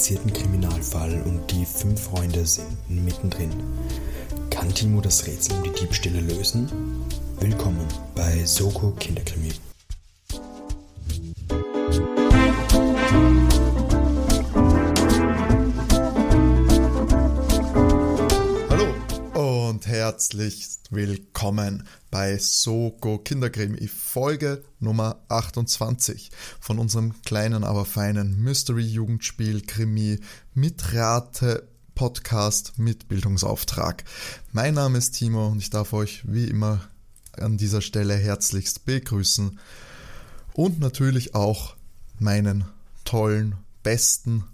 komplizierten 0.00 0.32
Kriminalfall 0.32 1.22
und 1.26 1.50
die 1.50 1.66
fünf 1.66 2.04
Freunde 2.04 2.46
sind 2.46 2.64
mittendrin. 2.88 3.50
Kann 4.48 4.72
Timo 4.72 5.02
das 5.02 5.26
Rätsel 5.26 5.58
um 5.58 5.62
die 5.62 5.78
Diebstähle 5.78 6.20
lösen? 6.20 6.70
Willkommen 7.38 7.86
bei 8.14 8.46
Soko 8.46 8.92
Kinderkrimi. 8.92 9.50
Herzlich 20.30 20.68
willkommen 20.90 21.88
bei 22.08 22.38
Soko 22.38 23.18
Kinderkrimi 23.18 23.88
Folge 23.88 24.62
Nummer 24.78 25.16
28 25.28 26.30
von 26.60 26.78
unserem 26.78 27.20
kleinen, 27.22 27.64
aber 27.64 27.84
feinen 27.84 28.40
Mystery-Jugendspiel 28.40 29.62
Krimi 29.62 30.20
mit 30.54 30.94
Rate 30.94 31.66
Podcast 31.96 32.78
mit 32.78 33.08
Bildungsauftrag. 33.08 34.04
Mein 34.52 34.74
Name 34.74 34.98
ist 34.98 35.16
Timo 35.16 35.48
und 35.48 35.58
ich 35.58 35.70
darf 35.70 35.92
euch 35.92 36.22
wie 36.24 36.44
immer 36.44 36.80
an 37.32 37.56
dieser 37.56 37.80
Stelle 37.80 38.14
herzlichst 38.14 38.84
begrüßen 38.84 39.58
und 40.52 40.78
natürlich 40.78 41.34
auch 41.34 41.74
meinen 42.20 42.66
tollen, 43.04 43.56
besten 43.82 44.44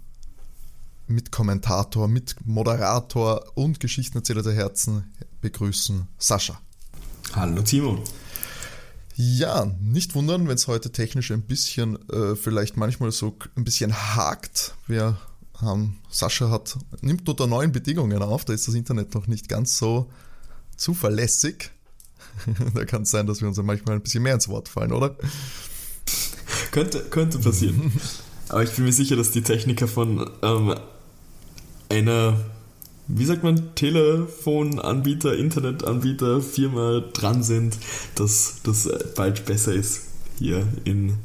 Mitkommentator, 1.05 2.07
Mitmoderator 2.07 3.51
und 3.55 3.79
Geschichtenerzähler 3.79 4.41
der 4.41 4.53
Herzen 4.53 5.13
begrüßen, 5.41 6.07
Sascha. 6.17 6.59
Hallo 7.33 7.61
Timo. 7.61 8.03
Ja, 9.15 9.65
nicht 9.81 10.13
wundern, 10.13 10.47
wenn 10.47 10.55
es 10.55 10.67
heute 10.67 10.91
technisch 10.91 11.31
ein 11.31 11.41
bisschen, 11.41 11.97
äh, 12.09 12.35
vielleicht 12.35 12.77
manchmal 12.77 13.11
so 13.11 13.35
ein 13.55 13.63
bisschen 13.63 13.93
hakt. 13.93 14.75
Wir 14.85 15.17
haben, 15.55 15.99
Sascha 16.09 16.49
hat, 16.49 16.77
nimmt 17.01 17.27
unter 17.27 17.47
neuen 17.47 17.71
Bedingungen 17.71 18.21
auf, 18.21 18.45
da 18.45 18.53
ist 18.53 18.67
das 18.67 18.75
Internet 18.75 19.15
noch 19.15 19.27
nicht 19.27 19.49
ganz 19.49 19.77
so 19.77 20.11
zuverlässig. 20.75 21.71
da 22.73 22.85
kann 22.85 23.03
es 23.03 23.11
sein, 23.11 23.25
dass 23.25 23.41
wir 23.41 23.47
uns 23.47 23.57
manchmal 23.57 23.95
ein 23.95 24.01
bisschen 24.01 24.23
mehr 24.23 24.35
ins 24.35 24.47
Wort 24.47 24.69
fallen, 24.69 24.91
oder? 24.91 25.15
Könnte, 26.71 27.03
könnte 27.09 27.39
passieren. 27.39 27.91
Aber 28.49 28.63
ich 28.63 28.71
bin 28.71 28.85
mir 28.85 28.93
sicher, 28.93 29.15
dass 29.15 29.31
die 29.31 29.41
Techniker 29.41 29.87
von 29.87 30.29
ähm, 30.41 30.75
einer, 31.89 32.39
wie 33.07 33.25
sagt 33.25 33.43
man, 33.43 33.75
Telefonanbieter, 33.75 35.35
Internetanbieter, 35.37 36.41
Firma 36.41 36.99
dran 37.13 37.43
sind, 37.43 37.77
dass 38.15 38.57
das 38.63 38.89
bald 39.15 39.45
besser 39.45 39.73
ist 39.73 40.01
hier 40.37 40.67
in 40.83 41.17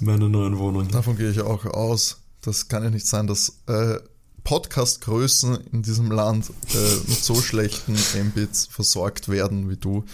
meiner 0.00 0.28
neuen 0.28 0.58
Wohnung. 0.58 0.88
Davon 0.88 1.16
gehe 1.16 1.30
ich 1.30 1.40
auch 1.40 1.64
aus. 1.64 2.18
Das 2.40 2.68
kann 2.68 2.82
ja 2.84 2.90
nicht 2.90 3.06
sein, 3.06 3.26
dass 3.26 3.58
äh, 3.66 3.98
Podcast-Größen 4.44 5.58
in 5.72 5.82
diesem 5.82 6.10
Land 6.10 6.50
äh, 6.72 7.10
mit 7.10 7.22
so 7.22 7.40
schlechten 7.40 7.94
Mbits 7.94 8.66
versorgt 8.66 9.28
werden 9.28 9.68
wie 9.68 9.76
du 9.76 10.04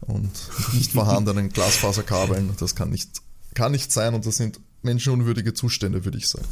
und 0.00 0.30
nicht 0.72 0.92
vorhandenen 0.92 1.50
Glasfaserkabeln. 1.50 2.54
Das 2.60 2.74
kann 2.74 2.90
nicht, 2.90 3.10
kann 3.54 3.72
nicht 3.72 3.92
sein 3.92 4.14
und 4.14 4.24
das 4.24 4.36
sind 4.36 4.60
menschenunwürdige 4.82 5.54
Zustände, 5.54 6.04
würde 6.04 6.18
ich 6.18 6.28
sagen. 6.28 6.46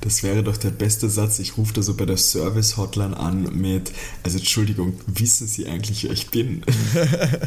Das 0.00 0.22
wäre 0.22 0.42
doch 0.42 0.56
der 0.56 0.70
beste 0.70 1.08
Satz. 1.08 1.38
Ich 1.38 1.56
rufe 1.56 1.72
da 1.72 1.82
so 1.82 1.94
bei 1.94 2.04
der 2.04 2.16
Service-Hotline 2.16 3.16
an 3.16 3.54
mit, 3.54 3.92
also 4.22 4.38
Entschuldigung, 4.38 4.98
wissen 5.06 5.46
Sie 5.46 5.66
eigentlich, 5.66 6.04
wer 6.04 6.10
ich 6.10 6.30
bin? 6.30 6.64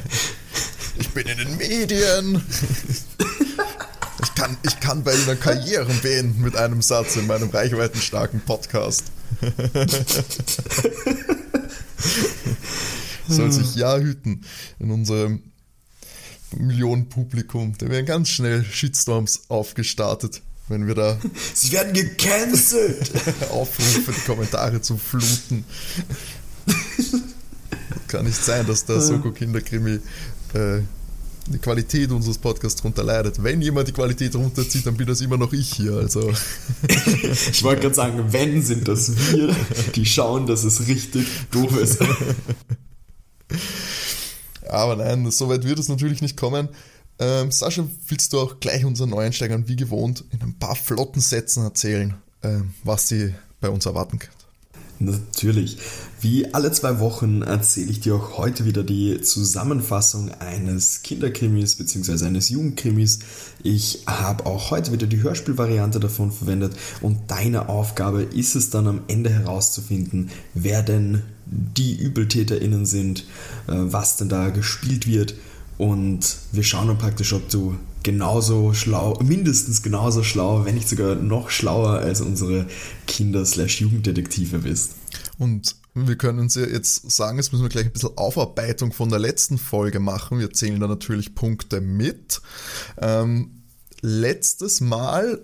ich 0.99 1.09
bin 1.09 1.27
in 1.27 1.37
den 1.37 1.57
Medien. 1.57 2.41
Ich 4.23 4.33
kann, 4.35 4.57
ich 4.63 4.79
kann 4.79 5.03
bei 5.03 5.13
Ihnen 5.13 5.39
Karrieren 5.39 5.99
beenden 6.01 6.41
mit 6.41 6.55
einem 6.55 6.81
Satz 6.81 7.17
in 7.17 7.27
meinem 7.27 7.49
reichweitenstarken 7.49 8.39
Podcast. 8.41 9.03
Soll 13.27 13.51
sich 13.51 13.75
ja 13.75 13.97
hüten 13.97 14.45
in 14.79 14.91
unserem 14.91 15.43
Millionenpublikum. 16.57 17.77
Da 17.77 17.89
werden 17.89 18.05
ganz 18.05 18.29
schnell 18.29 18.63
Shitstorms 18.63 19.49
aufgestartet, 19.49 20.41
wenn 20.67 20.87
wir 20.87 20.95
da. 20.95 21.17
Sie 21.53 21.71
werden 21.71 21.93
gecancelt! 21.93 23.11
Aufrufe, 23.51 24.11
die 24.11 24.25
Kommentare 24.25 24.81
zu 24.81 24.97
fluten. 24.97 25.65
Kann 28.07 28.25
nicht 28.25 28.43
sein, 28.43 28.65
dass 28.65 28.85
der 28.85 29.01
Soko 29.01 29.31
Kinderkrimi 29.31 29.99
äh, 30.53 30.81
die 31.47 31.59
Qualität 31.59 32.11
unseres 32.11 32.37
Podcasts 32.37 32.81
darunter 32.81 33.03
leidet. 33.03 33.43
Wenn 33.43 33.61
jemand 33.61 33.87
die 33.87 33.91
Qualität 33.91 34.35
runterzieht, 34.35 34.85
dann 34.85 34.97
bin 34.97 35.05
das 35.05 35.21
immer 35.21 35.37
noch 35.37 35.53
ich 35.53 35.73
hier. 35.73 35.93
Also. 35.93 36.33
ich 36.87 37.63
wollte 37.63 37.81
gerade 37.81 37.95
sagen, 37.95 38.25
wenn 38.31 38.63
sind 38.63 38.87
das 38.87 39.11
wir, 39.31 39.55
die 39.93 40.05
schauen, 40.05 40.47
dass 40.47 40.63
es 40.63 40.87
richtig 40.87 41.27
doof 41.51 41.77
ist. 41.77 41.99
Aber 44.67 44.95
nein, 44.95 45.29
so 45.29 45.49
weit 45.49 45.63
wird 45.65 45.77
es 45.77 45.87
natürlich 45.87 46.21
nicht 46.21 46.37
kommen. 46.37 46.69
Ähm, 47.17 47.51
Sascha, 47.51 47.87
willst 48.07 48.33
du 48.33 48.39
auch 48.39 48.59
gleich 48.59 48.83
unseren 48.85 49.09
Neueinsteigern 49.09 49.67
wie 49.67 49.75
gewohnt 49.75 50.25
in 50.31 50.41
ein 50.41 50.59
paar 50.59 50.75
flotten 50.75 51.21
Sätzen 51.21 51.63
erzählen, 51.63 52.15
ähm, 52.43 52.73
was 52.83 53.07
sie 53.07 53.33
bei 53.61 53.69
uns 53.69 53.85
erwarten 53.85 54.19
können? 54.19 54.35
Natürlich. 54.99 55.77
Wie 56.21 56.53
alle 56.53 56.71
zwei 56.71 56.99
Wochen 56.99 57.41
erzähle 57.41 57.91
ich 57.91 57.99
dir 57.99 58.15
auch 58.15 58.37
heute 58.37 58.65
wieder 58.65 58.83
die 58.83 59.19
Zusammenfassung 59.21 60.31
eines 60.39 61.03
Kinderkrimis 61.03 61.75
bzw. 61.75 62.25
eines 62.25 62.49
Jugendkrimis. 62.49 63.19
Ich 63.61 64.03
habe 64.07 64.45
auch 64.45 64.71
heute 64.71 64.93
wieder 64.93 65.05
die 65.05 65.21
Hörspielvariante 65.21 65.99
davon 65.99 66.31
verwendet 66.31 66.75
und 67.01 67.29
deine 67.29 67.67
Aufgabe 67.67 68.23
ist 68.23 68.55
es 68.55 68.69
dann 68.69 68.87
am 68.87 69.01
Ende 69.07 69.29
herauszufinden, 69.29 70.29
wer 70.53 70.81
denn 70.81 71.23
die 71.45 71.99
ÜbeltäterInnen 72.01 72.85
sind, 72.85 73.25
äh, 73.67 73.73
was 73.75 74.15
denn 74.15 74.29
da 74.29 74.49
gespielt 74.49 75.07
wird 75.07 75.35
und 75.77 76.37
wir 76.51 76.63
schauen 76.63 76.87
dann 76.87 76.97
praktisch, 76.97 77.33
ob 77.33 77.49
du 77.49 77.77
genauso 78.03 78.73
schlau, 78.73 79.19
mindestens 79.21 79.81
genauso 79.81 80.23
schlau, 80.23 80.63
wenn 80.63 80.75
nicht 80.75 80.87
sogar 80.87 81.15
noch 81.15 81.49
schlauer 81.49 81.99
als 81.99 82.21
unsere 82.21 82.67
Kinder-Jugenddetektive 83.07 84.59
bist. 84.59 84.91
Und 85.37 85.75
wir 85.95 86.15
können 86.17 86.39
uns 86.39 86.55
ja 86.55 86.65
jetzt 86.65 87.09
sagen, 87.09 87.37
jetzt 87.37 87.51
müssen 87.51 87.63
wir 87.63 87.69
gleich 87.69 87.85
ein 87.85 87.93
bisschen 87.93 88.17
Aufarbeitung 88.17 88.91
von 88.91 89.09
der 89.09 89.19
letzten 89.19 89.57
Folge 89.57 89.99
machen. 89.99 90.39
Wir 90.39 90.51
zählen 90.51 90.79
da 90.79 90.87
natürlich 90.87 91.35
Punkte 91.35 91.81
mit. 91.81 92.41
Ähm, 93.01 93.63
letztes 94.01 94.81
Mal 94.81 95.41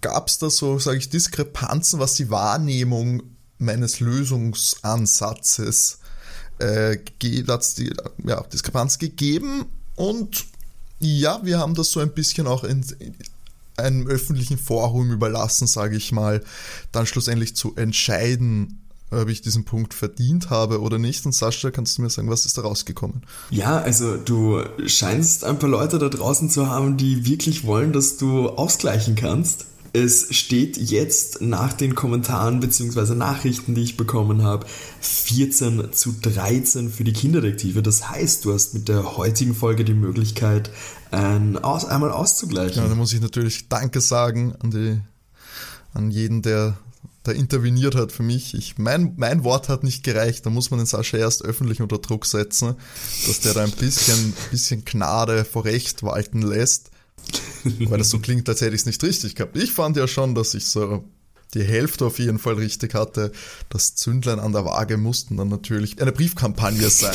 gab 0.00 0.28
es 0.28 0.38
da 0.38 0.50
so, 0.50 0.78
sage 0.78 0.98
ich, 0.98 1.10
Diskrepanzen, 1.10 1.98
was 1.98 2.14
die 2.14 2.30
Wahrnehmung 2.30 3.22
meines 3.58 4.00
Lösungsansatzes 4.00 5.97
äh, 6.58 6.98
die 7.22 7.44
ja, 8.24 8.40
Diskrepanz 8.42 8.98
gegeben 8.98 9.66
und 9.96 10.46
ja, 11.00 11.40
wir 11.44 11.58
haben 11.58 11.74
das 11.74 11.90
so 11.90 12.00
ein 12.00 12.10
bisschen 12.10 12.46
auch 12.46 12.64
in, 12.64 12.84
in 12.98 13.14
einem 13.76 14.06
öffentlichen 14.06 14.58
Forum 14.58 15.12
überlassen, 15.12 15.66
sage 15.66 15.96
ich 15.96 16.12
mal, 16.12 16.42
dann 16.92 17.06
schlussendlich 17.06 17.54
zu 17.54 17.76
entscheiden, 17.76 18.80
ob 19.10 19.28
ich 19.28 19.40
diesen 19.40 19.64
Punkt 19.64 19.94
verdient 19.94 20.50
habe 20.50 20.80
oder 20.80 20.98
nicht. 20.98 21.24
Und 21.24 21.34
Sascha, 21.34 21.70
kannst 21.70 21.96
du 21.96 22.02
mir 22.02 22.10
sagen, 22.10 22.28
was 22.28 22.44
ist 22.44 22.58
da 22.58 22.62
rausgekommen? 22.62 23.22
Ja, 23.50 23.78
also 23.78 24.16
du 24.16 24.62
scheinst 24.86 25.44
ein 25.44 25.58
paar 25.58 25.70
Leute 25.70 25.98
da 25.98 26.08
draußen 26.08 26.50
zu 26.50 26.68
haben, 26.68 26.96
die 26.96 27.24
wirklich 27.24 27.64
wollen, 27.64 27.92
dass 27.92 28.18
du 28.18 28.50
ausgleichen 28.50 29.14
kannst. 29.14 29.66
Es 29.92 30.34
steht 30.34 30.76
jetzt 30.76 31.40
nach 31.40 31.72
den 31.72 31.94
Kommentaren 31.94 32.60
bzw. 32.60 33.14
Nachrichten, 33.14 33.74
die 33.74 33.82
ich 33.82 33.96
bekommen 33.96 34.42
habe, 34.42 34.66
14 35.00 35.92
zu 35.92 36.14
13 36.20 36.90
für 36.90 37.04
die 37.04 37.12
Kinderdetektive. 37.12 37.82
Das 37.82 38.10
heißt, 38.10 38.44
du 38.44 38.52
hast 38.52 38.74
mit 38.74 38.88
der 38.88 39.16
heutigen 39.16 39.54
Folge 39.54 39.84
die 39.84 39.94
Möglichkeit, 39.94 40.70
ein, 41.10 41.56
aus, 41.56 41.84
einmal 41.84 42.10
auszugleichen. 42.10 42.82
Ja, 42.82 42.88
da 42.88 42.94
muss 42.94 43.12
ich 43.12 43.20
natürlich 43.20 43.68
Danke 43.68 44.00
sagen 44.00 44.54
an, 44.60 44.70
die, 44.70 45.00
an 45.94 46.10
jeden, 46.10 46.42
der 46.42 46.76
da 47.28 47.32
interveniert 47.32 47.94
hat 47.94 48.10
für 48.12 48.22
mich. 48.22 48.54
Ich, 48.54 48.78
mein, 48.78 49.14
mein 49.16 49.44
Wort 49.44 49.68
hat 49.68 49.84
nicht 49.84 50.02
gereicht. 50.02 50.46
Da 50.46 50.50
muss 50.50 50.70
man 50.70 50.78
den 50.78 50.86
Sascha 50.86 51.18
erst 51.18 51.44
öffentlich 51.44 51.80
unter 51.82 51.98
Druck 51.98 52.26
setzen, 52.26 52.74
dass 53.26 53.40
der 53.40 53.54
da 53.54 53.64
ein 53.64 53.70
bisschen, 53.70 54.34
bisschen 54.50 54.84
Gnade 54.84 55.44
vor 55.44 55.64
Recht 55.64 56.02
walten 56.02 56.42
lässt. 56.42 56.90
Weil 57.64 57.98
das 57.98 58.10
so 58.10 58.18
klingt, 58.18 58.48
als 58.48 58.60
hätte 58.60 58.74
ich 58.74 58.82
es 58.82 58.86
nicht 58.86 59.02
richtig 59.02 59.34
gehabt. 59.34 59.56
Ich 59.56 59.72
fand 59.72 59.96
ja 59.96 60.08
schon, 60.08 60.34
dass 60.34 60.54
ich 60.54 60.66
so 60.66 61.04
die 61.54 61.64
Hälfte 61.64 62.04
auf 62.04 62.18
jeden 62.18 62.38
Fall 62.38 62.54
richtig 62.54 62.94
hatte. 62.94 63.32
Das 63.70 63.94
Zündlein 63.94 64.38
an 64.38 64.52
der 64.52 64.64
Waage 64.64 64.96
mussten 64.96 65.36
dann 65.36 65.48
natürlich 65.48 66.00
eine 66.00 66.12
Briefkampagne 66.12 66.90
sein, 66.90 67.14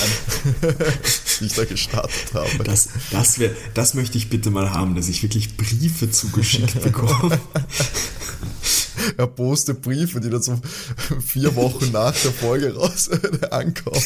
die 1.40 1.46
ich 1.46 1.54
da 1.54 1.66
gestartet 1.66 2.34
habe. 2.34 2.64
Das, 2.64 2.90
das, 3.12 3.40
wär, 3.40 3.52
das 3.74 3.94
möchte 3.94 4.18
ich 4.18 4.30
bitte 4.30 4.50
mal 4.50 4.72
haben, 4.72 4.96
dass 4.96 5.08
ich 5.08 5.22
wirklich 5.22 5.56
Briefe 5.56 6.10
zugeschickt 6.10 6.82
bekomme. 6.82 7.40
Erboste 9.18 9.74
Briefe, 9.74 10.20
die 10.20 10.30
dann 10.30 10.42
so 10.42 10.60
vier 11.26 11.56
Wochen 11.56 11.92
nach 11.92 12.16
der 12.16 12.32
Folge 12.32 12.74
raus 12.74 13.10
ankommen. 13.52 14.02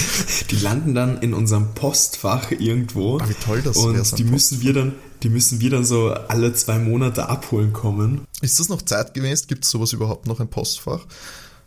Die 0.50 0.56
landen 0.56 0.94
dann 0.94 1.18
in 1.18 1.34
unserem 1.34 1.74
Postfach 1.74 2.50
irgendwo. 2.50 3.18
Ah, 3.18 3.28
wie 3.28 3.34
toll 3.34 3.62
das 3.62 3.76
Und 3.76 4.18
die 4.18 4.24
müssen 4.24 4.60
wir 4.62 4.72
dann 4.72 4.94
die 5.22 5.28
müssen 5.28 5.60
wir 5.60 5.70
dann 5.70 5.84
so 5.84 6.10
alle 6.10 6.52
zwei 6.52 6.78
Monate 6.78 7.28
abholen 7.28 7.72
kommen. 7.72 8.26
Ist 8.40 8.58
das 8.58 8.68
noch 8.68 8.82
zeitgemäß? 8.82 9.46
Gibt 9.46 9.64
es 9.64 9.70
sowas 9.70 9.92
überhaupt 9.92 10.26
noch 10.26 10.40
ein 10.40 10.48
Postfach? 10.48 11.06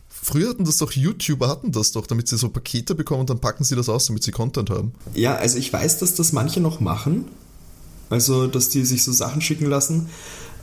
Früher 0.08 0.50
hatten 0.50 0.64
das 0.64 0.78
doch 0.78 0.92
YouTuber, 0.92 1.48
hatten 1.48 1.72
das 1.72 1.92
doch, 1.92 2.06
damit 2.06 2.28
sie 2.28 2.36
so 2.36 2.48
Pakete 2.48 2.94
bekommen 2.94 3.20
und 3.20 3.30
dann 3.30 3.38
packen 3.38 3.64
sie 3.64 3.76
das 3.76 3.88
aus, 3.88 4.06
damit 4.06 4.24
sie 4.24 4.32
Content 4.32 4.70
haben. 4.70 4.92
Ja, 5.14 5.36
also 5.36 5.56
ich 5.56 5.72
weiß, 5.72 5.98
dass 5.98 6.14
das 6.14 6.32
manche 6.32 6.60
noch 6.60 6.80
machen. 6.80 7.26
Also, 8.10 8.46
dass 8.46 8.68
die 8.68 8.84
sich 8.84 9.04
so 9.04 9.12
Sachen 9.12 9.40
schicken 9.40 9.66
lassen. 9.66 10.08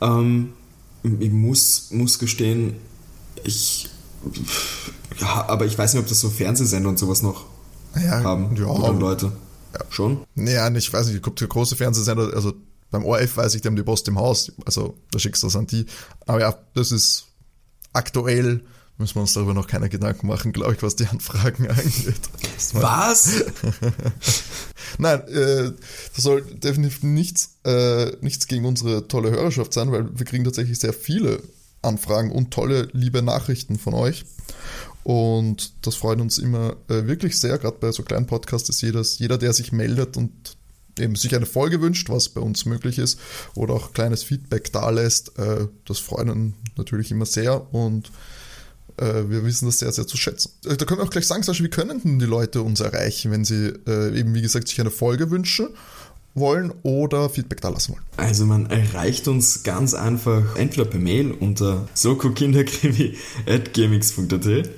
Ähm, 0.02 0.54
ich 1.02 1.32
muss, 1.32 1.88
muss 1.92 2.20
gestehen, 2.20 2.76
ich. 3.44 3.90
Ja, 5.20 5.48
aber 5.48 5.66
ich 5.66 5.78
weiß 5.78 5.94
nicht, 5.94 6.02
ob 6.02 6.08
das 6.08 6.20
so 6.20 6.30
Fernsehsender 6.30 6.90
und 6.90 7.00
sowas 7.00 7.22
noch 7.22 7.46
Ja, 7.96 8.24
haben. 8.24 8.56
ja. 8.56 8.66
Oder 8.66 8.94
Leute. 8.94 9.32
Schon? 9.90 10.26
Naja, 10.36 10.70
ich 10.76 10.92
weiß 10.92 11.08
nicht, 11.08 11.24
gibt 11.24 11.50
große 11.50 11.76
Fernsehsender, 11.76 12.32
also 12.34 12.54
beim 12.92 13.06
ORF 13.06 13.38
weiß 13.38 13.56
ich, 13.56 13.62
die 13.62 13.68
haben 13.68 13.76
die 13.76 13.84
Post 13.84 14.08
im 14.08 14.20
Haus, 14.20 14.52
also 14.66 14.96
da 15.12 15.18
schickst 15.18 15.42
du 15.42 15.48
das 15.48 15.56
an 15.56 15.66
die. 15.66 15.88
Aber 16.28 16.42
ja, 16.42 16.56
das 16.76 16.92
ist 16.92 17.26
aktuell, 17.92 18.64
müssen 19.00 19.16
wir 19.16 19.22
uns 19.22 19.34
darüber 19.34 19.56
noch 19.56 19.68
keine 19.68 19.90
Gedanken 19.90 20.28
machen, 20.28 20.54
glaube 20.54 20.74
ich, 20.74 20.84
was 20.84 20.96
die 20.96 21.08
Anfragen 21.08 21.68
angeht. 21.70 22.22
Was? 22.74 23.46
Nein, 25.00 25.22
äh, 25.28 25.72
das 26.14 26.24
soll 26.24 26.44
definitiv 26.44 27.02
nichts, 27.02 27.58
äh, 27.66 28.16
nichts 28.22 28.46
gegen 28.46 28.66
unsere 28.66 29.08
tolle 29.08 29.32
Hörerschaft 29.32 29.74
sein, 29.74 29.92
weil 29.92 30.08
wir 30.18 30.26
kriegen 30.26 30.44
tatsächlich 30.44 30.78
sehr 30.78 30.94
viele 30.94 31.42
Anfragen 31.82 32.32
und 32.32 32.52
tolle, 32.52 32.90
liebe 32.94 33.24
Nachrichten 33.24 33.80
von 33.80 33.96
euch. 33.96 34.24
Und 35.04 35.74
das 35.86 35.96
freut 35.96 36.22
uns 36.22 36.38
immer 36.38 36.78
äh, 36.88 37.06
wirklich 37.08 37.38
sehr, 37.40 37.58
gerade 37.58 37.78
bei 37.80 37.92
so 37.92 38.04
kleinen 38.04 38.26
Podcasts 38.26 38.70
ist 38.70 38.82
jedes, 38.82 39.20
jeder, 39.20 39.38
der 39.38 39.54
sich 39.54 39.72
meldet 39.72 40.16
und 40.18 40.32
eben 41.00 41.16
sich 41.16 41.36
eine 41.36 41.46
Folge 41.46 41.82
wünscht, 41.82 42.10
was 42.10 42.30
bei 42.30 42.42
uns 42.42 42.66
möglich 42.66 43.00
ist, 43.00 43.20
oder 43.56 43.74
auch 43.74 43.94
kleines 43.94 44.24
Feedback 44.24 44.72
da 44.72 44.90
lässt, 44.90 45.38
äh, 45.40 45.68
das 45.86 46.00
freut 46.00 46.30
uns 46.30 46.54
natürlich 46.78 47.12
immer 47.12 47.26
sehr. 47.26 47.74
Und 47.74 48.12
äh, 48.98 49.24
wir 49.28 49.44
wissen 49.44 49.66
das 49.66 49.80
sehr, 49.80 49.92
sehr 49.92 50.08
zu 50.08 50.18
schätzen. 50.18 50.52
Äh, 50.66 50.78
Da 50.78 50.86
können 50.86 51.00
wir 51.00 51.06
auch 51.06 51.10
gleich 51.10 51.28
sagen, 51.28 51.44
Sascha, 51.44 51.64
wie 51.64 51.70
können 51.70 52.02
denn 52.02 52.20
die 52.20 52.26
Leute 52.26 52.62
uns 52.62 52.80
erreichen, 52.80 53.32
wenn 53.32 53.44
sie 53.44 53.74
äh, 53.88 54.18
eben, 54.18 54.34
wie 54.36 54.42
gesagt, 54.42 54.68
sich 54.68 54.80
eine 54.80 54.92
Folge 54.92 55.32
wünschen 55.32 55.70
wollen 56.36 56.74
oder 56.84 57.30
Feedback 57.30 57.62
da 57.62 57.70
lassen 57.70 57.94
wollen? 57.94 58.04
Also 58.18 58.46
man 58.46 58.68
erreicht 58.68 59.28
uns 59.28 59.64
ganz 59.64 59.94
einfach 59.94 60.56
entweder 60.56 60.86
per 60.86 61.00
Mail 61.00 61.32
unter 61.32 61.88
sokokinderkrimi.gmx.at 61.94 64.70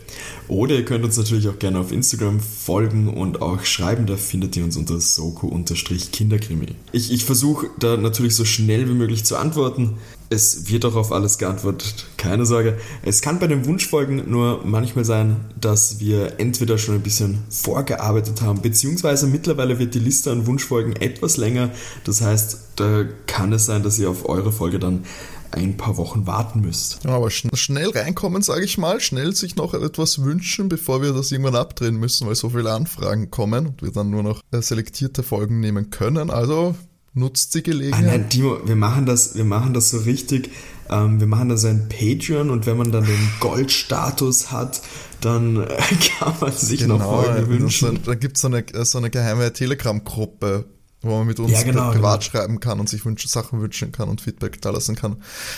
oder 0.48 0.76
ihr 0.76 0.86
könnt 0.86 1.04
uns 1.04 1.18
natürlich 1.18 1.48
auch 1.48 1.58
gerne 1.58 1.80
auf 1.80 1.92
Instagram 1.92 2.40
folgen 2.40 3.10
und 3.10 3.42
auch 3.42 3.64
schreiben, 3.64 4.06
da 4.06 4.16
findet 4.16 4.56
ihr 4.56 4.64
uns 4.64 4.78
unter 4.78 5.00
soko-kinderkrimi. 5.00 6.76
Ich, 6.92 7.12
ich 7.12 7.26
versuche 7.26 7.68
da 7.80 7.98
natürlich 7.98 8.36
so 8.36 8.46
schnell 8.46 8.88
wie 8.88 8.94
möglich 8.94 9.26
zu 9.26 9.38
antworten. 9.38 9.98
Es 10.30 10.70
wird 10.70 10.86
auch 10.86 10.96
auf 10.96 11.12
alles 11.12 11.38
geantwortet, 11.38 12.08
keine 12.18 12.46
Sorge. 12.46 12.78
Es 13.04 13.22
kann 13.22 13.40
bei 13.40 13.48
den 13.48 13.66
Wunschfolgen 13.66 14.30
nur 14.30 14.62
manchmal 14.66 15.06
sein, 15.06 15.38
dass 15.60 16.00
wir 16.00 16.40
entweder 16.40 16.78
schon 16.78 16.96
ein 16.96 17.02
bisschen 17.02 17.44
vorgearbeitet 17.50 18.42
haben, 18.42 18.62
beziehungsweise 18.62 19.28
mittlerweile 19.28 19.78
wird 19.78 19.94
die 19.94 20.00
Liste 20.00 20.32
an 20.32 20.48
Wunschfolgen 20.48 20.96
etwas 20.96 21.38
länger. 21.38 21.72
Das 22.04 22.22
heißt, 22.22 22.60
da 22.76 23.06
kann 23.28 23.54
es 23.54 23.68
sein, 23.68 23.84
dass 23.84 24.00
ihr 24.00 24.10
auf 24.10 24.28
eure 24.28 24.52
Folge 24.52 24.80
dann 24.80 25.04
ein 25.52 25.78
paar 25.78 25.98
Wochen 25.98 26.28
warten 26.28 26.62
müsst. 26.62 27.04
Ja, 27.04 27.12
aber 27.12 27.32
schn 27.32 27.50
schnell 27.54 27.90
reinkommen, 27.90 28.42
sage 28.42 28.66
ich 28.66 28.78
mal, 28.78 29.00
schnell 29.00 29.36
sich 29.36 29.56
noch 29.56 29.74
etwas 29.74 30.24
wünschen, 30.24 30.70
bevor 30.70 31.02
wir 31.02 31.14
das 31.14 31.32
irgendwann 31.32 31.56
abdrehen 31.56 31.96
müssen, 31.96 32.28
weil 32.28 32.36
so 32.36 32.50
viele 32.50 32.72
Anfragen 32.72 33.32
kommen 33.32 33.68
und 33.68 33.82
wir 33.82 33.92
dann 33.92 34.10
nur 34.10 34.24
noch 34.24 34.42
äh, 34.52 34.62
selektierte 34.62 35.24
Folgen 35.24 35.60
nehmen 35.60 35.90
können. 35.90 36.30
Also 36.30 36.76
nutzt 37.16 37.56
die 37.56 37.60
Ah, 37.60 37.62
Gelegenheit. 37.64 38.06
nein, 38.06 38.30
Timo, 38.30 38.60
wir 38.66 38.76
machen 38.76 39.08
das, 39.08 39.36
wir 39.36 39.46
machen 39.46 39.74
das 39.74 39.90
so 39.90 39.98
richtig. 40.00 40.52
Ähm, 40.88 41.20
wir 41.20 41.26
machen 41.26 41.50
da 41.50 41.58
so 41.58 41.68
ein 41.68 41.90
Patreon 41.90 42.52
und 42.52 42.68
wenn 42.68 42.78
man 42.78 42.92
dann 42.92 43.06
den 43.06 43.30
Goldstatus 43.40 44.52
hat, 44.52 44.82
dann 45.22 45.58
äh, 45.64 45.78
kann 46.20 46.36
man 46.40 46.52
sich 46.52 46.86
noch 46.86 47.02
Folgen 47.02 47.48
wünschen. 47.50 48.00
da 48.06 48.14
gibt 48.14 48.36
es 48.38 48.42
so 48.42 48.48
eine, 48.50 48.64
so 48.86 49.00
eine 49.00 49.10
geheime 49.10 49.52
Telegram-Gruppe, 49.52 50.66
wo 51.02 51.18
man 51.18 51.26
mit 51.28 51.40
uns 51.40 51.52
Ja, 51.52 51.64
genau, 51.64 51.92
privat 51.92 52.22
genau. 52.22 52.32
schreiben 52.32 52.60
kann 52.60 52.80
und 52.80 52.88
sich 52.90 53.04
wünschen, 53.04 53.30
Sachen 53.30 53.62
wünschen 53.62 53.92
kann 53.92 54.10
und 54.10 54.22
Feedback 54.22 54.62
da 54.62 54.70
lassen 54.70 54.96
kann. 54.96 55.16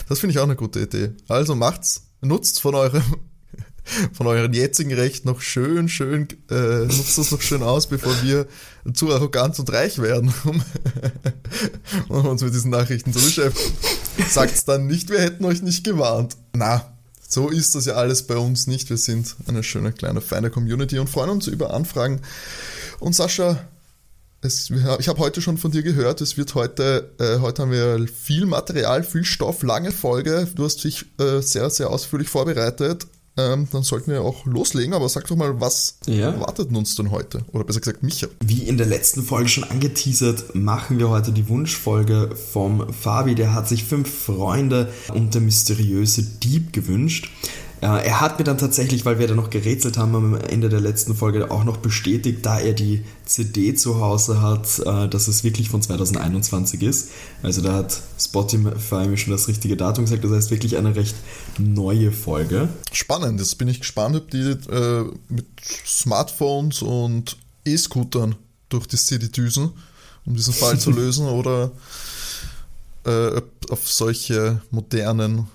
Das 0.07 0.19
finde 0.19 0.31
ich 0.31 0.39
auch 0.39 0.43
eine 0.45 0.55
gute 0.55 0.79
Idee. 0.79 1.11
Also 1.27 1.55
macht's, 1.55 2.03
nutzt 2.21 2.61
von 2.61 2.75
eurem 2.75 3.03
von 4.13 4.27
euren 4.27 4.53
jetzigen 4.53 4.93
Recht 4.93 5.25
noch 5.25 5.41
schön, 5.41 5.89
schön, 5.89 6.27
äh, 6.49 6.85
nutzt 6.85 7.17
das 7.17 7.31
noch 7.31 7.41
schön 7.41 7.63
aus, 7.63 7.87
bevor 7.87 8.13
wir 8.23 8.47
zu 8.93 9.11
arrogant 9.11 9.57
und 9.59 9.71
reich 9.71 9.99
werden, 9.99 10.33
um, 10.45 10.63
um 12.09 12.25
uns 12.25 12.41
mit 12.41 12.53
diesen 12.53 12.71
Nachrichten 12.71 13.13
zu 13.13 13.19
beschäftigen. 13.19 13.73
Sagt's 14.29 14.65
dann 14.65 14.87
nicht, 14.87 15.09
wir 15.09 15.19
hätten 15.19 15.45
euch 15.45 15.61
nicht 15.61 15.83
gewarnt. 15.83 16.37
Na, 16.53 16.97
so 17.27 17.49
ist 17.49 17.75
das 17.75 17.85
ja 17.85 17.93
alles 17.93 18.23
bei 18.23 18.37
uns 18.37 18.67
nicht. 18.67 18.89
Wir 18.89 18.97
sind 18.97 19.35
eine 19.47 19.63
schöne, 19.63 19.91
kleine, 19.91 20.21
feine 20.21 20.49
Community 20.49 20.97
und 20.97 21.09
freuen 21.09 21.29
uns 21.29 21.47
über 21.47 21.73
Anfragen. 21.73 22.21
Und 22.99 23.15
Sascha, 23.15 23.59
es, 24.41 24.69
ich 24.69 25.07
habe 25.07 25.19
heute 25.19 25.41
schon 25.41 25.57
von 25.57 25.71
dir 25.71 25.83
gehört, 25.83 26.21
es 26.21 26.37
wird 26.37 26.55
heute, 26.55 27.11
äh, 27.19 27.39
heute 27.39 27.63
haben 27.63 27.71
wir 27.71 28.07
viel 28.07 28.45
Material, 28.45 29.03
viel 29.03 29.25
Stoff, 29.25 29.63
lange 29.63 29.91
Folge. 29.91 30.47
Du 30.55 30.63
hast 30.63 30.83
dich 30.83 31.05
äh, 31.19 31.41
sehr, 31.41 31.69
sehr 31.69 31.89
ausführlich 31.89 32.29
vorbereitet. 32.29 33.07
Ähm, 33.37 33.67
dann 33.71 33.83
sollten 33.83 34.11
wir 34.11 34.21
auch 34.23 34.45
loslegen, 34.45 34.93
aber 34.93 35.07
sag 35.09 35.27
doch 35.27 35.35
mal, 35.35 35.61
was 35.61 35.97
Ja. 36.07 36.31
erwartet 36.31 36.75
uns 36.75 36.95
denn 36.95 37.11
heute? 37.11 37.41
Oder 37.53 37.63
besser 37.63 37.79
gesagt, 37.81 38.01
Micha. 38.03 38.27
Wie 38.43 38.63
in 38.63 38.77
der 38.77 38.87
letzten 38.87 39.21
Folge 39.23 39.47
schon 39.49 39.63
angeteasert, 39.63 40.55
machen 40.55 40.97
wir 40.97 41.09
heute 41.09 41.31
die 41.31 41.47
Wunschfolge 41.47 42.35
vom 42.35 42.91
Fabi. 42.91 43.35
Der 43.35 43.53
hat 43.53 43.67
sich 43.67 43.83
fünf 43.83 44.11
Freunde 44.11 44.91
und 45.13 45.33
der 45.35 45.41
mysteriöse 45.41 46.23
Dieb 46.23 46.73
gewünscht. 46.73 47.29
Äh, 47.95 48.07
Er 48.07 48.21
hat 48.21 48.37
mir 48.37 48.43
dann 48.45 48.57
tatsächlich, 48.57 49.05
weil 49.05 49.19
wir 49.19 49.27
da 49.27 49.35
noch 49.35 49.49
gerätselt 49.49 49.97
haben 49.97 50.15
am 50.15 50.35
Ende 50.35 50.69
der 50.69 50.81
letzten 50.81 51.15
Folge, 51.15 51.49
auch 51.51 51.63
noch 51.63 51.77
bestätigt, 51.77 52.45
da 52.45 52.59
er 52.59 52.73
die 52.73 53.03
CD 53.25 53.75
zu 53.75 53.99
Hause 54.01 54.41
hat, 54.41 54.79
äh, 54.79 55.07
dass 55.07 55.27
es 55.27 55.43
wirklich 55.43 55.69
von 55.69 55.81
2021 55.81 56.81
ist. 56.83 57.09
Also 57.43 57.61
da 57.61 57.73
hat 57.73 58.01
Spotify 58.19 59.07
mir 59.07 59.17
schon 59.17 59.31
das 59.31 59.47
richtige 59.47 59.77
Datum 59.77 60.05
gesagt. 60.05 60.23
Das 60.23 60.31
heißt 60.31 60.51
wirklich 60.51 60.77
eine 60.77 60.95
recht 60.95 61.15
neue 61.57 62.11
Folge. 62.11 62.69
Spannend, 62.91 63.39
jetzt 63.39 63.57
bin 63.57 63.67
ich 63.67 63.79
gespannt, 63.79 64.15
ob 64.15 64.31
die 64.31 64.37
äh, 64.39 65.05
mit 65.29 65.45
Smartphones 65.85 66.81
und 66.81 67.37
E-Scootern 67.65 68.35
durch 68.69 68.87
die 68.87 68.97
City 68.97 69.31
düsen, 69.31 69.71
um 70.25 70.35
diesen 70.35 70.53
Fall 70.53 70.77
zu 70.79 70.91
lösen, 71.01 71.27
oder 71.27 71.71
äh, 73.05 73.37
ob 73.37 73.71
auf 73.71 73.87
solche 73.89 74.61
modernen 74.71 75.47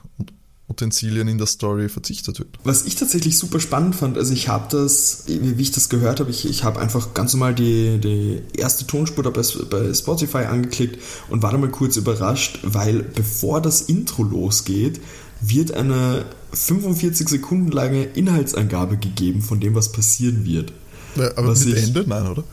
Utensilien 0.72 1.28
in 1.28 1.38
der 1.38 1.46
Story 1.46 1.88
verzichtet 1.88 2.38
wird. 2.38 2.48
Was 2.64 2.84
ich 2.86 2.96
tatsächlich 2.96 3.38
super 3.38 3.60
spannend 3.60 3.94
fand, 3.94 4.16
also 4.18 4.32
ich 4.32 4.48
habe 4.48 4.66
das, 4.70 5.24
wie 5.26 5.62
ich 5.62 5.70
das 5.70 5.88
gehört 5.88 6.20
habe, 6.20 6.30
ich, 6.30 6.48
ich 6.48 6.64
habe 6.64 6.80
einfach 6.80 7.14
ganz 7.14 7.32
normal 7.34 7.54
die, 7.54 7.98
die 7.98 8.42
erste 8.58 8.86
Tonspur 8.86 9.22
da 9.22 9.30
bei, 9.30 9.42
bei 9.70 9.94
Spotify 9.94 10.38
angeklickt 10.38 10.98
und 11.30 11.42
war 11.42 11.52
da 11.52 11.58
mal 11.58 11.70
kurz 11.70 11.96
überrascht, 11.96 12.58
weil 12.62 13.02
bevor 13.02 13.60
das 13.60 13.82
Intro 13.82 14.22
losgeht, 14.24 15.00
wird 15.40 15.72
eine 15.74 16.24
45 16.52 17.28
Sekunden 17.28 17.70
lange 17.72 18.04
Inhaltsangabe 18.04 18.96
gegeben 18.96 19.42
von 19.42 19.60
dem, 19.60 19.74
was 19.74 19.92
passieren 19.92 20.44
wird. 20.44 20.72
Ja, 21.16 21.30
aber 21.36 21.48
Was 21.48 21.64
mit 21.64 21.76
ich- 21.76 21.84
Ende? 21.84 22.04
Nein, 22.06 22.26
oder? 22.26 22.44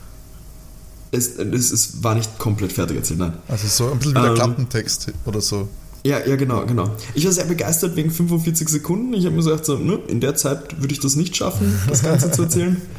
Es, 1.11 1.38
es, 1.38 1.71
es 1.71 2.03
war 2.03 2.13
nicht 2.13 2.38
komplett 2.38 2.71
fertig 2.71 2.97
erzählt, 2.97 3.19
nein. 3.19 3.33
Also 3.47 3.67
so 3.67 3.91
ein 3.91 3.97
bisschen 3.97 4.11
wie 4.15 4.21
der 4.21 4.29
Ähm. 4.29 4.35
Klappentext 4.35 5.11
oder 5.25 5.41
so. 5.41 5.67
Ja, 6.03 6.25
ja, 6.25 6.35
genau, 6.37 6.65
genau. 6.65 6.89
Ich 7.13 7.25
war 7.25 7.31
sehr 7.31 7.45
begeistert 7.45 7.95
wegen 7.95 8.09
45 8.09 8.69
Sekunden. 8.69 9.13
Ich 9.13 9.25
habe 9.25 9.35
mir 9.35 9.43
gesagt, 9.43 9.65
so, 9.65 9.77
ne, 9.77 9.99
in 10.07 10.21
der 10.21 10.35
Zeit 10.35 10.81
würde 10.81 10.93
ich 10.93 10.99
das 10.99 11.15
nicht 11.15 11.35
schaffen, 11.35 11.77
das 11.89 12.03
Ganze 12.03 12.31
zu 12.31 12.43
erzählen. 12.43 12.81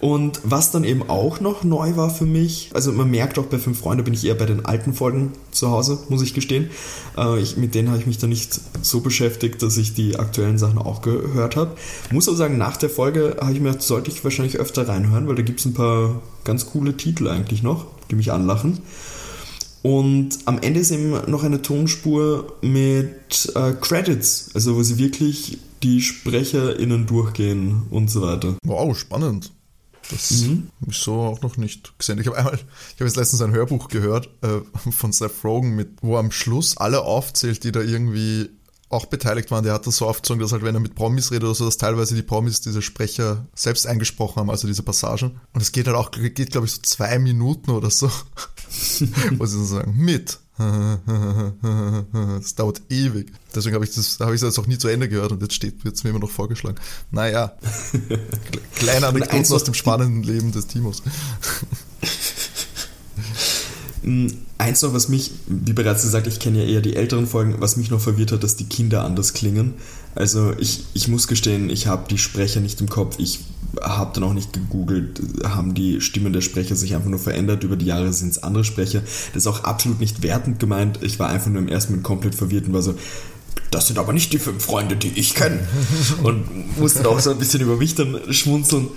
Und 0.00 0.40
was 0.44 0.70
dann 0.70 0.84
eben 0.84 1.10
auch 1.10 1.40
noch 1.40 1.62
neu 1.62 1.94
war 1.94 2.08
für 2.08 2.24
mich, 2.24 2.70
also 2.72 2.90
man 2.90 3.10
merkt 3.10 3.38
auch 3.38 3.44
bei 3.44 3.58
Fünf 3.58 3.80
Freunde 3.80 4.02
bin 4.02 4.14
ich 4.14 4.24
eher 4.24 4.34
bei 4.34 4.46
den 4.46 4.64
alten 4.64 4.94
Folgen 4.94 5.32
zu 5.50 5.70
Hause, 5.70 5.98
muss 6.08 6.22
ich 6.22 6.32
gestehen. 6.32 6.70
Äh, 7.18 7.38
ich, 7.38 7.58
mit 7.58 7.74
denen 7.74 7.88
habe 7.88 7.98
ich 7.98 8.06
mich 8.06 8.16
dann 8.16 8.30
nicht 8.30 8.58
so 8.80 9.00
beschäftigt, 9.00 9.62
dass 9.62 9.76
ich 9.76 9.92
die 9.92 10.18
aktuellen 10.18 10.56
Sachen 10.56 10.78
auch 10.78 11.02
gehört 11.02 11.54
habe. 11.54 11.72
Muss 12.10 12.28
aber 12.28 12.38
sagen, 12.38 12.56
nach 12.56 12.78
der 12.78 12.88
Folge 12.88 13.36
habe 13.42 13.52
ich 13.52 13.60
mir 13.60 13.68
gedacht, 13.68 13.82
sollte 13.82 14.10
ich 14.10 14.24
wahrscheinlich 14.24 14.58
öfter 14.58 14.88
reinhören, 14.88 15.28
weil 15.28 15.34
da 15.34 15.42
gibt 15.42 15.60
es 15.60 15.66
ein 15.66 15.74
paar 15.74 16.22
ganz 16.44 16.64
coole 16.64 16.96
Titel 16.96 17.28
eigentlich 17.28 17.62
noch, 17.62 17.84
die 18.10 18.14
mich 18.14 18.32
anlachen. 18.32 18.78
Und 19.82 20.38
am 20.44 20.58
Ende 20.58 20.80
ist 20.80 20.90
eben 20.90 21.10
noch 21.30 21.42
eine 21.42 21.62
Tonspur 21.62 22.58
mit 22.60 23.52
äh, 23.54 23.72
Credits, 23.80 24.50
also 24.54 24.76
wo 24.76 24.82
sie 24.82 24.98
wirklich 24.98 25.58
die 25.82 26.02
SprecherInnen 26.02 27.06
durchgehen 27.06 27.84
und 27.90 28.10
so 28.10 28.20
weiter. 28.22 28.56
Wow, 28.64 28.96
spannend. 28.98 29.52
Das 30.10 30.30
Mhm. 30.42 30.68
habe 30.82 30.90
ich 30.90 30.98
so 30.98 31.14
auch 31.14 31.40
noch 31.40 31.56
nicht 31.56 31.96
gesehen. 31.98 32.18
Ich 32.18 32.26
habe 32.26 32.36
einmal, 32.36 32.54
ich 32.54 32.60
habe 32.96 33.04
jetzt 33.04 33.16
letztens 33.16 33.40
ein 33.42 33.52
Hörbuch 33.52 33.88
gehört 33.88 34.28
äh, 34.42 34.60
von 34.90 35.12
Seth 35.12 35.44
Rogen, 35.44 35.76
mit, 35.76 35.90
wo 36.02 36.16
am 36.16 36.30
Schluss 36.32 36.76
alle 36.76 37.02
aufzählt, 37.02 37.64
die 37.64 37.72
da 37.72 37.80
irgendwie 37.80 38.50
auch 38.88 39.06
beteiligt 39.06 39.52
waren. 39.52 39.62
Der 39.62 39.72
hat 39.72 39.86
das 39.86 39.98
so 39.98 40.08
aufgezogen, 40.08 40.40
dass 40.42 40.50
halt, 40.50 40.64
wenn 40.64 40.74
er 40.74 40.80
mit 40.80 40.96
Promis 40.96 41.30
redet 41.30 41.44
oder 41.44 41.54
so, 41.54 41.64
dass 41.64 41.76
teilweise 41.76 42.16
die 42.16 42.22
Promis 42.22 42.60
diese 42.60 42.82
Sprecher 42.82 43.46
selbst 43.54 43.86
eingesprochen 43.86 44.40
haben, 44.40 44.50
also 44.50 44.66
diese 44.66 44.82
Passagen. 44.82 45.40
Und 45.54 45.60
es 45.62 45.70
geht 45.70 45.86
halt 45.86 45.96
auch, 45.96 46.10
geht 46.10 46.50
glaube 46.50 46.66
ich 46.66 46.72
so 46.72 46.80
zwei 46.82 47.18
Minuten 47.20 47.70
oder 47.70 47.88
so, 47.88 48.10
wo 49.38 49.46
sie 49.46 49.58
so 49.58 49.64
sagen, 49.64 49.94
mit 49.96 50.38
Das 52.40 52.54
dauert 52.54 52.82
ewig. 52.90 53.32
Deswegen 53.54 53.74
habe 53.74 53.84
ich 53.84 53.94
das 53.94 54.20
habe 54.20 54.34
ich 54.34 54.40
das 54.40 54.58
auch 54.58 54.66
nie 54.66 54.78
zu 54.78 54.88
Ende 54.88 55.08
gehört 55.08 55.32
und 55.32 55.40
jetzt 55.42 55.54
steht 55.54 55.84
wird 55.84 55.94
es 55.94 56.04
mir 56.04 56.10
immer 56.10 56.18
noch 56.18 56.30
vorgeschlagen. 56.30 56.78
Naja, 57.10 57.56
kleine 58.74 59.06
Anekdoten 59.06 59.52
aus 59.52 59.64
dem 59.64 59.74
spannenden 59.74 60.22
Leben 60.22 60.52
des 60.52 60.66
Timos. 60.66 61.02
Hm, 64.02 64.32
eins 64.58 64.82
noch, 64.82 64.94
was 64.94 65.08
mich, 65.08 65.32
wie 65.46 65.72
bereits 65.72 66.02
gesagt, 66.02 66.26
ich 66.26 66.38
kenne 66.38 66.62
ja 66.62 66.68
eher 66.68 66.80
die 66.80 66.96
älteren 66.96 67.26
Folgen, 67.26 67.56
was 67.58 67.76
mich 67.76 67.90
noch 67.90 68.00
verwirrt 68.00 68.32
hat, 68.32 68.42
dass 68.42 68.56
die 68.56 68.64
Kinder 68.64 69.04
anders 69.04 69.32
klingen. 69.34 69.74
Also 70.14 70.52
ich, 70.58 70.84
ich 70.94 71.08
muss 71.08 71.28
gestehen, 71.28 71.70
ich 71.70 71.86
habe 71.86 72.08
die 72.08 72.18
Sprecher 72.18 72.60
nicht 72.60 72.80
im 72.80 72.88
Kopf. 72.88 73.16
Ich 73.18 73.40
habe 73.80 74.10
dann 74.14 74.24
auch 74.24 74.32
nicht 74.32 74.52
gegoogelt, 74.52 75.20
haben 75.44 75.74
die 75.74 76.00
Stimmen 76.00 76.32
der 76.32 76.40
Sprecher 76.40 76.76
sich 76.76 76.94
einfach 76.94 77.10
nur 77.10 77.18
verändert. 77.18 77.62
Über 77.62 77.76
die 77.76 77.86
Jahre 77.86 78.12
sind 78.12 78.30
es 78.30 78.42
andere 78.42 78.64
Sprecher. 78.64 79.02
Das 79.32 79.44
ist 79.44 79.46
auch 79.46 79.64
absolut 79.64 80.00
nicht 80.00 80.22
wertend 80.22 80.58
gemeint. 80.58 81.00
Ich 81.02 81.18
war 81.18 81.28
einfach 81.28 81.50
nur 81.50 81.62
im 81.62 81.68
ersten 81.68 81.92
Moment 81.92 82.06
komplett 82.06 82.34
verwirrt 82.34 82.66
und 82.66 82.72
war 82.72 82.82
so, 82.82 82.94
das 83.70 83.86
sind 83.86 83.98
aber 83.98 84.12
nicht 84.12 84.32
die 84.32 84.38
fünf 84.38 84.64
Freunde, 84.64 84.96
die 84.96 85.12
ich 85.16 85.34
kenne. 85.34 85.60
Und 86.24 86.78
musste 86.78 87.08
auch 87.08 87.20
so 87.20 87.30
ein 87.30 87.38
bisschen 87.38 87.60
über 87.60 87.76
mich 87.76 87.94
dann 87.94 88.20
schmunzeln. 88.30 88.88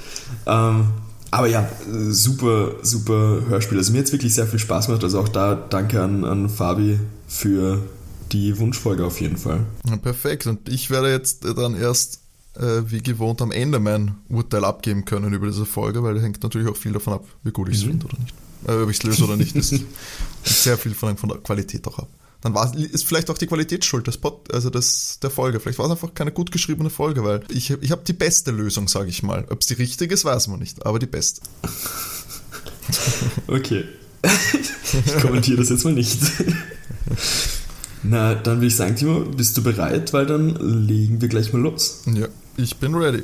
Ähm, 0.47 0.87
aber 1.33 1.47
ja, 1.47 1.67
super, 2.09 2.75
super 2.83 3.41
Hörspiel. 3.47 3.77
Also 3.77 3.91
mir 3.91 3.99
hat 3.99 4.05
es 4.05 4.11
wirklich 4.11 4.33
sehr 4.33 4.47
viel 4.47 4.59
Spaß 4.59 4.87
gemacht. 4.87 5.03
Also 5.03 5.19
auch 5.19 5.29
da 5.29 5.55
danke 5.55 6.01
an, 6.01 6.23
an 6.23 6.49
Fabi 6.49 6.99
für 7.27 7.81
die 8.31 8.57
Wunschfolge 8.59 9.05
auf 9.05 9.19
jeden 9.19 9.37
Fall. 9.37 9.65
Ja, 9.87 9.97
perfekt. 9.97 10.47
Und 10.47 10.69
ich 10.69 10.89
werde 10.89 11.11
jetzt 11.11 11.45
dann 11.45 11.75
erst 11.75 12.21
äh, 12.55 12.81
wie 12.85 13.01
gewohnt 13.01 13.41
am 13.41 13.51
Ende 13.51 13.79
mein 13.79 14.15
Urteil 14.29 14.63
abgeben 14.63 15.05
können 15.05 15.33
über 15.33 15.47
diese 15.47 15.65
Folge, 15.65 16.03
weil 16.03 16.13
das 16.13 16.23
hängt 16.23 16.41
natürlich 16.43 16.67
auch 16.67 16.77
viel 16.77 16.93
davon 16.93 17.13
ab, 17.13 17.25
wie 17.43 17.51
gut 17.51 17.69
ich 17.69 17.77
es 17.77 17.85
mhm. 17.85 17.89
finde 17.89 18.05
oder 18.05 18.17
nicht. 18.19 18.35
Äh, 18.67 18.83
ob 18.83 18.89
ich 18.89 18.97
es 18.97 19.03
löse 19.03 19.23
oder 19.23 19.35
nicht, 19.35 19.55
das 19.57 19.71
hängt 19.71 19.85
sehr 20.43 20.77
viel 20.77 20.93
von, 20.93 21.17
von 21.17 21.29
der 21.29 21.39
Qualität 21.39 21.87
auch 21.87 21.99
ab 21.99 22.09
dann 22.43 22.53
war, 22.53 22.75
ist 22.75 23.05
vielleicht 23.05 23.29
auch 23.29 23.37
die 23.37 23.47
Qualitätsschuld 23.47 24.05
des 24.05 24.17
Pod, 24.17 24.53
also 24.53 24.69
des, 24.69 25.17
der 25.21 25.29
Folge. 25.29 25.61
Vielleicht 25.61 25.79
war 25.79 25.85
es 25.85 25.91
einfach 25.91 26.13
keine 26.13 26.33
gut 26.33 26.51
geschriebene 26.51 26.89
Folge, 26.89 27.23
weil 27.23 27.41
ich, 27.49 27.71
ich 27.71 27.91
habe 27.91 28.01
die 28.05 28.11
beste 28.11 28.51
Lösung, 28.51 28.89
sage 28.89 29.09
ich 29.09 29.23
mal. 29.23 29.45
Ob 29.49 29.61
es 29.61 29.67
die 29.67 29.75
richtige 29.75 30.13
ist, 30.13 30.25
weiß 30.25 30.49
man 30.49 30.59
nicht, 30.59 30.85
aber 30.85 30.99
die 30.99 31.07
beste. 31.07 31.41
Okay. 33.47 33.85
Ich 34.21 35.21
kommentiere 35.21 35.57
das 35.57 35.69
jetzt 35.69 35.85
mal 35.85 35.93
nicht. 35.93 36.19
Na, 38.03 38.35
dann 38.35 38.57
würde 38.57 38.67
ich 38.67 38.75
sagen, 38.75 38.95
Timo, 38.97 39.21
bist 39.21 39.55
du 39.57 39.63
bereit? 39.63 40.11
Weil 40.11 40.25
dann 40.25 40.85
legen 40.85 41.21
wir 41.21 41.29
gleich 41.29 41.53
mal 41.53 41.61
los. 41.61 42.01
Ja, 42.13 42.27
ich 42.57 42.75
bin 42.75 42.93
ready. 42.93 43.23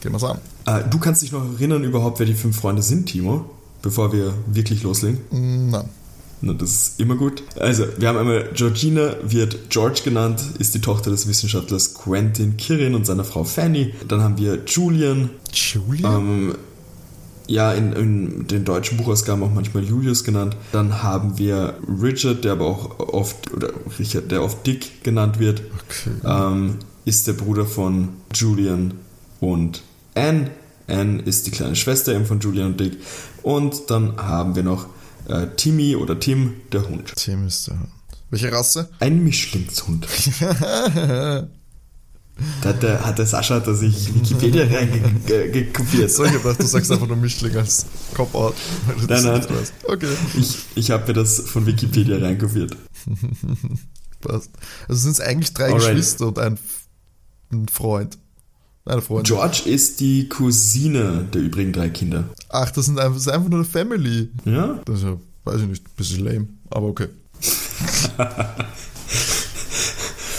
Gehen 0.00 0.12
wir's 0.12 0.24
an. 0.24 0.38
Äh, 0.64 0.88
du 0.88 0.98
kannst 0.98 1.20
dich 1.20 1.32
noch 1.32 1.44
erinnern 1.52 1.84
überhaupt, 1.84 2.18
wer 2.18 2.26
die 2.26 2.34
fünf 2.34 2.56
Freunde 2.56 2.82
sind, 2.82 3.06
Timo? 3.06 3.50
Bevor 3.82 4.12
wir 4.12 4.32
wirklich 4.46 4.82
loslegen? 4.82 5.20
Nein. 5.70 5.90
Das 6.52 6.70
ist 6.70 7.00
immer 7.00 7.16
gut. 7.16 7.42
Also, 7.58 7.86
wir 7.96 8.08
haben 8.08 8.18
einmal 8.18 8.50
Georgina, 8.54 9.14
wird 9.22 9.70
George 9.70 10.00
genannt, 10.04 10.42
ist 10.58 10.74
die 10.74 10.80
Tochter 10.80 11.10
des 11.10 11.26
Wissenschaftlers 11.28 11.94
Quentin 11.94 12.56
Kirin 12.56 12.94
und 12.94 13.06
seiner 13.06 13.24
Frau 13.24 13.44
Fanny. 13.44 13.94
Dann 14.06 14.22
haben 14.22 14.36
wir 14.36 14.60
Julian. 14.66 15.30
Julian? 15.52 16.14
Ähm, 16.14 16.54
ja, 17.46 17.72
in, 17.72 17.92
in, 17.92 18.46
den 18.46 18.64
deutschen 18.64 18.96
Buchausgaben 18.96 19.42
auch 19.42 19.52
manchmal 19.52 19.84
Julius 19.84 20.24
genannt. 20.24 20.56
Dann 20.72 21.02
haben 21.02 21.38
wir 21.38 21.74
Richard, 22.02 22.44
der 22.44 22.52
aber 22.52 22.66
auch 22.66 22.98
oft, 22.98 23.52
oder 23.52 23.70
Richard, 23.98 24.30
der 24.30 24.42
oft 24.42 24.66
Dick 24.66 25.02
genannt 25.02 25.38
wird. 25.38 25.62
Okay. 25.88 26.10
Ähm, 26.24 26.76
ist 27.04 27.26
der 27.26 27.34
Bruder 27.34 27.66
von 27.66 28.08
Julian 28.34 28.94
und 29.40 29.82
Anne. 30.14 30.50
Anne 30.86 31.22
ist 31.22 31.46
die 31.46 31.50
kleine 31.50 31.76
Schwester 31.76 32.14
eben 32.14 32.26
von 32.26 32.40
Julian 32.40 32.68
und 32.68 32.80
Dick. 32.80 32.98
Und 33.42 33.90
dann 33.90 34.16
haben 34.16 34.56
wir 34.56 34.62
noch 34.62 34.86
äh, 35.28 35.46
Timmy 35.56 35.96
oder 35.96 36.18
Tim, 36.18 36.54
der 36.72 36.88
Hund. 36.88 37.12
Tim 37.16 37.46
ist 37.46 37.68
der 37.68 37.78
Hund. 37.78 37.90
Welche 38.30 38.50
Rasse? 38.50 38.90
Ein 38.98 39.22
Mischlingshund. 39.22 40.06
Da 42.62 42.70
hat 42.70 42.82
der, 42.82 43.06
hat 43.06 43.18
der 43.18 43.26
Sascha 43.26 43.54
hat 43.56 43.76
sich 43.76 44.12
Wikipedia 44.12 44.64
reingekopiert. 44.70 46.10
So, 46.10 46.24
ich 46.24 46.32
gedacht, 46.32 46.60
du 46.60 46.66
sagst 46.66 46.90
einfach 46.90 47.06
nur 47.06 47.16
Mischling 47.16 47.56
als 47.56 47.86
Cop-Out. 48.14 48.56
Nein, 49.08 49.22
nein. 49.22 49.46
Okay. 49.84 50.08
Ich, 50.36 50.58
ich 50.74 50.90
habe 50.90 51.06
mir 51.06 51.12
das 51.12 51.38
von 51.40 51.64
Wikipedia 51.64 52.18
reinkopiert. 52.18 52.76
Passt. 54.20 54.50
Also 54.88 55.00
sind 55.02 55.12
es 55.12 55.20
eigentlich 55.20 55.54
drei 55.54 55.66
Alright. 55.66 55.90
Geschwister 55.90 56.26
und 56.26 56.38
ein, 56.40 56.58
ein 57.52 57.68
Freund. 57.68 58.18
Eine 58.86 59.00
Freundin. 59.00 59.34
George 59.34 59.62
ist 59.64 60.00
die 60.00 60.28
Cousine 60.28 61.26
der 61.32 61.40
übrigen 61.40 61.72
drei 61.72 61.88
Kinder. 61.88 62.24
Ach, 62.50 62.70
das, 62.70 62.84
sind 62.86 62.98
einfach, 62.98 63.14
das 63.14 63.22
ist 63.22 63.32
einfach 63.32 63.48
nur 63.48 63.60
eine 63.60 63.68
Family. 63.68 64.28
Ja? 64.44 64.78
Das 64.84 64.98
ist 64.98 65.04
ja, 65.04 65.16
weiß 65.44 65.62
ich 65.62 65.68
nicht, 65.68 65.86
ein 65.86 65.92
bisschen 65.96 66.24
lame, 66.24 66.48
aber 66.70 66.88
okay. 66.88 67.08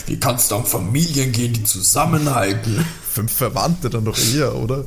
Wie 0.05 0.19
kannst 0.19 0.51
du 0.51 0.55
an 0.55 0.65
Familien 0.65 1.31
gehen, 1.31 1.53
die 1.53 1.63
zusammenhalten? 1.63 2.85
Fünf 3.11 3.31
Verwandte 3.31 3.89
dann 3.89 4.05
doch 4.05 4.17
eher, 4.17 4.55
oder? 4.55 4.85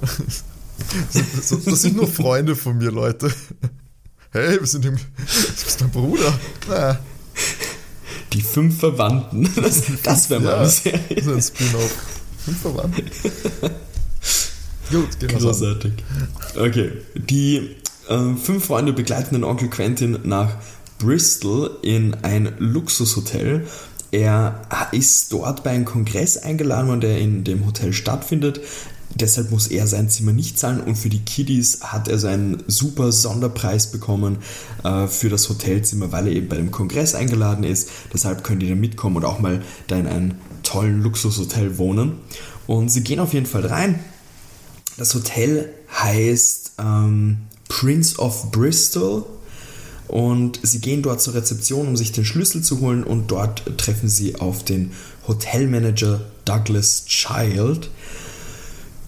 Das 1.12 1.83
sind 1.83 1.97
nur 1.97 2.07
Freunde 2.07 2.55
von 2.55 2.79
mir, 2.79 2.93
Leute. 2.93 3.33
Hey, 4.31 4.61
wir 4.61 4.67
sind 4.67 4.85
im. 4.85 4.97
Du 4.97 5.03
bist 5.65 5.81
dein 5.81 5.91
Bruder. 5.91 6.38
Na. 6.69 7.00
Die 8.33 8.43
fünf 8.43 8.79
Verwandten. 8.79 9.50
Das, 9.57 9.83
das 10.05 10.31
wäre 10.31 10.41
mal 10.41 10.50
ja, 10.50 10.59
eine 10.59 10.69
Serie. 10.69 11.03
Das 11.17 11.27
ist 11.27 11.33
ein 11.33 11.43
Spin-off. 11.43 11.97
Fünf 12.49 12.61
Verwandte. 12.62 13.02
Gut, 14.90 15.21
genau. 15.21 15.38
Großartig. 15.38 15.93
Okay. 16.59 16.93
Die 17.14 17.76
äh, 18.09 18.35
fünf 18.43 18.64
Freunde 18.64 18.95
begleiten 18.95 19.35
den 19.35 19.45
Onkel 19.45 19.69
Quentin 19.69 20.21
nach 20.25 20.57
Bristol 20.99 21.78
in 21.83 22.14
ein 22.23 22.55
Luxushotel. 22.59 23.67
Er 24.11 24.62
ist 24.93 25.31
dort 25.33 25.62
bei 25.62 25.71
einem 25.71 25.85
Kongress 25.85 26.38
eingeladen 26.38 26.88
worden, 26.88 27.02
der 27.02 27.19
in 27.19 27.45
dem 27.45 27.67
Hotel 27.67 27.93
stattfindet. 27.93 28.62
Deshalb 29.14 29.50
muss 29.50 29.67
er 29.67 29.87
sein 29.87 30.09
Zimmer 30.09 30.33
nicht 30.33 30.59
zahlen 30.59 30.81
und 30.81 30.97
für 30.97 31.09
die 31.09 31.21
Kiddies 31.21 31.81
hat 31.83 32.09
er 32.09 32.19
seinen 32.19 32.62
super 32.67 33.11
Sonderpreis 33.11 33.90
bekommen 33.90 34.38
äh, 34.85 35.07
für 35.07 35.28
das 35.28 35.49
Hotelzimmer, 35.49 36.12
weil 36.12 36.28
er 36.28 36.35
eben 36.35 36.49
bei 36.49 36.57
dem 36.57 36.71
Kongress 36.71 37.14
eingeladen 37.14 37.64
ist. 37.64 37.90
Deshalb 38.12 38.45
können 38.45 38.61
die 38.61 38.69
da 38.69 38.75
mitkommen 38.75 39.17
und 39.17 39.25
auch 39.25 39.40
mal 39.40 39.62
da 39.87 39.97
in 39.97 40.07
einem 40.07 40.35
tollen 40.69 41.03
Luxushotel 41.03 41.79
wohnen. 41.79 42.13
Und 42.67 42.91
sie 42.91 43.03
gehen 43.03 43.21
auf 43.21 43.33
jeden 43.33 43.47
Fall 43.47 43.65
rein. 43.65 43.99
Das 44.99 45.15
Hotel 45.15 45.73
heißt 45.91 46.73
ähm, 46.79 47.39
Prince 47.69 48.19
of 48.19 48.51
Bristol 48.51 49.25
und 50.09 50.61
sie 50.63 50.81
gehen 50.81 51.03
dort 51.03 51.23
zur 51.23 51.35
Rezeption, 51.35 51.89
um 51.89 51.97
sich 51.97 52.13
den 52.13 52.25
Schlüssel 52.25 52.63
zu 52.63 52.81
holen 52.81 53.05
und 53.05 53.31
dort 53.31 53.79
treffen 53.79 54.09
sie 54.09 54.37
auf 54.37 54.65
den 54.65 54.93
Hotelmanager 55.27 56.21
Douglas 56.45 57.05
Child, 57.07 57.91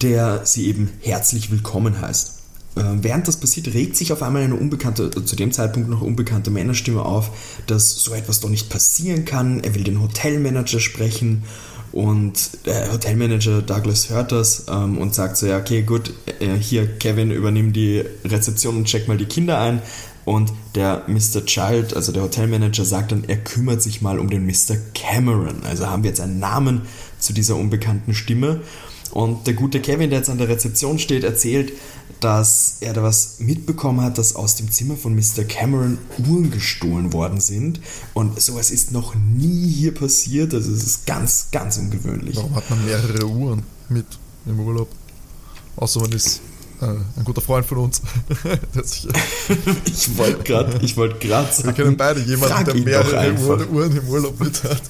der 0.00 0.46
sie 0.46 0.66
eben 0.66 0.90
herzlich 1.00 1.50
willkommen 1.50 2.00
heißt. 2.00 2.39
Äh, 2.76 2.82
während 3.02 3.28
das 3.28 3.38
passiert, 3.38 3.68
regt 3.74 3.96
sich 3.96 4.12
auf 4.12 4.22
einmal 4.22 4.42
eine 4.42 4.54
unbekannte, 4.54 5.10
zu 5.24 5.36
dem 5.36 5.52
Zeitpunkt 5.52 5.88
noch 5.88 6.02
unbekannte 6.02 6.50
Männerstimme 6.50 7.04
auf, 7.04 7.30
dass 7.66 7.94
so 7.94 8.14
etwas 8.14 8.40
doch 8.40 8.48
nicht 8.48 8.68
passieren 8.68 9.24
kann. 9.24 9.60
Er 9.60 9.74
will 9.74 9.84
den 9.84 10.00
Hotelmanager 10.00 10.80
sprechen 10.80 11.42
und 11.92 12.66
der 12.66 12.92
Hotelmanager 12.92 13.62
Douglas 13.62 14.10
hört 14.10 14.30
das 14.30 14.66
ähm, 14.68 14.98
und 14.98 15.14
sagt 15.14 15.36
so, 15.36 15.46
ja, 15.46 15.58
okay, 15.58 15.82
gut, 15.82 16.12
äh, 16.38 16.56
hier, 16.56 16.86
Kevin, 16.86 17.32
übernimm 17.32 17.72
die 17.72 18.04
Rezeption 18.24 18.76
und 18.76 18.84
check 18.84 19.08
mal 19.08 19.16
die 19.16 19.26
Kinder 19.26 19.60
ein. 19.60 19.82
Und 20.24 20.52
der 20.76 21.02
Mr. 21.08 21.44
Child, 21.44 21.96
also 21.96 22.12
der 22.12 22.22
Hotelmanager, 22.22 22.84
sagt 22.84 23.10
dann, 23.10 23.24
er 23.26 23.38
kümmert 23.38 23.82
sich 23.82 24.02
mal 24.02 24.20
um 24.20 24.30
den 24.30 24.46
Mr. 24.46 24.76
Cameron. 24.94 25.64
Also 25.64 25.88
haben 25.88 26.04
wir 26.04 26.10
jetzt 26.10 26.20
einen 26.20 26.38
Namen 26.38 26.82
zu 27.18 27.32
dieser 27.32 27.56
unbekannten 27.56 28.14
Stimme. 28.14 28.60
Und 29.10 29.48
der 29.48 29.54
gute 29.54 29.80
Kevin, 29.80 30.10
der 30.10 30.20
jetzt 30.20 30.30
an 30.30 30.38
der 30.38 30.48
Rezeption 30.48 31.00
steht, 31.00 31.24
erzählt, 31.24 31.72
dass 32.20 32.76
er 32.80 32.92
da 32.92 33.02
was 33.02 33.40
mitbekommen 33.40 34.02
hat, 34.02 34.18
dass 34.18 34.36
aus 34.36 34.56
dem 34.56 34.70
Zimmer 34.70 34.96
von 34.96 35.14
Mr. 35.14 35.44
Cameron 35.48 35.98
Uhren 36.18 36.50
gestohlen 36.50 37.12
worden 37.12 37.40
sind. 37.40 37.80
Und 38.14 38.40
sowas 38.40 38.70
ist 38.70 38.92
noch 38.92 39.14
nie 39.14 39.68
hier 39.68 39.94
passiert. 39.94 40.54
Also 40.54 40.72
es 40.72 40.84
ist 40.84 41.06
ganz, 41.06 41.48
ganz 41.50 41.78
ungewöhnlich. 41.78 42.36
Warum 42.36 42.54
hat 42.54 42.68
man 42.70 42.84
mehrere 42.84 43.26
Uhren 43.26 43.62
mit 43.88 44.06
im 44.46 44.60
Urlaub? 44.60 44.88
Außer 45.76 46.00
man 46.00 46.12
ist 46.12 46.40
äh, 46.80 46.86
ein 46.86 47.24
guter 47.24 47.40
Freund 47.40 47.66
von 47.66 47.78
uns. 47.78 48.02
ich 49.84 50.18
wollte 50.18 50.42
gerade 50.42 50.78
ich 50.82 50.96
wollt 50.96 51.22
sagen. 51.22 51.64
Wir 51.64 51.72
kennen 51.72 51.96
beide 51.96 52.20
jemanden, 52.20 52.64
der 52.64 52.74
mehrere 52.74 53.68
Uhren 53.68 53.96
im 53.96 54.08
Urlaub 54.08 54.38
mit 54.40 54.62
hat. 54.64 54.82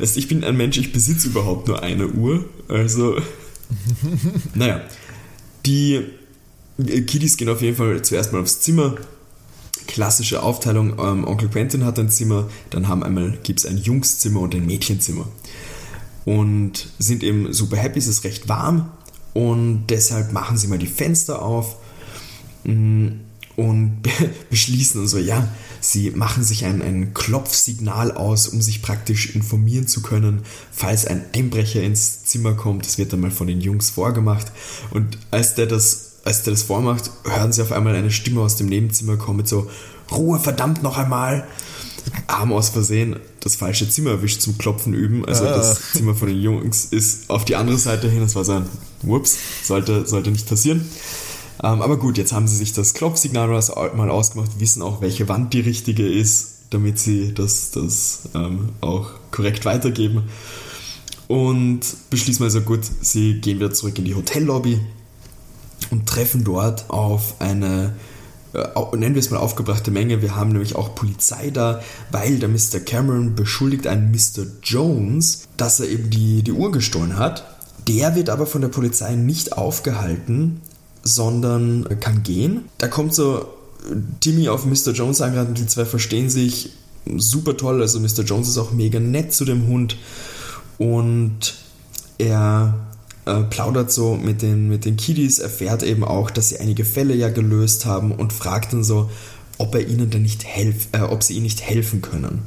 ich 0.16 0.28
bin 0.28 0.44
ein 0.44 0.56
Mensch, 0.56 0.78
ich 0.78 0.92
besitze 0.92 1.28
überhaupt 1.28 1.68
nur 1.68 1.82
eine 1.82 2.08
Uhr. 2.08 2.44
Also, 2.68 3.16
naja. 4.54 4.82
Die 5.66 6.04
Kiddies 6.78 7.36
gehen 7.36 7.48
auf 7.48 7.62
jeden 7.62 7.76
Fall 7.76 8.02
zuerst 8.02 8.32
mal 8.32 8.42
aufs 8.42 8.60
Zimmer. 8.60 8.96
Klassische 9.86 10.42
Aufteilung: 10.42 10.98
ähm, 10.98 11.26
Onkel 11.26 11.48
Quentin 11.48 11.84
hat 11.84 11.98
ein 11.98 12.10
Zimmer, 12.10 12.48
dann 12.70 12.88
haben 12.88 13.02
einmal 13.02 13.38
gibt 13.42 13.60
es 13.60 13.66
ein 13.66 13.78
Jungszimmer 13.78 14.40
und 14.40 14.54
ein 14.54 14.66
Mädchenzimmer. 14.66 15.28
Und 16.24 16.88
sind 16.98 17.22
eben 17.22 17.52
super 17.52 17.76
happy, 17.76 17.98
es 17.98 18.06
ist 18.06 18.24
recht 18.24 18.48
warm 18.48 18.90
und 19.34 19.86
deshalb 19.88 20.32
machen 20.32 20.56
sie 20.56 20.68
mal 20.68 20.78
die 20.78 20.86
Fenster 20.86 21.42
auf 21.42 21.76
mm, 22.64 23.08
und 23.56 24.02
beschließen 24.50 25.00
und 25.00 25.08
so, 25.08 25.18
ja, 25.18 25.48
Sie 25.84 26.12
machen 26.12 26.44
sich 26.44 26.64
ein, 26.64 26.80
ein 26.80 27.12
Klopfsignal 27.12 28.12
aus, 28.12 28.46
um 28.46 28.62
sich 28.62 28.82
praktisch 28.82 29.34
informieren 29.34 29.88
zu 29.88 30.00
können, 30.00 30.42
falls 30.70 31.06
ein 31.06 31.24
Einbrecher 31.34 31.82
ins 31.82 32.24
Zimmer 32.24 32.54
kommt. 32.54 32.86
Das 32.86 32.98
wird 32.98 33.12
dann 33.12 33.18
mal 33.18 33.32
von 33.32 33.48
den 33.48 33.60
Jungs 33.60 33.90
vorgemacht. 33.90 34.52
Und 34.90 35.18
als 35.32 35.56
der 35.56 35.66
das, 35.66 36.12
als 36.24 36.44
der 36.44 36.52
das 36.52 36.62
vormacht, 36.62 37.10
hören 37.24 37.52
sie 37.52 37.62
auf 37.62 37.72
einmal 37.72 37.96
eine 37.96 38.12
Stimme 38.12 38.42
aus 38.42 38.54
dem 38.54 38.68
Nebenzimmer 38.68 39.16
kommen 39.16 39.38
mit 39.38 39.48
so, 39.48 39.68
Ruhe, 40.12 40.38
verdammt 40.38 40.84
noch 40.84 40.98
einmal. 40.98 41.48
Haben 42.28 42.52
aus 42.52 42.68
Versehen 42.68 43.16
das 43.40 43.56
falsche 43.56 43.90
Zimmer 43.90 44.10
erwischt 44.10 44.40
zum 44.40 44.58
Klopfen 44.58 44.94
üben. 44.94 45.24
Also 45.24 45.44
ah. 45.44 45.52
das 45.52 45.92
Zimmer 45.94 46.14
von 46.14 46.28
den 46.28 46.40
Jungs 46.40 46.84
ist 46.84 47.28
auf 47.28 47.44
die 47.44 47.56
andere 47.56 47.78
Seite 47.78 48.08
hin. 48.08 48.20
Das 48.20 48.36
war 48.36 48.44
so 48.44 48.52
ein 48.52 48.66
Whoops, 49.02 49.36
sollte, 49.64 50.06
sollte 50.06 50.30
nicht 50.30 50.48
passieren. 50.48 50.88
Ähm, 51.62 51.82
aber 51.82 51.96
gut, 51.96 52.18
jetzt 52.18 52.32
haben 52.32 52.48
sie 52.48 52.56
sich 52.56 52.72
das 52.72 52.94
Klopfsignal 52.94 53.48
mal 53.94 54.10
ausgemacht, 54.10 54.58
wissen 54.58 54.82
auch, 54.82 55.00
welche 55.00 55.28
Wand 55.28 55.54
die 55.54 55.60
richtige 55.60 56.06
ist, 56.06 56.64
damit 56.70 56.98
sie 56.98 57.32
das, 57.34 57.70
das 57.70 58.28
ähm, 58.34 58.70
auch 58.80 59.10
korrekt 59.30 59.64
weitergeben. 59.64 60.24
Und 61.28 61.80
beschließen 62.10 62.44
also 62.44 62.60
gut, 62.62 62.80
sie 63.00 63.40
gehen 63.40 63.58
wieder 63.58 63.72
zurück 63.72 63.98
in 63.98 64.04
die 64.04 64.14
Hotellobby 64.14 64.80
und 65.90 66.06
treffen 66.06 66.44
dort 66.44 66.90
auf 66.90 67.40
eine 67.40 67.94
äh, 68.54 68.96
nennen 68.96 69.14
wir 69.14 69.20
es 69.20 69.30
mal 69.30 69.38
aufgebrachte 69.38 69.90
Menge. 69.90 70.20
Wir 70.20 70.36
haben 70.36 70.50
nämlich 70.52 70.76
auch 70.76 70.94
Polizei 70.94 71.50
da, 71.50 71.82
weil 72.10 72.38
der 72.38 72.48
Mr. 72.48 72.80
Cameron 72.84 73.34
beschuldigt 73.34 73.86
einen 73.86 74.10
Mr. 74.10 74.44
Jones, 74.62 75.48
dass 75.56 75.80
er 75.80 75.88
eben 75.88 76.10
die, 76.10 76.42
die 76.42 76.52
Uhr 76.52 76.70
gestohlen 76.70 77.18
hat. 77.18 77.46
Der 77.88 78.14
wird 78.14 78.30
aber 78.30 78.46
von 78.46 78.60
der 78.60 78.68
Polizei 78.68 79.14
nicht 79.14 79.56
aufgehalten, 79.56 80.60
sondern 81.02 81.86
kann 82.00 82.22
gehen. 82.22 82.68
Da 82.78 82.88
kommt 82.88 83.14
so 83.14 83.46
Timmy 84.20 84.48
auf 84.48 84.64
Mr. 84.64 84.92
Jones 84.92 85.20
angerannt 85.20 85.58
die 85.58 85.66
zwei 85.66 85.84
verstehen 85.84 86.30
sich 86.30 86.70
super 87.16 87.56
toll. 87.56 87.80
Also 87.80 88.00
Mr. 88.00 88.22
Jones 88.24 88.48
ist 88.48 88.58
auch 88.58 88.72
mega 88.72 89.00
nett 89.00 89.32
zu 89.32 89.44
dem 89.44 89.66
Hund 89.66 89.96
und 90.78 91.54
er 92.18 92.74
äh, 93.24 93.42
plaudert 93.42 93.92
so 93.92 94.16
mit 94.16 94.42
den, 94.42 94.68
mit 94.68 94.84
den 94.84 94.96
Kiddies, 94.96 95.38
erfährt 95.38 95.82
eben 95.82 96.04
auch, 96.04 96.30
dass 96.30 96.50
sie 96.50 96.58
einige 96.58 96.84
Fälle 96.84 97.14
ja 97.14 97.28
gelöst 97.28 97.86
haben 97.86 98.12
und 98.12 98.32
fragt 98.32 98.72
dann 98.72 98.84
so, 98.84 99.10
ob 99.58 99.74
er 99.74 99.86
ihnen 99.86 100.10
denn 100.10 100.22
nicht 100.22 100.44
helf, 100.44 100.88
äh, 100.92 101.00
ob 101.00 101.22
sie 101.22 101.34
ihnen 101.34 101.44
nicht 101.44 101.60
helfen 101.60 102.02
können. 102.02 102.42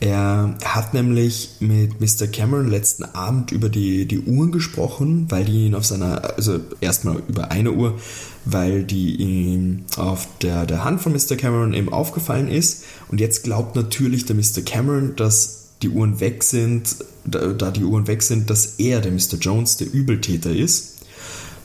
Er 0.00 0.54
hat 0.64 0.94
nämlich 0.94 1.56
mit 1.60 2.00
Mr. 2.00 2.26
Cameron 2.26 2.70
letzten 2.70 3.04
Abend 3.04 3.52
über 3.52 3.68
die, 3.68 4.06
die 4.06 4.20
Uhren 4.20 4.50
gesprochen, 4.50 5.26
weil 5.28 5.44
die 5.44 5.66
ihn 5.66 5.74
auf 5.74 5.84
seiner, 5.84 6.36
also 6.36 6.58
erstmal 6.80 7.22
über 7.28 7.50
eine 7.50 7.72
Uhr, 7.72 7.98
weil 8.46 8.84
die 8.84 9.16
ihm 9.16 9.84
auf 9.98 10.26
der, 10.40 10.64
der 10.64 10.84
Hand 10.84 11.02
von 11.02 11.12
Mr. 11.12 11.36
Cameron 11.36 11.74
eben 11.74 11.92
aufgefallen 11.92 12.48
ist. 12.48 12.84
Und 13.08 13.20
jetzt 13.20 13.44
glaubt 13.44 13.76
natürlich 13.76 14.24
der 14.24 14.36
Mr. 14.36 14.62
Cameron, 14.64 15.16
dass 15.16 15.68
die 15.82 15.90
Uhren 15.90 16.18
weg 16.18 16.44
sind, 16.44 16.96
da, 17.26 17.48
da 17.48 17.70
die 17.70 17.84
Uhren 17.84 18.06
weg 18.06 18.22
sind, 18.22 18.48
dass 18.48 18.76
er, 18.78 19.02
der 19.02 19.12
Mr. 19.12 19.36
Jones, 19.38 19.76
der 19.76 19.92
Übeltäter 19.92 20.50
ist 20.50 20.99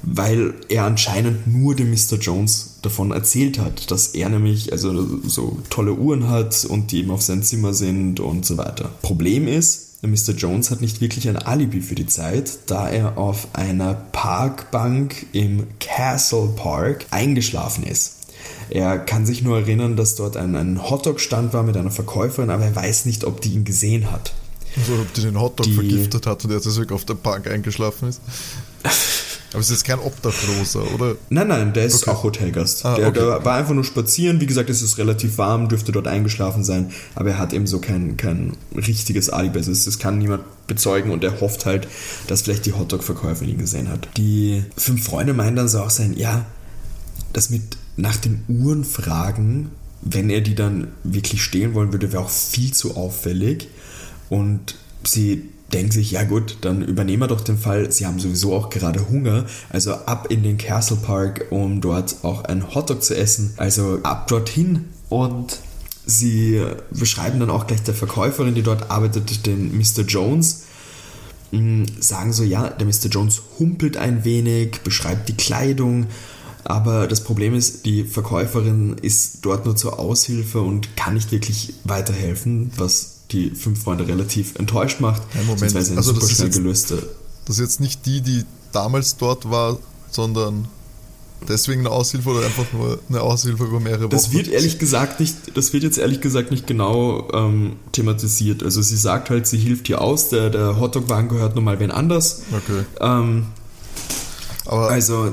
weil 0.06 0.54
er 0.70 0.86
anscheinend 0.86 1.48
nur 1.48 1.76
dem 1.76 1.90
Mr. 1.90 2.18
Jones 2.20 2.78
davon 2.82 3.12
erzählt 3.12 3.60
hat, 3.60 3.90
dass 3.92 4.10
er 4.10 4.30
nämlich 4.30 4.72
also 4.72 5.20
so 5.28 5.58
tolle 5.70 5.94
Uhren 5.94 6.30
hat 6.30 6.66
und 6.66 6.92
die 6.92 7.00
eben 7.00 7.12
auf 7.12 7.22
sein 7.22 7.44
Zimmer 7.44 7.74
sind 7.74 8.20
und 8.20 8.46
so 8.46 8.58
weiter. 8.58 8.92
Problem 9.02 9.48
ist, 9.48 9.86
Mr. 10.04 10.34
Jones 10.36 10.70
hat 10.70 10.82
nicht 10.82 11.02
wirklich 11.02 11.28
ein 11.28 11.38
Alibi 11.38 11.82
für 11.82 11.96
die 11.96 12.06
Zeit, 12.06 12.60
da 12.68 12.88
er 12.88 13.18
auf 13.18 13.48
einer 13.53 13.96
Parkbank 13.96 15.25
im 15.32 15.66
Castle 15.79 16.50
Park 16.56 17.06
eingeschlafen 17.10 17.84
ist. 17.84 18.14
Er 18.70 19.00
kann 19.00 19.25
sich 19.25 19.42
nur 19.42 19.58
erinnern, 19.58 19.96
dass 19.96 20.16
dort 20.16 20.38
ein, 20.38 20.56
ein 20.56 20.90
Hotdog-Stand 20.90 21.53
war 21.53 21.64
mit 21.64 21.77
einer 21.77 21.92
Verkäuferin, 21.92 22.50
aber 22.50 22.66
er 22.66 22.75
weiß 22.75 23.06
nicht, 23.06 23.24
ob 23.24 23.42
die 23.42 23.53
ihn 23.53 23.64
gesehen 23.64 24.12
hat. 24.12 24.34
Also 24.77 24.94
ob 24.94 25.14
die 25.14 25.22
den 25.22 25.40
Hotdog 25.40 25.66
die, 25.66 25.74
vergiftet 25.74 26.27
hat 26.27 26.44
und 26.44 26.51
er 26.51 26.60
deswegen 26.60 26.94
auf 26.94 27.06
der 27.06 27.14
Bank 27.16 27.48
eingeschlafen 27.48 28.10
ist. 28.10 28.22
Aber 29.51 29.62
es 29.62 29.68
ist 29.68 29.77
jetzt 29.77 29.86
kein 29.86 30.00
Obdachloser, 30.00 30.94
oder? 30.94 31.16
Nein, 31.29 31.48
nein, 31.48 31.74
der 31.74 31.86
ist 31.86 32.03
okay. 32.03 32.12
auch 32.12 32.24
Hotelgast. 32.24 32.86
Ah, 32.86 32.96
der, 32.96 33.08
okay. 33.08 33.20
der, 33.20 33.46
war 33.46 33.55
einfach 33.55 33.74
nur 33.74 33.84
spazieren. 33.84 34.42
Wie 34.42 34.46
gesagt, 34.46 34.70
es 34.70 34.81
ist 34.81 34.98
relativ 34.98 35.38
warm, 35.38 35.70
dürfte 35.70 35.92
dort 35.92 36.08
eingeschlafen 36.08 36.64
sein, 36.64 36.92
aber 37.16 37.31
er 37.31 37.38
hat 37.38 37.53
eben 37.53 37.68
so 37.68 37.79
kein, 37.79 38.18
kein 38.18 38.58
richtiges 38.75 39.29
Alibi. 39.29 39.62
Das 39.62 40.00
kann 40.00 40.18
niemand 40.18 40.44
bezeugen 40.68 41.12
und 41.12 41.24
er 41.24 41.40
hofft 41.42 41.66
halt, 41.66 41.88
dass 42.27 42.42
vielleicht 42.42 42.66
die 42.66 42.74
Hotdog-Verkäuferin 42.74 43.51
ihn 43.51 43.58
gesehen 43.58 43.90
hat. 43.90 44.08
Die 44.18 44.64
fünf 44.77 45.05
Freunde 45.05 45.34
meinen 45.34 45.55
dann 45.55 45.68
so 45.68 45.79
auch 45.79 45.90
sein, 45.90 46.16
ja, 46.18 46.46
das 47.34 47.50
mit 47.50 47.77
nach 47.98 48.18
den 48.18 48.44
Uhren 48.48 48.84
fragen, 48.84 49.72
wenn 50.01 50.29
er 50.29 50.42
die 50.42 50.55
dann 50.55 50.90
wirklich 51.03 51.44
stehlen 51.44 51.74
wollen 51.74 51.92
würde, 51.92 52.12
wäre 52.12 52.24
auch 52.24 52.29
viel 52.29 52.74
zu 52.74 52.96
auffällig. 52.96 53.70
Und 54.29 54.75
sie 55.03 55.50
denken 55.75 55.92
sich, 55.92 56.11
ja 56.11 56.24
gut, 56.24 56.57
dann 56.61 56.81
übernehmen 56.81 57.24
wir 57.24 57.27
doch 57.27 57.42
den 57.42 57.57
Fall. 57.57 57.92
Sie 57.92 58.05
haben 58.05 58.20
sowieso 58.20 58.53
auch 58.53 58.70
gerade 58.70 59.09
Hunger, 59.09 59.46
also 59.70 59.94
ab 59.94 60.27
in 60.29 60.42
den 60.42 60.57
Castle 60.57 60.98
Park, 60.98 61.48
um 61.50 61.81
dort 61.81 62.24
auch 62.24 62.46
ein 62.46 62.74
Hotdog 62.74 63.03
zu 63.03 63.16
essen. 63.16 63.53
Also 63.57 64.00
ab 64.03 64.27
dorthin 64.27 64.85
und 65.09 65.59
sie 66.05 66.64
beschreiben 66.92 67.40
dann 67.40 67.50
auch 67.50 67.68
gleich 67.68 67.83
der 67.83 67.94
Verkäuferin, 67.94 68.55
die 68.55 68.64
dort 68.64 68.90
arbeitet, 68.90 69.46
den 69.46 69.77
Mr. 69.77 70.03
Jones. 70.07 70.64
Mm, 71.51 71.83
sagen 72.00 72.31
so, 72.31 72.44
ja, 72.44 72.70
der 72.70 72.88
Mr. 72.88 73.09
Jones 73.11 73.42
humpelt 73.59 73.98
ein 73.98 74.24
wenig, 74.24 74.79
beschreibt 74.83 75.27
die 75.27 75.35
Kleidung, 75.38 76.07
aber 76.64 77.07
das 77.07 77.24
Problem 77.24 77.53
ist, 77.53 77.85
die 77.85 78.03
Verkäuferin 78.05 78.98
ist 79.01 79.40
dort 79.46 79.66
nur 79.66 79.75
zur 79.75 80.00
Aushilfe 80.00 80.61
und 80.61 80.96
kann 80.96 81.14
nicht 81.14 81.31
wirklich 81.31 81.74
weiterhelfen, 81.83 82.72
was 82.77 83.15
die 83.31 83.51
fünf 83.51 83.83
Freunde 83.83 84.07
relativ 84.07 84.55
enttäuscht 84.55 85.00
macht. 85.00 85.22
Ja, 85.33 85.44
Moment, 85.44 85.75
also 85.75 86.14
das 86.14 86.31
ist, 86.31 86.42
jetzt, 86.42 86.55
gelöste. 86.55 87.09
das 87.46 87.57
ist 87.57 87.61
jetzt 87.61 87.79
nicht 87.79 88.05
die, 88.05 88.22
die 88.22 88.44
damals 88.72 89.18
dort 89.18 89.50
war, 89.50 89.79
sondern 90.11 90.68
deswegen 91.48 91.81
eine 91.81 91.92
Aushilfe 91.92 92.29
oder 92.29 92.46
einfach 92.46 92.72
nur 92.74 93.00
eine 93.09 93.22
Aushilfe 93.22 93.66
über 93.66 93.79
mehrere 93.79 94.05
Wochen? 94.05 94.09
Das 94.11 94.31
wird 94.31 94.48
ehrlich 94.48 94.79
gesagt 94.79 95.20
nicht, 95.20 95.35
das 95.55 95.74
wird 95.74 95.83
jetzt 95.83 95.98
ehrlich 95.98 96.22
gesagt 96.22 96.51
nicht 96.51 96.68
genau 96.68 97.27
ähm, 97.33 97.77
thematisiert. 97.92 98.64
Also 98.64 98.81
sie 98.81 98.98
sagt 98.98 99.29
halt, 99.29 99.48
sie 99.48 99.57
hilft 99.57 99.88
hier 99.88 100.01
aus, 100.01 100.29
der, 100.29 100.50
der 100.50 100.79
Hotdog-Wagen 100.79 101.29
gehört 101.29 101.55
nun 101.55 101.64
mal 101.64 101.79
wen 101.79 101.92
anders. 101.92 102.44
Okay. 102.51 102.85
Ähm, 103.00 103.48
aber 104.66 104.90
also 104.90 105.31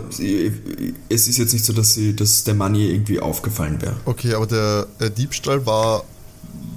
es 1.09 1.29
ist 1.29 1.39
jetzt 1.39 1.55
nicht 1.55 1.65
so, 1.65 1.73
dass, 1.73 1.95
sie, 1.95 2.15
dass 2.15 2.45
der 2.45 2.55
Money 2.55 2.91
irgendwie 2.91 3.19
aufgefallen 3.21 3.81
wäre. 3.81 3.97
Okay, 4.05 4.35
aber 4.35 4.47
der, 4.47 4.87
der 5.01 5.09
Diebstahl 5.09 5.65
war 5.65 6.05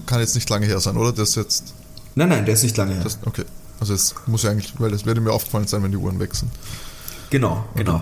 kann 0.05 0.19
jetzt 0.19 0.35
nicht 0.35 0.49
lange 0.49 0.65
her 0.65 0.79
sein, 0.79 0.97
oder? 0.97 1.11
Das 1.11 1.35
jetzt. 1.35 1.73
Nein, 2.15 2.29
nein, 2.29 2.45
der 2.45 2.53
ist 2.53 2.63
nicht 2.63 2.77
lange 2.77 2.93
her. 2.95 3.03
Das, 3.03 3.19
okay. 3.25 3.43
Also 3.79 3.93
es 3.93 4.15
muss 4.25 4.43
ja 4.43 4.51
eigentlich, 4.51 4.73
weil 4.79 4.93
es 4.93 5.05
würde 5.05 5.21
mir 5.21 5.31
aufgefallen 5.31 5.67
sein, 5.67 5.83
wenn 5.83 5.91
die 5.91 5.97
Uhren 5.97 6.19
wechseln. 6.19 6.49
Genau, 7.29 7.65
genau. 7.75 8.01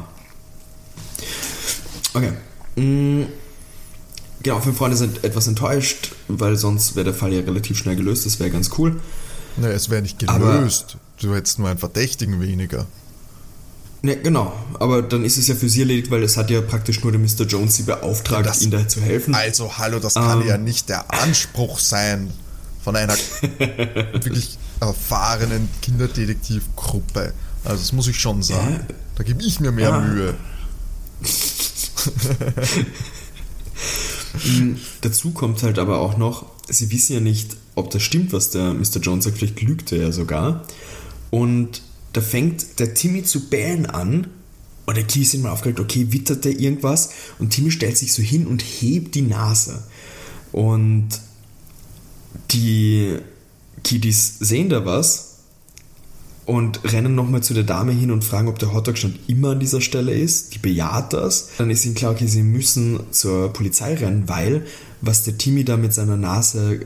Okay. 2.14 2.34
Mhm. 2.76 3.28
Genau, 4.44 4.60
fünf 4.60 4.78
Freunde 4.78 4.98
sind 4.98 5.24
etwas 5.24 5.48
enttäuscht, 5.48 6.14
weil 6.28 6.58
sonst 6.58 6.96
wäre 6.96 7.06
der 7.06 7.14
Fall 7.14 7.32
ja 7.32 7.40
relativ 7.42 7.78
schnell 7.78 7.96
gelöst. 7.96 8.26
Das 8.26 8.40
wäre 8.40 8.50
ganz 8.50 8.72
cool. 8.78 9.00
Naja, 9.56 9.74
es 9.74 9.90
wäre 9.90 10.02
nicht 10.02 10.20
gelöst. 10.20 10.98
Aber 10.98 11.02
du 11.22 11.36
hättest 11.36 11.60
nur 11.60 11.70
einen 11.70 11.80
Verdächtigen 11.80 12.42
weniger. 12.42 12.86
Ne, 14.06 14.18
genau. 14.18 14.52
Aber 14.80 15.02
dann 15.02 15.24
ist 15.24 15.38
es 15.38 15.48
ja 15.48 15.56
für 15.56 15.70
sie 15.70 15.80
erledigt, 15.80 16.12
weil 16.12 16.24
es 16.24 16.36
hat 16.36 16.50
ja 16.50 16.60
praktisch 16.60 17.02
nur 17.02 17.14
der 17.14 17.22
Mr. 17.22 17.46
Jones 17.48 17.78
sie 17.78 17.84
beauftragt, 17.84 18.46
das, 18.46 18.62
ihnen 18.62 18.72
da 18.72 18.86
zu 18.86 19.00
helfen. 19.00 19.34
Also, 19.34 19.78
hallo, 19.78 20.00
das 20.00 20.16
kann 20.16 20.42
ähm, 20.42 20.48
ja 20.48 20.58
nicht 20.58 20.90
der 20.90 21.12
Anspruch 21.14 21.80
sein 21.80 22.30
von 22.84 22.98
einer 22.98 23.16
wirklich 23.58 24.58
erfahrenen 24.82 25.70
Kinderdetektivgruppe. 25.82 27.34
Also, 27.64 27.78
das 27.78 27.94
muss 27.94 28.08
ich 28.08 28.20
schon 28.20 28.44
sagen. 28.44 28.86
Ja. 28.90 28.96
Da 29.16 29.24
gebe 29.24 29.42
ich 29.42 29.62
mir 29.62 29.72
mehr 29.72 29.90
ja. 29.90 30.02
Mühe. 30.02 30.36
Mhm. 34.44 34.80
Dazu 35.00 35.32
kommt 35.32 35.64
halt 35.64 35.80
aber 35.80 36.00
auch 36.00 36.18
noch, 36.18 36.48
sie 36.68 36.92
wissen 36.92 37.14
ja 37.14 37.20
nicht, 37.22 37.56
ob 37.76 37.90
das 37.92 38.04
stimmt, 38.04 38.34
was 38.34 38.50
der 38.50 38.74
Mr. 38.74 39.00
Jones 39.02 39.24
sagt. 39.24 39.38
Vielleicht 39.38 39.62
lügt 39.62 39.94
er 39.94 40.00
ja 40.00 40.12
sogar. 40.12 40.66
Und 41.30 41.82
da 42.14 42.22
fängt 42.22 42.80
der 42.80 42.94
Timmy 42.94 43.24
zu 43.24 43.50
bellen 43.50 43.86
an 43.86 44.28
und 44.86 44.98
der 44.98 45.04
Kiwi 45.04 45.24
ist 45.24 45.34
immer 45.34 45.52
aufgeregt, 45.52 45.80
okay, 45.80 46.08
wittert 46.12 46.46
der 46.46 46.60
irgendwas? 46.60 47.12
Und 47.40 47.52
Timmy 47.52 47.72
stellt 47.72 47.98
sich 47.98 48.14
so 48.14 48.22
hin 48.22 48.48
und 48.48 48.62
hebt 48.62 49.16
die 49.16 49.22
Nase. 49.22 49.84
Und 50.52 51.10
die 52.52 53.18
Kiddies 53.84 54.40
sehen 54.40 54.70
da 54.70 54.86
was 54.86 55.38
und 56.46 56.84
rennen 56.92 57.16
nochmal 57.16 57.42
zu 57.42 57.54
der 57.54 57.64
Dame 57.64 57.94
hin 57.94 58.12
und 58.12 58.24
fragen, 58.24 58.50
ob 58.50 58.60
der 58.60 58.74
Hotdog-Stand 58.74 59.18
immer 59.28 59.52
an 59.52 59.60
dieser 59.60 59.80
Stelle 59.80 60.14
ist. 60.14 60.54
Die 60.54 60.60
bejaht 60.60 61.14
das. 61.14 61.50
Dann 61.58 61.70
ist 61.70 61.86
ihnen 61.86 61.96
klar, 61.96 62.12
okay, 62.12 62.28
sie 62.28 62.44
müssen 62.44 63.00
zur 63.12 63.54
Polizei 63.54 63.96
rennen, 63.96 64.28
weil 64.28 64.66
was 65.00 65.24
der 65.24 65.38
Timmy 65.38 65.64
da 65.64 65.78
mit 65.78 65.94
seiner 65.94 66.18
Nase 66.18 66.82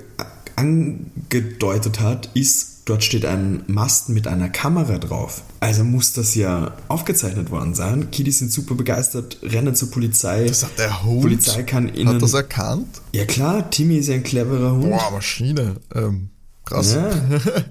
angedeutet 0.56 2.00
hat, 2.00 2.30
ist, 2.36 2.77
dort 2.88 3.04
steht 3.04 3.26
ein 3.26 3.64
Mast 3.68 4.10
mit 4.10 4.28
einer 4.28 4.50
Kamera 4.50 4.98
drauf. 4.98 5.44
Also 5.60 5.84
muss 5.84 6.14
das 6.14 6.36
ja 6.36 6.72
aufgezeichnet 6.88 7.52
worden 7.52 7.76
sein. 7.76 8.10
Kiddies 8.12 8.40
sind 8.40 8.52
super 8.52 8.76
begeistert, 8.76 9.38
rennen 9.44 9.76
zur 9.76 9.92
Polizei. 9.92 10.48
Das 10.48 10.64
hat 10.64 10.80
der 10.80 11.04
Hund. 11.04 11.22
Polizei 11.22 11.64
kann 11.64 11.94
ihnen. 11.94 12.16
Hat 12.16 12.22
das 12.22 12.34
erkannt? 12.34 13.02
Ja 13.12 13.26
klar, 13.26 13.70
Timmy 13.70 13.98
ist 13.98 14.08
ja 14.08 14.16
ein 14.16 14.24
cleverer 14.24 14.72
Hund. 14.72 14.90
Boah, 14.90 15.12
Maschine. 15.12 15.76
Ähm, 15.94 16.30
krass. 16.66 16.96
Ja. 16.96 17.10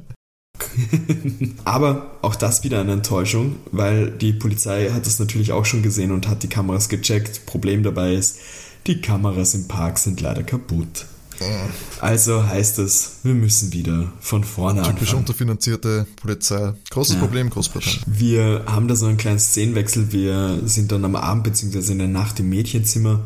Aber 1.64 2.16
auch 2.22 2.34
das 2.34 2.64
wieder 2.64 2.80
eine 2.80 2.92
Enttäuschung, 2.92 3.56
weil 3.72 4.10
die 4.10 4.32
Polizei 4.32 4.90
hat 4.90 5.06
das 5.06 5.18
natürlich 5.18 5.52
auch 5.52 5.64
schon 5.64 5.82
gesehen 5.82 6.12
und 6.12 6.28
hat 6.28 6.42
die 6.42 6.48
Kameras 6.48 6.88
gecheckt. 6.88 7.46
Problem 7.46 7.82
dabei 7.82 8.14
ist, 8.14 8.38
die 8.86 9.00
Kameras 9.00 9.54
im 9.54 9.68
Park 9.68 9.98
sind 9.98 10.20
leider 10.20 10.42
kaputt. 10.42 11.06
Also 12.00 12.46
heißt 12.46 12.78
es, 12.78 13.16
wir 13.22 13.34
müssen 13.34 13.72
wieder 13.72 14.12
von 14.20 14.44
vorne 14.44 14.82
Typisch 14.82 15.00
anfangen. 15.02 15.18
unterfinanzierte 15.20 16.06
Polizei. 16.16 16.72
Großes 16.90 17.14
Ja. 17.16 17.20
Problem, 17.20 17.50
Großbritannien. 17.50 18.02
Wir 18.06 18.62
haben 18.66 18.88
da 18.88 18.96
so 18.96 19.06
einen 19.06 19.16
kleinen 19.16 19.38
Szenenwechsel. 19.38 20.12
Wir 20.12 20.60
sind 20.64 20.92
dann 20.92 21.04
am 21.04 21.16
Abend 21.16 21.44
bzw. 21.44 21.92
in 21.92 21.98
der 21.98 22.08
Nacht 22.08 22.40
im 22.40 22.48
Mädchenzimmer. 22.48 23.20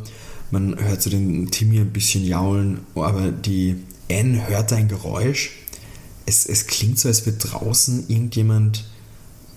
Man 0.50 0.76
hört 0.78 1.02
so 1.02 1.10
den 1.10 1.50
Timmy 1.50 1.78
ein 1.80 1.92
bisschen 1.92 2.24
jaulen, 2.24 2.80
aber 2.94 3.30
die 3.30 3.76
Anne 4.10 4.48
hört 4.48 4.72
ein 4.72 4.88
Geräusch. 4.88 5.52
Es, 6.26 6.46
es 6.46 6.66
klingt 6.66 6.98
so, 6.98 7.08
als 7.08 7.24
würde 7.26 7.38
draußen 7.38 8.04
irgendjemand 8.08 8.84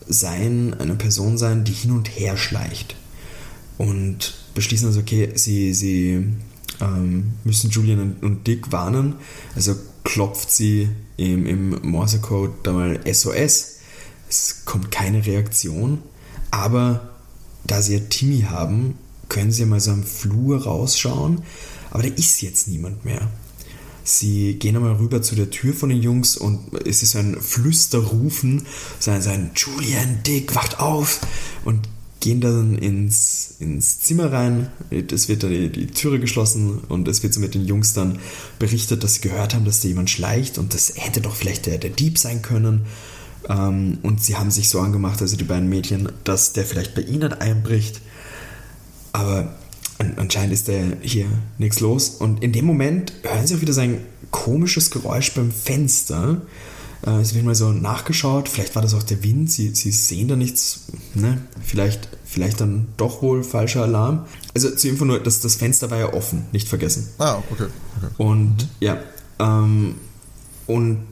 sein, 0.08 0.76
eine 0.80 0.96
Person 0.96 1.38
sein, 1.38 1.64
die 1.64 1.72
hin 1.72 1.92
und 1.92 2.08
her 2.10 2.38
schleicht. 2.38 2.96
Und 3.78 4.36
beschließen 4.54 4.88
also, 4.88 5.00
okay, 5.00 5.32
sie, 5.36 5.74
sie 5.74 6.28
ähm, 6.82 7.34
müssen 7.44 7.70
Julian 7.70 8.18
und- 8.22 8.48
Dick 8.48 8.72
warnen. 8.72 9.16
Also 9.56 9.76
klopft 10.04 10.52
sie 10.52 10.90
im, 11.18 11.46
im 11.46 11.70
Morsecode 11.90 12.52
da 12.64 12.74
mal 12.74 13.00
SOS. 13.12 13.78
Es 14.30 14.66
kommt 14.66 14.92
keine 14.92 15.26
Reaktion. 15.26 16.00
Aber 16.52 17.10
da 17.66 17.82
sie 17.82 17.96
ja 17.96 18.00
Timmy 18.10 18.42
haben, 18.50 18.96
können 19.30 19.52
sie 19.52 19.66
mal 19.66 19.80
so 19.80 19.92
am 19.92 20.04
Flur 20.04 20.64
rausschauen. 20.64 21.42
Aber 21.92 22.04
da 22.04 22.10
ist 22.10 22.42
jetzt 22.42 22.68
niemand 22.68 23.06
mehr. 23.06 23.30
Sie 24.04 24.56
gehen 24.56 24.76
einmal 24.76 24.96
rüber 24.96 25.22
zu 25.22 25.34
der 25.36 25.50
Tür 25.50 25.74
von 25.74 25.88
den 25.90 26.02
Jungs 26.02 26.36
und 26.36 26.60
es 26.86 27.04
ist 27.04 27.16
ein 27.16 27.40
Flüsterrufen, 27.40 28.66
so 29.00 29.18
so 29.22 29.30
ein 29.30 29.52
Julian, 29.56 30.22
Dick, 30.24 30.56
wacht 30.56 30.80
auf 30.80 31.22
und 31.64 31.88
gehen 32.24 32.40
dann 32.40 32.78
ins, 32.78 33.56
ins 33.60 34.00
Zimmer 34.00 34.32
rein. 34.32 34.70
Es 34.90 35.28
wird 35.28 35.44
dann 35.44 35.50
die, 35.50 35.70
die 35.70 35.88
Türe 35.88 36.22
geschlossen 36.22 36.80
und 36.88 37.06
es 37.10 37.22
wird 37.22 37.34
so 37.34 37.42
mit 37.42 37.54
den 37.54 37.66
Jungs 37.66 37.92
dann 37.92 38.18
berichtet, 38.60 39.04
dass 39.04 39.16
sie 39.16 39.22
gehört 39.28 39.54
haben, 39.54 39.66
dass 39.66 39.82
da 39.82 39.90
jemand 39.90 40.10
schleicht 40.10 40.58
und 40.58 40.74
das 40.74 40.94
hätte 40.96 41.20
doch 41.20 41.36
vielleicht 41.36 41.66
der, 41.66 41.80
der 41.80 41.90
Dieb 41.90 42.18
sein 42.18 42.42
können. 42.42 42.86
Ähm, 43.50 43.98
und 44.04 44.24
sie 44.24 44.38
haben 44.38 44.52
sich 44.52 44.70
Sorgen 44.70 44.94
gemacht, 44.94 45.22
also 45.22 45.36
die 45.36 45.44
beiden 45.44 45.68
Mädchen, 45.68 46.14
dass 46.24 46.54
der 46.54 46.64
vielleicht 46.64 46.96
bei 46.96 47.02
ihnen 47.02 47.34
einbricht. 47.34 48.00
Aber 49.12 49.54
an, 49.98 50.14
anscheinend 50.16 50.54
ist 50.54 50.70
da 50.70 50.74
hier 51.02 51.26
nichts 51.58 51.82
los. 51.82 52.08
Und 52.08 52.42
in 52.42 52.54
dem 52.54 52.64
Moment 52.64 53.12
hören 53.24 53.46
sie 53.46 53.56
auch 53.56 53.62
wieder 53.62 53.74
so 53.74 53.82
ein 53.82 53.98
komisches 54.32 54.92
Geräusch 54.92 55.34
beim 55.34 55.52
Fenster. 55.52 56.42
Äh, 57.06 57.20
es 57.20 57.34
wird 57.34 57.46
mal 57.46 57.56
so 57.56 57.72
nachgeschaut. 57.72 58.50
Vielleicht 58.50 58.76
war 58.76 58.82
das 58.82 58.94
auch 58.94 59.04
der 59.04 59.24
Wind. 59.24 59.52
Sie, 59.52 59.74
sie 59.76 59.92
sehen 59.92 60.28
da 60.28 60.36
nichts. 60.36 60.86
Ne? 61.14 61.42
Vielleicht, 61.64 62.08
vielleicht 62.26 62.62
dann 62.62 62.88
doch 62.98 63.22
wohl 63.22 63.44
falscher 63.44 63.84
Alarm. 63.84 64.26
Also 64.54 64.70
zur 64.72 64.90
Info 64.92 65.06
nur, 65.06 65.20
das, 65.20 65.42
das 65.42 65.56
Fenster 65.56 65.92
war 65.92 66.00
ja 66.00 66.14
offen. 66.14 66.46
Nicht 66.52 66.68
vergessen. 66.68 67.10
Ah, 67.18 67.42
okay. 67.52 67.68
okay. 67.98 68.14
Und 68.18 68.70
ja, 68.80 69.00
ähm, 69.40 69.96
und 70.68 71.06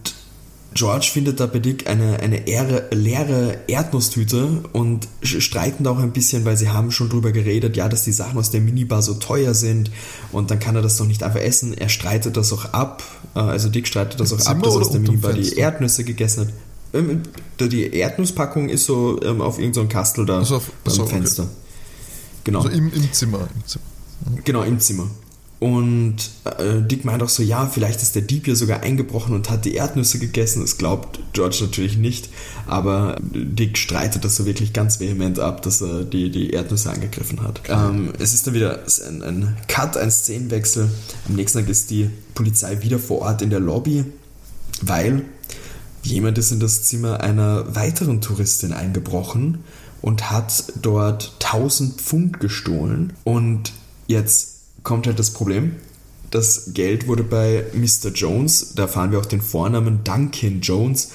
George 0.73 1.09
findet 1.11 1.39
da 1.41 1.47
bei 1.47 1.59
Dick 1.59 1.89
eine, 1.89 2.19
eine 2.21 2.45
leere, 2.45 2.87
leere 2.91 3.57
Erdnusstüte 3.67 4.63
und 4.71 5.07
streiten 5.21 5.83
da 5.83 5.91
auch 5.91 5.99
ein 5.99 6.13
bisschen, 6.13 6.45
weil 6.45 6.55
sie 6.55 6.69
haben 6.69 6.91
schon 6.91 7.09
drüber 7.09 7.33
geredet, 7.33 7.75
ja, 7.75 7.89
dass 7.89 8.03
die 8.05 8.13
Sachen 8.13 8.37
aus 8.39 8.51
der 8.51 8.61
Minibar 8.61 9.01
so 9.01 9.15
teuer 9.15 9.53
sind 9.53 9.91
und 10.31 10.49
dann 10.49 10.59
kann 10.59 10.75
er 10.77 10.81
das 10.81 10.95
doch 10.95 11.05
nicht 11.07 11.23
einfach 11.23 11.41
essen. 11.41 11.73
Er 11.77 11.89
streitet 11.89 12.37
das 12.37 12.53
auch 12.53 12.65
ab, 12.73 13.03
äh, 13.35 13.39
also 13.39 13.67
Dick 13.67 13.85
streitet 13.85 14.19
das 14.21 14.31
auch 14.31 14.45
ab, 14.45 14.63
dass 14.63 14.75
aus 14.75 14.91
der 14.91 15.01
Minibar 15.01 15.33
die? 15.33 15.53
Erdnüsse 15.57 16.05
gegessen 16.05 16.47
hat. 16.47 16.53
Ähm, 16.93 17.23
Die 17.59 17.93
Erdnusspackung 17.93 18.69
ist 18.69 18.85
so 18.85 19.21
ähm, 19.23 19.41
auf 19.41 19.59
irgendeinem 19.59 19.89
Kastel 19.89 20.25
da 20.25 20.39
Also 20.39 20.57
auf- 20.57 20.71
am 20.85 20.91
so, 20.91 21.03
okay. 21.03 21.11
Fenster. 21.15 21.47
Genau. 22.45 22.59
Also 22.63 22.69
im, 22.77 22.91
im 22.93 23.11
Zimmer. 23.13 23.47
Im 23.55 23.67
Zimmer. 23.67 23.83
Genau, 24.45 24.63
im 24.63 24.79
Zimmer. 24.79 25.07
Und 25.61 26.15
äh, 26.57 26.81
Dick 26.81 27.05
meint 27.05 27.21
auch 27.21 27.29
so, 27.29 27.43
ja, 27.43 27.67
vielleicht 27.67 28.01
ist 28.01 28.15
der 28.15 28.23
Dieb 28.23 28.47
ja 28.47 28.55
sogar 28.55 28.79
eingebrochen 28.79 29.35
und 29.35 29.51
hat 29.51 29.63
die 29.63 29.75
Erdnüsse 29.75 30.17
gegessen. 30.17 30.61
Das 30.61 30.79
glaubt 30.79 31.19
George 31.33 31.59
natürlich 31.61 31.97
nicht, 31.97 32.29
aber 32.65 33.15
Dick 33.21 33.77
streitet 33.77 34.25
das 34.25 34.37
so 34.37 34.47
wirklich 34.47 34.73
ganz 34.73 34.99
vehement 34.99 35.37
ab, 35.37 35.61
dass 35.61 35.81
er 35.81 36.03
die, 36.03 36.31
die 36.31 36.49
Erdnüsse 36.49 36.89
angegriffen 36.89 37.43
hat. 37.43 37.61
Ähm, 37.69 38.11
es 38.17 38.33
ist 38.33 38.47
dann 38.47 38.55
wieder 38.55 38.79
ein, 39.07 39.21
ein 39.21 39.57
Cut, 39.67 39.97
ein 39.97 40.09
Szenenwechsel. 40.09 40.89
Am 41.29 41.35
nächsten 41.35 41.59
Tag 41.59 41.69
ist 41.69 41.91
die 41.91 42.09
Polizei 42.33 42.81
wieder 42.81 42.97
vor 42.97 43.19
Ort 43.19 43.43
in 43.43 43.51
der 43.51 43.59
Lobby, 43.59 44.03
weil 44.81 45.21
jemand 46.01 46.39
ist 46.39 46.51
in 46.51 46.59
das 46.59 46.85
Zimmer 46.85 47.19
einer 47.19 47.75
weiteren 47.75 48.19
Touristin 48.19 48.73
eingebrochen 48.73 49.59
und 50.01 50.31
hat 50.31 50.63
dort 50.81 51.33
1000 51.43 52.01
Pfund 52.01 52.39
gestohlen. 52.39 53.13
Und 53.23 53.73
jetzt 54.07 54.50
kommt 54.83 55.07
halt 55.07 55.19
das 55.19 55.31
Problem. 55.31 55.75
Das 56.29 56.73
Geld 56.73 57.07
wurde 57.07 57.23
bei 57.23 57.65
Mr. 57.73 58.11
Jones, 58.13 58.73
da 58.75 58.83
erfahren 58.83 59.11
wir 59.11 59.19
auch 59.19 59.25
den 59.25 59.41
Vornamen 59.41 60.03
Duncan 60.03 60.61
Jones, 60.61 61.11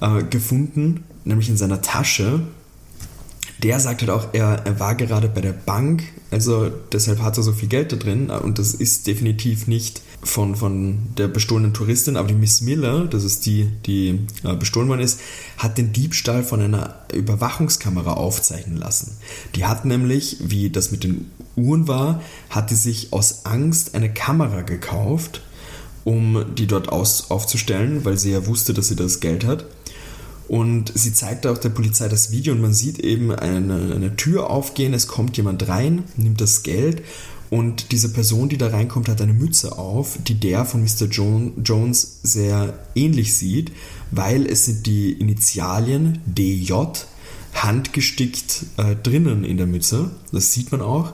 äh, 0.00 0.22
gefunden, 0.22 1.04
nämlich 1.24 1.48
in 1.48 1.56
seiner 1.56 1.82
Tasche. 1.82 2.40
Der 3.62 3.78
sagt 3.78 4.00
halt 4.00 4.10
auch, 4.10 4.28
er, 4.32 4.62
er 4.64 4.80
war 4.80 4.96
gerade 4.96 5.28
bei 5.28 5.40
der 5.40 5.52
Bank, 5.52 6.02
also 6.30 6.70
deshalb 6.90 7.20
hat 7.20 7.36
er 7.36 7.44
so 7.44 7.52
viel 7.52 7.68
Geld 7.68 7.92
da 7.92 7.96
drin 7.96 8.30
und 8.30 8.58
das 8.58 8.74
ist 8.74 9.06
definitiv 9.06 9.68
nicht 9.68 10.02
von, 10.22 10.56
von 10.56 10.98
der 11.16 11.28
bestohlenen 11.28 11.72
Touristin, 11.72 12.16
aber 12.16 12.28
die 12.28 12.34
Miss 12.34 12.60
Miller, 12.60 13.06
das 13.06 13.24
ist 13.24 13.46
die, 13.46 13.68
die 13.86 14.20
äh, 14.44 14.54
bestohlen 14.54 14.88
worden 14.88 15.00
ist, 15.00 15.20
hat 15.58 15.78
den 15.78 15.92
Diebstahl 15.92 16.42
von 16.42 16.60
einer 16.60 16.94
Überwachungskamera 17.12 18.14
aufzeichnen 18.14 18.76
lassen. 18.76 19.16
Die 19.54 19.64
hat 19.64 19.84
nämlich, 19.84 20.38
wie 20.40 20.70
das 20.70 20.90
mit 20.90 21.04
den 21.04 21.30
Uhren 21.56 21.86
war, 21.86 22.22
hat 22.50 22.70
die 22.70 22.76
sich 22.76 23.12
aus 23.12 23.44
Angst 23.44 23.94
eine 23.94 24.12
Kamera 24.12 24.62
gekauft, 24.62 25.42
um 26.04 26.44
die 26.56 26.66
dort 26.66 26.88
aus, 26.88 27.30
aufzustellen, 27.30 28.04
weil 28.04 28.18
sie 28.18 28.32
ja 28.32 28.46
wusste, 28.46 28.74
dass 28.74 28.88
sie 28.88 28.96
das 28.96 29.20
Geld 29.20 29.44
hat. 29.44 29.66
Und 30.48 30.92
sie 30.94 31.12
zeigt 31.12 31.46
auch 31.46 31.58
der 31.58 31.70
Polizei 31.70 32.08
das 32.08 32.30
Video 32.30 32.52
und 32.52 32.60
man 32.60 32.74
sieht 32.74 32.98
eben 32.98 33.32
eine, 33.32 33.94
eine 33.94 34.16
Tür 34.16 34.50
aufgehen, 34.50 34.92
es 34.92 35.06
kommt 35.06 35.36
jemand 35.36 35.68
rein, 35.68 36.04
nimmt 36.16 36.40
das 36.40 36.62
Geld 36.62 37.02
und 37.52 37.92
diese 37.92 38.10
Person, 38.10 38.48
die 38.48 38.56
da 38.56 38.68
reinkommt, 38.68 39.10
hat 39.10 39.20
eine 39.20 39.34
Mütze 39.34 39.76
auf, 39.76 40.16
die 40.26 40.36
der 40.36 40.64
von 40.64 40.82
Mr. 40.82 41.04
Jo 41.10 41.52
Jones 41.62 42.20
sehr 42.22 42.78
ähnlich 42.94 43.34
sieht, 43.34 43.72
weil 44.10 44.46
es 44.46 44.64
sind 44.64 44.86
die 44.86 45.12
Initialien 45.12 46.20
DJ 46.24 46.72
handgestickt 47.52 48.64
äh, 48.78 48.96
drinnen 48.96 49.44
in 49.44 49.58
der 49.58 49.66
Mütze. 49.66 50.12
Das 50.32 50.54
sieht 50.54 50.72
man 50.72 50.80
auch. 50.80 51.12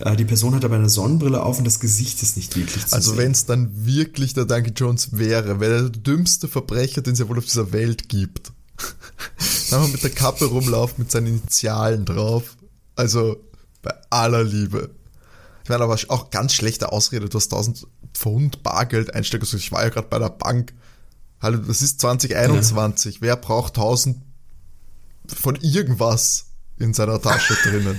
Äh, 0.00 0.16
die 0.16 0.24
Person 0.24 0.56
hat 0.56 0.64
aber 0.64 0.74
eine 0.74 0.88
Sonnenbrille 0.88 1.40
auf 1.40 1.58
und 1.58 1.64
das 1.64 1.78
Gesicht 1.78 2.20
ist 2.20 2.36
nicht 2.36 2.56
wirklich 2.56 2.84
zu 2.84 2.96
Also 2.96 3.16
wenn 3.16 3.30
es 3.30 3.46
dann 3.46 3.70
wirklich 3.86 4.34
der 4.34 4.44
Duncan 4.44 4.74
Jones 4.74 5.10
wäre, 5.12 5.60
wäre 5.60 5.88
der 5.88 6.02
dümmste 6.02 6.48
Verbrecher, 6.48 7.00
den 7.00 7.12
es 7.12 7.20
ja 7.20 7.28
wohl 7.28 7.38
auf 7.38 7.44
dieser 7.44 7.70
Welt 7.70 8.08
gibt. 8.08 8.50
Dann 9.70 9.80
mal 9.80 9.88
mit 9.88 10.02
der 10.02 10.10
Kappe 10.10 10.46
rumlaufen 10.46 10.96
mit 10.98 11.10
seinen 11.10 11.26
Initialen 11.26 12.04
drauf. 12.04 12.56
Also 12.94 13.36
bei 13.82 13.94
aller 14.10 14.44
Liebe. 14.44 14.90
Ich 15.64 15.68
meine, 15.70 15.84
aber 15.84 15.98
auch 16.08 16.30
ganz 16.30 16.54
schlechte 16.54 16.92
Ausrede, 16.92 17.28
du 17.28 17.36
hast 17.38 17.52
1000 17.52 17.86
Pfund 18.14 18.62
Bargeld 18.62 19.14
einstecken. 19.14 19.44
Also 19.44 19.56
ich 19.56 19.72
war 19.72 19.82
ja 19.82 19.90
gerade 19.90 20.08
bei 20.08 20.18
der 20.18 20.30
Bank. 20.30 20.72
Hallo, 21.40 21.58
das 21.58 21.82
ist 21.82 22.00
2021. 22.00 23.20
Wer 23.20 23.36
braucht 23.36 23.76
1000 23.76 24.16
von 25.26 25.56
irgendwas 25.56 26.46
in 26.78 26.94
seiner 26.94 27.20
Tasche 27.20 27.54
drinnen? 27.64 27.98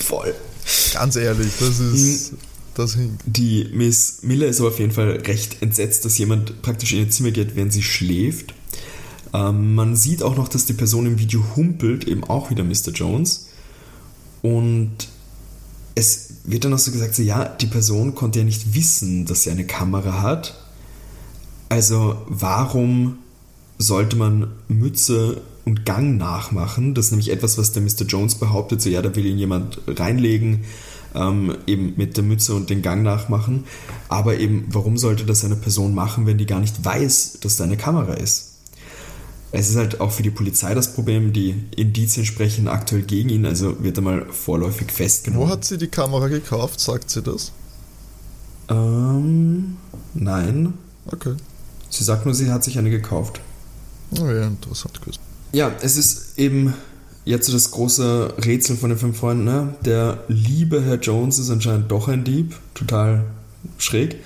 Voll. 0.00 0.34
Ganz 0.92 1.16
ehrlich, 1.16 1.52
das 1.58 1.78
ist, 1.78 2.32
das 2.74 2.94
hinkt. 2.94 3.22
Die 3.26 3.68
Miss 3.72 4.22
Miller 4.22 4.46
ist 4.46 4.60
aber 4.60 4.68
auf 4.68 4.78
jeden 4.78 4.92
Fall 4.92 5.10
recht 5.10 5.62
entsetzt, 5.62 6.04
dass 6.04 6.18
jemand 6.18 6.62
praktisch 6.62 6.92
in 6.92 7.00
ihr 7.00 7.10
Zimmer 7.10 7.30
geht, 7.30 7.56
während 7.56 7.72
sie 7.72 7.82
schläft. 7.82 8.54
Ähm, 9.32 9.74
man 9.74 9.96
sieht 9.96 10.22
auch 10.22 10.36
noch, 10.36 10.48
dass 10.48 10.66
die 10.66 10.74
Person 10.74 11.06
im 11.06 11.18
Video 11.18 11.42
humpelt, 11.56 12.06
eben 12.06 12.24
auch 12.24 12.50
wieder 12.50 12.64
Mr. 12.64 12.92
Jones. 12.92 13.48
Und 14.42 15.08
es 15.94 16.34
wird 16.44 16.64
dann 16.64 16.74
auch 16.74 16.78
so 16.78 16.90
gesagt, 16.90 17.14
so, 17.14 17.22
ja, 17.22 17.44
die 17.44 17.66
Person 17.66 18.14
konnte 18.14 18.40
ja 18.40 18.44
nicht 18.44 18.74
wissen, 18.74 19.26
dass 19.26 19.44
sie 19.44 19.50
eine 19.50 19.66
Kamera 19.66 20.22
hat. 20.22 20.58
Also 21.68 22.16
warum 22.26 23.18
sollte 23.78 24.16
man 24.16 24.48
Mütze 24.68 25.40
und 25.64 25.86
Gang 25.86 26.18
nachmachen? 26.18 26.94
Das 26.94 27.06
ist 27.06 27.10
nämlich 27.12 27.30
etwas, 27.30 27.56
was 27.56 27.72
der 27.72 27.82
Mr. 27.82 28.04
Jones 28.06 28.34
behauptet, 28.34 28.82
so 28.82 28.90
ja, 28.90 29.00
da 29.00 29.14
will 29.14 29.26
ihn 29.26 29.38
jemand 29.38 29.80
reinlegen, 29.86 30.64
ähm, 31.14 31.56
eben 31.66 31.94
mit 31.96 32.16
der 32.16 32.24
Mütze 32.24 32.54
und 32.54 32.68
den 32.68 32.82
Gang 32.82 33.02
nachmachen. 33.02 33.64
Aber 34.08 34.38
eben, 34.38 34.66
warum 34.70 34.98
sollte 34.98 35.24
das 35.24 35.44
eine 35.44 35.56
Person 35.56 35.94
machen, 35.94 36.26
wenn 36.26 36.38
die 36.38 36.46
gar 36.46 36.60
nicht 36.60 36.84
weiß, 36.84 37.38
dass 37.40 37.56
da 37.56 37.64
eine 37.64 37.76
Kamera 37.76 38.14
ist? 38.14 38.51
Es 39.52 39.68
ist 39.68 39.76
halt 39.76 40.00
auch 40.00 40.10
für 40.10 40.22
die 40.22 40.30
Polizei 40.30 40.74
das 40.74 40.94
Problem, 40.94 41.32
die 41.34 41.54
Indizien 41.76 42.24
sprechen 42.24 42.68
aktuell 42.68 43.02
gegen 43.02 43.28
ihn, 43.28 43.44
also 43.44 43.82
wird 43.84 43.98
er 43.98 44.02
mal 44.02 44.26
vorläufig 44.30 44.90
festgenommen. 44.90 45.46
Wo 45.46 45.52
hat 45.52 45.64
sie 45.64 45.76
die 45.76 45.88
Kamera 45.88 46.28
gekauft? 46.28 46.80
Sagt 46.80 47.10
sie 47.10 47.22
das? 47.22 47.52
Ähm, 48.70 49.76
nein. 50.14 50.72
Okay. 51.06 51.34
Sie 51.90 52.02
sagt 52.02 52.24
nur, 52.24 52.34
sie 52.34 52.50
hat 52.50 52.64
sich 52.64 52.78
eine 52.78 52.88
gekauft. 52.88 53.40
Oh 54.18 54.26
ja, 54.26 54.46
interessant. 54.46 54.98
Ja, 55.52 55.70
es 55.82 55.98
ist 55.98 56.38
eben 56.38 56.72
jetzt 57.26 57.46
so 57.46 57.52
das 57.52 57.70
große 57.70 58.34
Rätsel 58.44 58.76
von 58.76 58.88
den 58.88 58.98
fünf 58.98 59.18
Freunden. 59.18 59.44
Ne? 59.44 59.74
Der 59.84 60.24
liebe 60.28 60.82
Herr 60.82 60.98
Jones 60.98 61.38
ist 61.38 61.50
anscheinend 61.50 61.90
doch 61.90 62.08
ein 62.08 62.24
Dieb. 62.24 62.56
Total 62.72 63.24
schräg. 63.76 64.16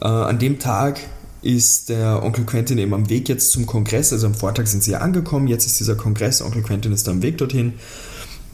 Äh, 0.00 0.06
an 0.06 0.38
dem 0.38 0.58
Tag 0.58 1.00
ist 1.46 1.88
der 1.88 2.22
Onkel 2.24 2.44
Quentin 2.44 2.78
eben 2.78 2.92
am 2.92 3.08
Weg 3.08 3.28
jetzt 3.28 3.52
zum 3.52 3.66
Kongress. 3.66 4.12
Also 4.12 4.26
am 4.26 4.34
Vortag 4.34 4.66
sind 4.66 4.82
sie 4.82 4.90
ja 4.92 4.98
angekommen. 4.98 5.46
Jetzt 5.46 5.64
ist 5.66 5.78
dieser 5.78 5.94
Kongress. 5.94 6.42
Onkel 6.42 6.62
Quentin 6.62 6.92
ist 6.92 7.08
am 7.08 7.22
Weg 7.22 7.38
dorthin. 7.38 7.74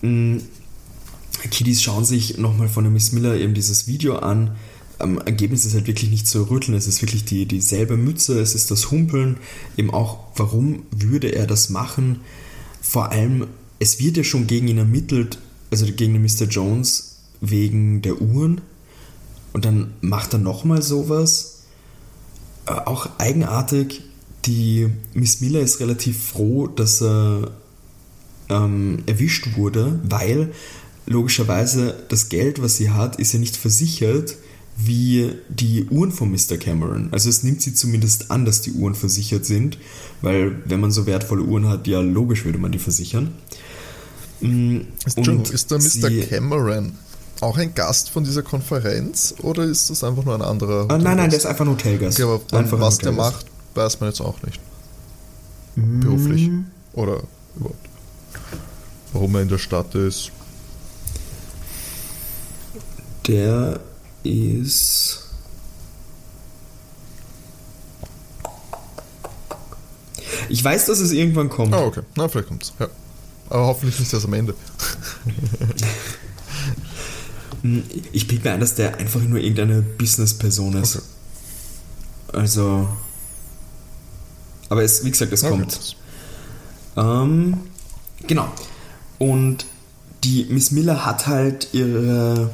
Mhm. 0.02 0.42
Kiddies 1.50 1.82
schauen 1.82 2.04
sich 2.04 2.36
nochmal 2.38 2.68
von 2.68 2.84
der 2.84 2.92
Miss 2.92 3.12
Miller 3.12 3.34
eben 3.34 3.54
dieses 3.54 3.86
Video 3.86 4.16
an. 4.16 4.54
Am 4.98 5.18
Ergebnis 5.18 5.64
ist 5.64 5.74
halt 5.74 5.86
wirklich 5.86 6.10
nicht 6.10 6.28
zu 6.28 6.50
rütteln. 6.50 6.76
Es 6.76 6.86
ist 6.86 7.00
wirklich 7.02 7.24
die, 7.24 7.46
dieselbe 7.46 7.96
Mütze. 7.96 8.38
Es 8.38 8.54
ist 8.54 8.70
das 8.70 8.90
Humpeln. 8.90 9.38
Eben 9.76 9.92
auch, 9.92 10.18
warum 10.36 10.82
würde 10.90 11.28
er 11.28 11.46
das 11.46 11.70
machen? 11.70 12.20
Vor 12.82 13.10
allem, 13.10 13.46
es 13.78 13.98
wird 14.00 14.18
ja 14.18 14.24
schon 14.24 14.46
gegen 14.46 14.68
ihn 14.68 14.78
ermittelt, 14.78 15.38
also 15.70 15.86
gegen 15.86 16.12
den 16.12 16.22
Mr. 16.22 16.46
Jones 16.46 17.16
wegen 17.40 18.02
der 18.02 18.20
Uhren. 18.20 18.60
Und 19.54 19.64
dann 19.64 19.94
macht 20.02 20.34
er 20.34 20.38
nochmal 20.38 20.82
sowas. 20.82 21.51
Äh, 22.66 22.72
auch 22.72 23.08
eigenartig, 23.18 24.02
die 24.44 24.88
Miss 25.14 25.40
Miller 25.40 25.60
ist 25.60 25.80
relativ 25.80 26.22
froh, 26.22 26.66
dass 26.66 27.02
er 27.02 27.50
ähm, 28.48 29.02
erwischt 29.06 29.56
wurde, 29.56 30.00
weil 30.04 30.52
logischerweise 31.06 32.04
das 32.08 32.28
Geld, 32.28 32.62
was 32.62 32.76
sie 32.76 32.90
hat, 32.90 33.16
ist 33.16 33.32
ja 33.32 33.38
nicht 33.38 33.56
versichert 33.56 34.36
wie 34.76 35.32
die 35.48 35.84
Uhren 35.90 36.12
von 36.12 36.30
Mr. 36.30 36.56
Cameron. 36.58 37.08
Also 37.12 37.28
es 37.28 37.42
nimmt 37.42 37.60
sie 37.62 37.74
zumindest 37.74 38.30
an, 38.30 38.44
dass 38.44 38.62
die 38.62 38.72
Uhren 38.72 38.94
versichert 38.94 39.44
sind, 39.44 39.78
weil 40.22 40.62
wenn 40.64 40.80
man 40.80 40.90
so 40.90 41.06
wertvolle 41.06 41.42
Uhren 41.42 41.68
hat, 41.68 41.86
ja 41.86 42.00
logisch 42.00 42.44
würde 42.44 42.58
man 42.58 42.72
die 42.72 42.78
versichern. 42.78 43.32
Mm, 44.40 44.80
ist, 45.04 45.18
ist 45.52 45.70
der 45.70 45.78
Mr. 45.78 46.26
Cameron 46.26 46.92
auch 47.42 47.58
ein 47.58 47.74
Gast 47.74 48.10
von 48.10 48.24
dieser 48.24 48.42
Konferenz 48.42 49.34
oder 49.42 49.64
ist 49.64 49.90
das 49.90 50.04
einfach 50.04 50.24
nur 50.24 50.34
ein 50.34 50.42
anderer? 50.42 50.84
Hotelgast? 50.84 51.04
Nein, 51.04 51.16
nein, 51.16 51.30
der 51.30 51.38
ist 51.38 51.46
einfach 51.46 51.64
ein 51.64 51.70
Hotelgast. 51.70 52.20
Okay, 52.20 52.40
aber 52.50 52.58
einfach 52.58 52.80
was 52.80 52.98
der 52.98 53.12
macht, 53.12 53.46
weiß 53.74 54.00
man 54.00 54.10
jetzt 54.10 54.20
auch 54.20 54.40
nicht. 54.42 54.60
Mm. 55.74 56.00
Beruflich. 56.00 56.50
Oder 56.92 57.22
überhaupt. 57.56 57.88
Warum 59.12 59.34
er 59.34 59.42
in 59.42 59.48
der 59.48 59.58
Stadt 59.58 59.94
ist. 59.94 60.30
Der 63.26 63.80
ist. 64.22 65.18
Ich 70.48 70.62
weiß, 70.62 70.86
dass 70.86 70.98
es 70.98 71.12
irgendwann 71.12 71.48
kommt. 71.48 71.74
Ah, 71.74 71.84
okay. 71.84 72.02
Na, 72.14 72.28
vielleicht 72.28 72.48
kommt 72.48 72.62
es. 72.62 72.72
Ja. 72.78 72.88
Aber 73.48 73.66
hoffentlich 73.66 73.98
nicht 73.98 74.12
erst 74.12 74.26
am 74.26 74.32
Ende. 74.32 74.54
ich 78.12 78.26
bilde 78.26 78.44
mir 78.48 78.54
ein, 78.54 78.60
dass 78.60 78.74
der 78.74 78.98
einfach 78.98 79.20
nur 79.20 79.38
irgendeine 79.38 79.82
Business-Person 79.82 80.76
ist. 80.82 80.96
Okay. 80.96 82.38
Also. 82.38 82.88
Aber 84.68 84.82
es, 84.82 85.04
wie 85.04 85.10
gesagt, 85.10 85.32
es 85.32 85.44
okay. 85.44 85.52
kommt. 85.52 85.96
Ähm, 86.96 87.58
genau. 88.26 88.52
Und 89.18 89.66
die 90.24 90.46
Miss 90.50 90.70
Miller 90.70 91.04
hat 91.04 91.26
halt 91.26 91.68
ihre 91.72 92.50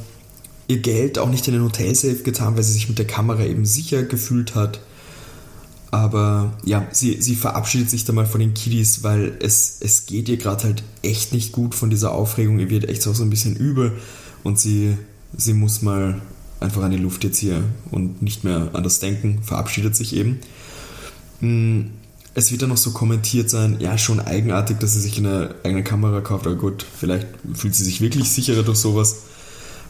ihr 0.68 0.78
Geld 0.78 1.18
auch 1.18 1.30
nicht 1.30 1.48
in 1.48 1.54
den 1.54 1.64
Hotelsafe 1.64 2.22
getan, 2.22 2.56
weil 2.56 2.62
sie 2.62 2.72
sich 2.72 2.88
mit 2.88 2.98
der 2.98 3.06
Kamera 3.06 3.42
eben 3.44 3.64
sicher 3.64 4.02
gefühlt 4.02 4.54
hat. 4.54 4.80
Aber 5.90 6.52
ja, 6.64 6.86
sie, 6.92 7.22
sie 7.22 7.34
verabschiedet 7.34 7.88
sich 7.88 8.04
da 8.04 8.12
mal 8.12 8.26
von 8.26 8.40
den 8.40 8.52
Kiddies, 8.52 9.02
weil 9.02 9.38
es, 9.40 9.78
es 9.80 10.04
geht 10.04 10.28
ihr 10.28 10.36
gerade 10.36 10.64
halt 10.64 10.82
echt 11.02 11.32
nicht 11.32 11.52
gut 11.52 11.74
von 11.74 11.88
dieser 11.88 12.12
Aufregung. 12.12 12.58
Ihr 12.58 12.68
wird 12.68 12.86
echt 12.86 13.06
auch 13.08 13.14
so 13.14 13.22
ein 13.22 13.30
bisschen 13.30 13.56
übel 13.56 13.96
und 14.44 14.58
sie, 14.58 14.96
sie 15.36 15.54
muss 15.54 15.82
mal 15.82 16.20
einfach 16.60 16.82
an 16.82 16.90
die 16.90 16.98
Luft 16.98 17.24
jetzt 17.24 17.38
hier 17.38 17.62
und 17.90 18.22
nicht 18.22 18.44
mehr 18.44 18.70
an 18.72 18.82
das 18.82 19.00
Denken, 19.00 19.42
verabschiedet 19.42 19.94
sich 19.94 20.14
eben. 20.14 20.40
Hm, 21.40 21.90
es 22.34 22.52
wird 22.52 22.62
dann 22.62 22.68
noch 22.68 22.76
so 22.76 22.92
kommentiert 22.92 23.50
sein, 23.50 23.76
ja, 23.80 23.98
schon 23.98 24.20
eigenartig, 24.20 24.78
dass 24.78 24.92
sie 24.92 25.00
sich 25.00 25.18
eine 25.18 25.54
eigene 25.64 25.82
Kamera 25.82 26.20
kauft, 26.20 26.46
aber 26.46 26.56
gut, 26.56 26.84
vielleicht 26.98 27.26
fühlt 27.54 27.74
sie 27.74 27.84
sich 27.84 28.00
wirklich 28.00 28.30
sicherer 28.30 28.62
durch 28.62 28.78
sowas. 28.78 29.22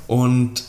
Und 0.07 0.65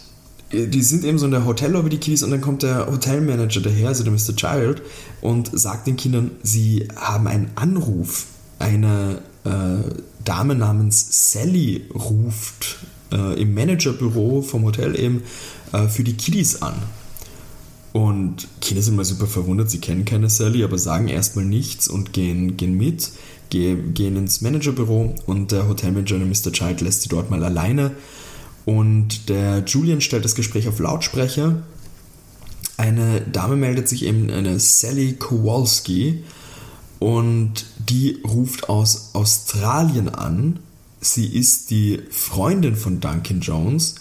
äh, 0.51 0.67
die 0.67 0.81
sind 0.81 1.05
eben 1.05 1.17
so 1.17 1.25
in 1.25 1.31
der 1.31 1.45
Hotellobby, 1.45 1.89
die 1.89 1.97
Kiddies, 1.97 2.23
und 2.23 2.31
dann 2.31 2.41
kommt 2.41 2.63
der 2.63 2.87
Hotelmanager 2.87 3.61
daher, 3.61 3.89
also 3.89 4.03
der 4.03 4.11
Mr. 4.11 4.35
Child, 4.35 4.81
und 5.21 5.57
sagt 5.57 5.87
den 5.87 5.95
Kindern, 5.95 6.31
sie 6.43 6.87
haben 6.95 7.27
einen 7.27 7.51
Anruf. 7.55 8.25
Eine 8.59 9.21
äh, 9.45 9.89
Dame 10.25 10.55
namens 10.55 11.31
Sally 11.31 11.85
ruft 11.93 12.79
äh, 13.11 13.41
im 13.41 13.53
Managerbüro 13.53 14.41
vom 14.41 14.63
Hotel 14.63 14.99
eben 14.99 15.23
äh, 15.71 15.87
für 15.87 16.03
die 16.03 16.13
Kiddies 16.13 16.61
an. 16.61 16.75
Und 17.91 18.47
Kinder 18.61 18.83
sind 18.83 18.95
mal 18.95 19.05
super 19.05 19.25
verwundert, 19.25 19.71
sie 19.71 19.79
kennen 19.79 20.05
keine 20.05 20.29
Sally, 20.29 20.63
aber 20.63 20.77
sagen 20.77 21.07
erstmal 21.07 21.45
nichts 21.45 21.87
und 21.87 22.13
gehen, 22.13 22.55
gehen 22.55 22.77
mit, 22.77 23.09
gehen, 23.49 23.93
gehen 23.95 24.15
ins 24.15 24.41
Managerbüro 24.41 25.15
und 25.25 25.51
der 25.51 25.67
Hotelmanager, 25.67 26.19
der 26.19 26.27
Mr. 26.27 26.51
Child, 26.51 26.81
lässt 26.81 27.01
sie 27.01 27.09
dort 27.09 27.31
mal 27.31 27.43
alleine 27.43 27.91
und 28.65 29.29
der 29.29 29.63
Julian 29.65 30.01
stellt 30.01 30.23
das 30.23 30.35
Gespräch 30.35 30.67
auf 30.67 30.79
Lautsprecher. 30.79 31.63
Eine 32.77 33.21
Dame 33.21 33.55
meldet 33.55 33.89
sich 33.89 34.05
eben, 34.05 34.29
eine 34.29 34.59
Sally 34.59 35.13
Kowalski, 35.13 36.23
und 36.99 37.65
die 37.77 38.21
ruft 38.27 38.69
aus 38.69 39.11
Australien 39.13 40.09
an. 40.09 40.59
Sie 40.99 41.27
ist 41.27 41.69
die 41.69 42.01
Freundin 42.09 42.75
von 42.75 42.99
Duncan 42.99 43.41
Jones. 43.41 43.95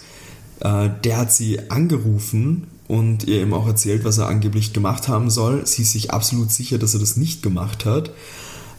Äh, 0.59 0.89
der 1.03 1.17
hat 1.17 1.31
sie 1.31 1.69
angerufen 1.69 2.67
und 2.87 3.25
ihr 3.25 3.41
eben 3.41 3.53
auch 3.53 3.67
erzählt, 3.67 4.03
was 4.03 4.17
er 4.17 4.27
angeblich 4.27 4.73
gemacht 4.73 5.07
haben 5.07 5.29
soll. 5.29 5.65
Sie 5.65 5.83
ist 5.83 5.91
sich 5.91 6.11
absolut 6.11 6.51
sicher, 6.51 6.77
dass 6.77 6.93
er 6.93 6.99
das 6.99 7.17
nicht 7.17 7.41
gemacht 7.43 7.85
hat. 7.85 8.11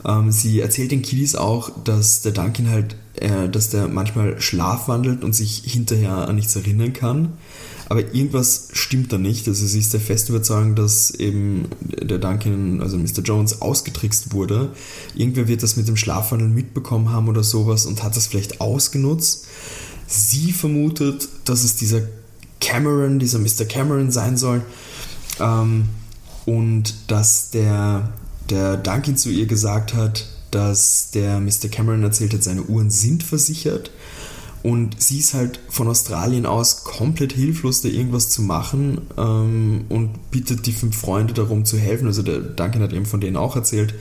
Ähm, 0.04 0.32
sie 0.32 0.60
erzählt 0.60 0.90
den 0.90 1.02
Kiddies 1.02 1.34
auch, 1.34 1.70
dass 1.84 2.22
der 2.22 2.32
Duncan 2.32 2.70
halt, 2.70 2.96
äh, 3.16 3.48
dass 3.48 3.70
der 3.70 3.88
manchmal 3.88 4.40
schlafwandelt 4.40 5.24
und 5.24 5.34
sich 5.34 5.62
hinterher 5.64 6.28
an 6.28 6.36
nichts 6.36 6.56
erinnern 6.56 6.92
kann. 6.92 7.34
Aber 7.90 8.14
irgendwas 8.14 8.68
stimmt 8.72 9.12
da 9.12 9.18
nicht. 9.18 9.48
Also 9.48 9.66
sie 9.66 9.80
ist 9.80 9.92
der 9.92 10.00
festen 10.00 10.32
Überzeugung, 10.32 10.76
dass 10.76 11.10
eben 11.10 11.66
der 11.80 12.18
Duncan, 12.18 12.80
also 12.80 12.96
Mr. 12.96 13.20
Jones, 13.24 13.60
ausgetrickst 13.60 14.32
wurde. 14.32 14.70
Irgendwer 15.14 15.48
wird 15.48 15.62
das 15.64 15.76
mit 15.76 15.88
dem 15.88 15.96
Schlafwandeln 15.96 16.54
mitbekommen 16.54 17.10
haben 17.10 17.28
oder 17.28 17.42
sowas 17.42 17.86
und 17.86 18.02
hat 18.04 18.16
das 18.16 18.28
vielleicht 18.28 18.60
ausgenutzt. 18.60 19.48
Sie 20.06 20.52
vermutet, 20.52 21.28
dass 21.44 21.64
es 21.64 21.74
dieser 21.76 22.02
Cameron, 22.60 23.18
dieser 23.18 23.40
Mr. 23.40 23.64
Cameron 23.68 24.12
sein 24.12 24.36
soll. 24.36 24.62
Ähm, 25.40 25.88
und 26.46 26.94
dass 27.08 27.50
der 27.50 28.12
der 28.50 28.76
Duncan 28.76 29.16
zu 29.16 29.30
ihr 29.30 29.46
gesagt 29.46 29.94
hat, 29.94 30.26
dass 30.50 31.10
der 31.10 31.40
Mr. 31.40 31.68
Cameron 31.70 32.02
erzählt 32.02 32.34
hat, 32.34 32.42
seine 32.42 32.62
Uhren 32.62 32.90
sind 32.90 33.22
versichert. 33.22 33.90
Und 34.62 35.00
sie 35.00 35.18
ist 35.18 35.32
halt 35.32 35.60
von 35.68 35.88
Australien 35.88 36.44
aus 36.44 36.84
komplett 36.84 37.32
hilflos, 37.32 37.80
da 37.80 37.88
irgendwas 37.88 38.28
zu 38.28 38.42
machen 38.42 39.00
ähm, 39.16 39.86
und 39.88 40.30
bittet 40.30 40.66
die 40.66 40.72
fünf 40.72 40.96
Freunde 40.98 41.32
darum 41.32 41.64
zu 41.64 41.78
helfen. 41.78 42.06
Also 42.06 42.22
der 42.22 42.40
Duncan 42.40 42.82
hat 42.82 42.92
eben 42.92 43.06
von 43.06 43.20
denen 43.20 43.36
auch 43.36 43.56
erzählt. 43.56 43.94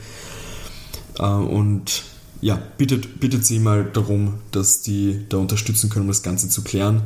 Äh, 1.18 1.24
und 1.24 2.04
ja, 2.42 2.60
bittet, 2.76 3.20
bittet 3.20 3.46
sie 3.46 3.58
mal 3.58 3.84
darum, 3.84 4.34
dass 4.50 4.82
die 4.82 5.24
da 5.28 5.38
unterstützen 5.38 5.88
können, 5.88 6.04
um 6.04 6.08
das 6.08 6.22
Ganze 6.22 6.48
zu 6.48 6.62
klären 6.62 7.02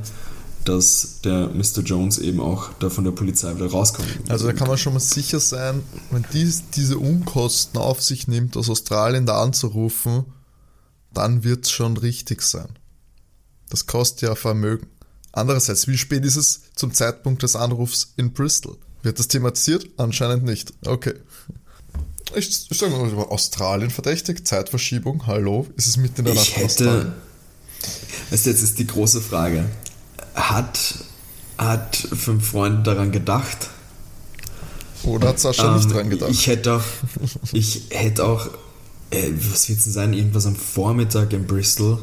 dass 0.65 1.21
der 1.23 1.49
Mr. 1.49 1.83
Jones 1.85 2.19
eben 2.19 2.41
auch 2.41 2.71
da 2.79 2.91
von 2.91 3.05
der 3.05 3.13
Polizei 3.13 3.55
wieder 3.55 3.71
rauskommt. 3.71 4.09
Also 4.29 4.47
da 4.47 4.53
kann 4.53 4.69
man 4.69 4.79
schon 4.79 4.95
mal 4.95 5.01
sicher 5.01 5.41
sein, 5.41 5.83
wenn 6.11 6.25
dies, 6.33 6.65
diese 6.75 6.99
Unkosten 6.99 7.79
auf 7.79 8.03
sich 8.03 8.29
nimmt, 8.29 8.57
aus 8.57 8.71
Australien 8.71 9.27
da 9.27 9.43
anzurufen, 9.43 10.25
dann 11.13 11.45
wird 11.45 11.67
es 11.67 11.71
schon 11.71 11.97
richtig 11.97 12.43
sein. 12.43 12.69
Das 13.71 13.87
kostet 13.87 14.23
ja 14.23 14.35
Vermögen. 14.35 14.87
Andererseits, 15.33 15.89
wie 15.89 15.99
spät 15.99 16.25
ist 16.25 16.37
es 16.37 16.61
zum 16.75 16.95
Zeitpunkt 16.95 17.43
des 17.43 17.57
Anrufs 17.57 18.13
in 18.17 18.33
Bristol? 18.33 18.77
Wird 19.03 19.19
das 19.19 19.29
thematisiert? 19.29 19.87
Anscheinend 19.97 20.45
nicht. 20.45 20.73
Okay. 20.87 21.15
Ich, 22.37 22.71
ich 22.71 22.79
sage 22.79 22.93
mal, 22.93 23.13
Australien 23.25 23.91
verdächtig, 23.91 24.47
Zeitverschiebung, 24.47 25.27
hallo, 25.27 25.67
ist 25.77 25.87
es 25.87 25.97
mitten 25.97 26.21
in 26.21 26.25
der 26.27 26.35
Nacht? 26.35 26.49
Ich 26.49 26.57
hätte, 26.57 27.13
du, 28.31 28.37
jetzt 28.37 28.47
ist 28.47 28.79
die 28.79 28.87
große 28.87 29.21
Frage 29.21 29.67
hat, 30.35 30.95
hat 31.59 31.97
fünf 31.97 32.49
Freunde 32.49 32.83
daran 32.83 33.13
gedacht. 33.13 33.71
Oder 35.05 35.29
hat 35.29 35.41
Sascha 35.41 35.69
ähm, 35.69 35.77
nicht 35.77 35.93
dran 35.93 36.11
gedacht? 36.11 36.31
Ich 36.31 36.47
hätte 36.47 36.75
auch, 36.75 36.83
ich 37.53 37.83
hätte 37.91 38.25
auch 38.25 38.49
äh, 39.11 39.31
was 39.37 39.69
wird 39.69 39.79
es 39.79 39.85
denn 39.85 39.93
sein? 39.93 40.13
Irgendwas 40.13 40.47
am 40.47 40.57
Vormittag 40.57 41.33
in 41.33 41.47
Bristol. 41.47 42.03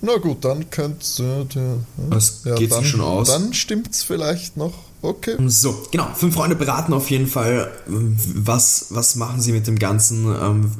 Na 0.00 0.16
gut, 0.16 0.44
dann 0.44 0.70
könnte 0.70 1.46
der. 1.54 1.76
Was 2.08 2.44
geht's 2.56 2.74
dann, 2.74 2.84
schon 2.84 3.00
aus? 3.00 3.28
Dann 3.28 3.52
stimmt's 3.52 4.02
vielleicht 4.04 4.56
noch. 4.56 4.74
Okay. 5.00 5.36
So, 5.46 5.86
genau. 5.92 6.08
Fünf 6.14 6.34
Freunde 6.34 6.56
beraten 6.56 6.92
auf 6.92 7.08
jeden 7.10 7.28
Fall, 7.28 7.70
was, 7.86 8.86
was 8.90 9.14
machen 9.14 9.40
sie 9.40 9.52
mit 9.52 9.66
dem 9.68 9.78
Ganzen. 9.78 10.26
Ähm, 10.26 10.72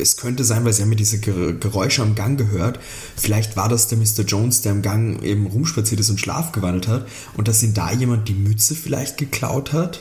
es 0.00 0.16
könnte 0.16 0.44
sein, 0.44 0.64
weil 0.64 0.72
sie 0.72 0.82
haben 0.82 0.90
ja 0.90 0.96
diese 0.96 1.20
Geräusche 1.20 2.02
am 2.02 2.16
Gang 2.16 2.36
gehört. 2.36 2.80
Vielleicht 3.16 3.56
war 3.56 3.68
das 3.68 3.86
der 3.86 3.98
Mr. 3.98 4.24
Jones, 4.26 4.62
der 4.62 4.72
am 4.72 4.82
Gang 4.82 5.22
eben 5.22 5.46
rumspaziert 5.46 6.00
ist 6.00 6.10
und 6.10 6.18
Schlaf 6.18 6.50
gewandelt 6.50 6.88
hat. 6.88 7.06
Und 7.36 7.46
dass 7.46 7.62
ihn 7.62 7.74
da 7.74 7.92
jemand 7.92 8.28
die 8.28 8.34
Mütze 8.34 8.74
vielleicht 8.74 9.18
geklaut 9.18 9.72
hat. 9.72 10.00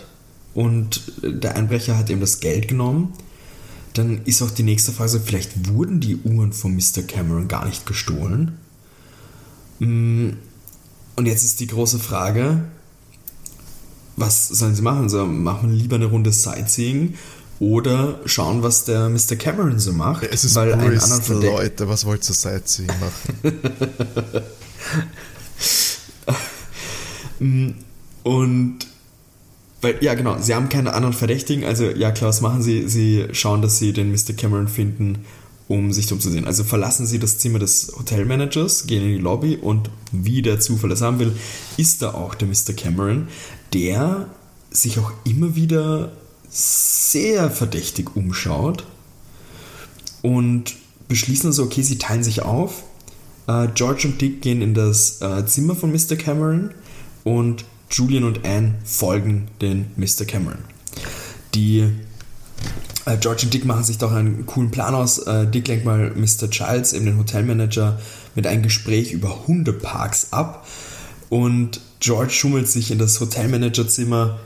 Und 0.55 1.03
der 1.21 1.55
Einbrecher 1.55 1.95
hat 1.95 2.10
eben 2.10 2.21
das 2.21 2.39
Geld 2.39 2.67
genommen. 2.67 3.13
Dann 3.99 4.21
ist 4.23 4.41
auch 4.41 4.49
die 4.49 4.63
nächste 4.63 4.93
Frage, 4.93 5.19
vielleicht 5.19 5.67
wurden 5.67 5.99
die 5.99 6.15
Uhren 6.15 6.53
von 6.53 6.73
Mr. 6.73 7.03
Cameron 7.05 7.49
gar 7.49 7.65
nicht 7.65 7.85
gestohlen. 7.85 8.57
Mm, 9.79 10.29
und 11.17 11.25
jetzt 11.25 11.43
ist 11.43 11.59
die 11.59 11.67
große 11.67 11.99
Frage, 11.99 12.63
was 14.15 14.47
sollen 14.47 14.73
sie 14.73 14.83
machen? 14.83 15.09
So, 15.09 15.25
machen 15.25 15.73
lieber 15.73 15.97
eine 15.97 16.05
Runde 16.05 16.31
Sightseeing 16.31 17.15
oder 17.59 18.21
schauen, 18.23 18.63
was 18.63 18.85
der 18.85 19.09
Mr. 19.09 19.35
Cameron 19.35 19.79
so 19.79 19.91
macht. 19.91 20.23
Es 20.23 20.45
ist 20.45 20.55
weil 20.55 20.77
Bristol, 20.77 21.43
Leute, 21.43 21.89
was 21.89 22.05
wollt 22.05 22.25
ihr 22.29 22.33
Sightseeing 22.33 22.88
machen? 22.88 23.59
Und 28.23 28.77
weil, 29.82 29.98
ja, 30.02 30.13
genau, 30.13 30.38
sie 30.39 30.54
haben 30.54 30.70
keine 30.70 30.94
anderen 30.94 31.13
Verdächtigen, 31.13 31.63
also 31.63 31.89
ja, 31.89 32.12
klar, 32.12 32.30
was 32.30 32.42
machen 32.42 32.62
sie? 32.62 32.88
Sie 32.89 33.28
schauen, 33.32 33.62
dass 33.62 33.80
sie 33.80 33.94
den 33.94 34.12
Mr. 34.12 34.34
Cameron 34.36 34.68
finden, 34.68 35.26
um 35.70 35.94
sich 35.94 36.12
umzusehen. 36.12 36.46
Also 36.46 36.63
verlassen 36.63 37.06
sie 37.06 37.20
das 37.20 37.38
Zimmer 37.38 37.60
des 37.60 37.94
Hotelmanagers, 37.98 38.88
gehen 38.88 39.04
in 39.04 39.10
die 39.10 39.22
Lobby 39.22 39.56
und 39.56 39.89
wie 40.12 40.42
der 40.42 40.60
Zufall 40.60 40.89
das 40.89 41.02
haben 41.02 41.20
will, 41.20 41.34
ist 41.78 42.02
da 42.02 42.13
auch 42.13 42.36
der 42.36 42.48
Mr. 42.48 42.74
Cameron, 42.76 43.28
der 43.74 44.28
sich 44.72 45.00
auch 45.00 45.12
immer 45.24 45.56
wieder 45.56 46.12
sehr 46.50 47.52
verdächtig 47.52 48.15
umschaut 48.15 48.84
und 50.22 50.76
beschließen 51.08 51.48
also, 51.48 51.63
okay, 51.63 51.84
sie 51.84 51.98
teilen 51.98 52.24
sich 52.24 52.42
auf. 52.42 52.84
Äh, 53.48 53.68
George 53.76 54.08
und 54.08 54.22
Dick 54.22 54.42
gehen 54.42 54.62
in 54.62 54.74
das 54.74 55.22
äh, 55.22 55.46
Zimmer 55.46 55.76
von 55.76 55.92
Mr. 55.92 56.15
Cameron 56.15 56.72
und 57.24 57.65
Julian 57.89 58.23
und 58.23 58.45
Anne 58.45 58.75
folgen 58.84 59.47
den 59.62 59.88
Mr. 59.95 60.25
Cameron. 60.25 60.60
Die 61.54 61.89
äh, 63.06 63.17
George 63.17 63.43
und 63.43 63.54
Dick 63.54 63.65
machen 63.65 63.84
sich 63.84 63.97
doch 63.97 64.12
einen 64.12 64.45
coolen 64.45 64.71
Plan 64.71 64.93
aus. 64.93 65.19
Äh, 65.19 65.47
Dick 65.47 65.67
lenkt 65.67 65.86
mal 65.86 66.12
Mr. 66.15 66.49
Childs, 66.49 66.93
eben 66.93 67.06
den 67.06 67.17
Hotelmanager, 67.17 67.99
mit 68.36 68.45
einem 68.47 68.63
Gespräch 68.63 69.12
über 69.12 69.47
Hundeparks 69.47 70.32
ab. 70.32 70.67
Und 71.30 71.82
George 71.99 72.32
schummelt 72.32 72.67
sich 72.67 72.91
in 72.91 72.99
das 72.99 73.19
Hotelmanagerzimmer 73.19 74.39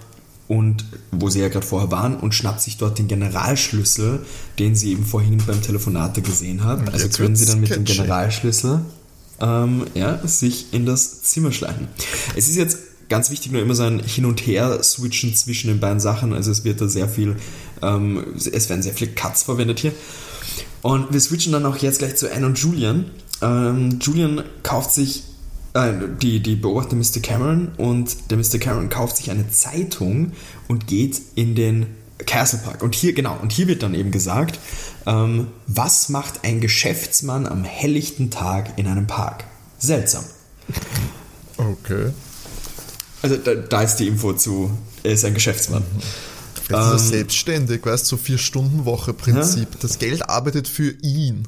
und 0.48 0.86
wo 1.12 1.30
sie 1.30 1.40
ja 1.40 1.48
gerade 1.48 1.66
vorher 1.66 1.92
waren 1.92 2.18
und 2.18 2.34
schnappt 2.34 2.62
sich 2.62 2.78
dort 2.78 3.00
den 3.00 3.08
Generalschlüssel, 3.08 4.26
den 4.60 4.76
sie 4.76 4.92
eben 4.92 5.06
vorhin 5.06 5.38
beim 5.46 5.62
Telefonate 5.62 6.22
gesehen 6.22 6.64
hat. 6.64 6.92
Also 6.94 7.08
können 7.10 7.36
sie 7.36 7.46
dann 7.46 7.62
mit 7.62 7.74
dem 7.74 7.86
Generalschlüssel 7.86 8.82
ähm, 9.40 9.86
ja, 9.94 10.20
sich 10.28 10.74
in 10.74 10.86
das 10.86 11.22
Zimmer 11.24 11.52
schleichen. 11.52 11.88
Es 12.36 12.48
ist 12.48 12.56
jetzt 12.56 12.78
ganz 13.10 13.30
wichtig 13.30 13.52
nur 13.52 13.62
immer 13.62 13.76
so 13.76 13.84
ein 13.84 14.00
Hin- 14.00 14.26
und 14.26 14.46
Her-Switchen 14.46 15.36
zwischen 15.36 15.68
den 15.68 15.80
beiden 15.80 16.00
Sachen. 16.00 16.34
Also 16.34 16.52
es 16.52 16.64
wird 16.64 16.82
da 16.82 16.88
sehr 16.88 17.08
viel, 17.08 17.36
ähm, 17.82 18.24
es 18.36 18.70
werden 18.70 18.82
sehr 18.82 18.94
viele 18.94 19.12
Cuts 19.12 19.44
verwendet 19.44 19.80
hier. 19.80 19.94
Und 20.82 21.14
wir 21.14 21.20
switchen 21.20 21.54
dann 21.54 21.66
auch 21.66 21.78
jetzt 21.78 22.00
gleich 22.00 22.16
zu 22.16 22.32
Anne 22.32 22.46
und 22.46 22.60
Julian. 22.60 23.06
Ähm, 23.42 24.00
Julian 24.02 24.44
kauft 24.64 24.92
sich, 24.92 25.24
äh, 25.74 25.94
die, 26.22 26.42
die 26.42 26.56
beobachtet 26.56 27.00
Mr. 27.00 27.22
Cameron 27.22 27.72
und 27.78 28.32
der 28.32 28.38
Mr. 28.38 28.60
Cameron 28.60 28.90
kauft 28.90 29.18
sich 29.18 29.32
eine 29.32 29.50
Zeitung 29.50 30.34
und 30.68 30.88
geht 30.88 31.22
in 31.36 31.56
den 31.56 31.88
Castle 32.26 32.60
Park. 32.60 32.84
Und 32.84 32.96
hier, 32.96 33.14
genau, 33.14 33.38
und 33.42 33.52
hier 33.52 33.68
wird 33.68 33.84
dann 33.84 33.94
eben 33.94 34.12
gesagt, 34.12 34.60
ähm, 35.06 35.48
was 35.68 36.10
macht 36.10 36.44
ein 36.44 36.62
Geschäftsmann 36.62 37.48
am 37.48 37.64
helllichten 37.64 38.30
Tag 38.30 38.78
in 38.78 38.88
einem 38.88 39.08
Park? 39.08 39.46
Seltsam. 39.78 40.24
Okay. 41.58 42.12
Also 43.24 43.38
da, 43.38 43.56
da, 43.56 43.82
ist 43.82 43.96
die 43.96 44.08
Info 44.08 44.34
zu, 44.34 44.70
er 45.02 45.14
ist 45.14 45.24
ein 45.24 45.34
Geschäftsmann. 45.34 45.84
Vielleicht 46.66 46.90
ähm, 46.90 46.96
ist 46.96 47.04
er 47.04 47.08
selbstständig, 47.08 47.86
weißt 47.86 48.06
du, 48.06 48.18
so 48.18 48.18
Vier-Stunden-Woche-Prinzip. 48.18 49.70
Ja? 49.72 49.78
Das 49.80 49.98
Geld 49.98 50.30
arbeitet 50.30 50.68
für 50.68 50.92
ihn. 51.02 51.48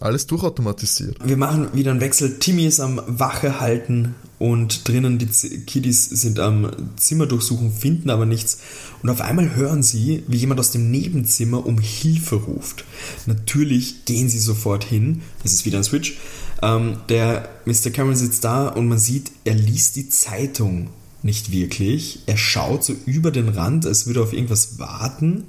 Alles 0.00 0.28
durchautomatisiert. 0.28 1.16
Wir 1.24 1.36
machen 1.36 1.70
wieder 1.74 1.90
einen 1.90 2.00
Wechsel. 2.00 2.38
Timmy 2.38 2.66
ist 2.66 2.78
am 2.78 3.02
Wache 3.08 3.58
halten 3.58 4.14
und 4.38 4.86
drinnen 4.86 5.18
die 5.18 5.26
Kiddies 5.26 6.04
sind 6.04 6.38
am 6.38 6.70
Zimmer 6.96 7.26
durchsuchen, 7.26 7.72
finden 7.72 8.10
aber 8.10 8.24
nichts. 8.24 8.58
Und 9.02 9.10
auf 9.10 9.20
einmal 9.20 9.56
hören 9.56 9.82
sie, 9.82 10.22
wie 10.28 10.36
jemand 10.36 10.60
aus 10.60 10.70
dem 10.70 10.92
Nebenzimmer 10.92 11.66
um 11.66 11.78
Hilfe 11.78 12.36
ruft. 12.36 12.84
Natürlich 13.26 14.04
gehen 14.04 14.28
sie 14.28 14.38
sofort 14.38 14.84
hin. 14.84 15.22
Das 15.42 15.52
ist 15.52 15.66
wieder 15.66 15.78
ein 15.78 15.84
Switch. 15.84 16.16
Ähm, 16.62 16.98
der 17.08 17.48
Mr. 17.64 17.90
Cameron 17.90 18.16
sitzt 18.16 18.44
da 18.44 18.68
und 18.68 18.86
man 18.86 18.98
sieht, 18.98 19.32
er 19.44 19.54
liest 19.54 19.96
die 19.96 20.08
Zeitung 20.08 20.90
nicht 21.22 21.52
wirklich. 21.52 22.20
Er 22.26 22.36
schaut 22.36 22.84
so 22.84 22.94
über 23.06 23.30
den 23.30 23.48
Rand, 23.48 23.86
als 23.86 24.06
würde 24.06 24.20
er 24.20 24.24
auf 24.24 24.32
irgendwas 24.32 24.78
warten. 24.78 25.44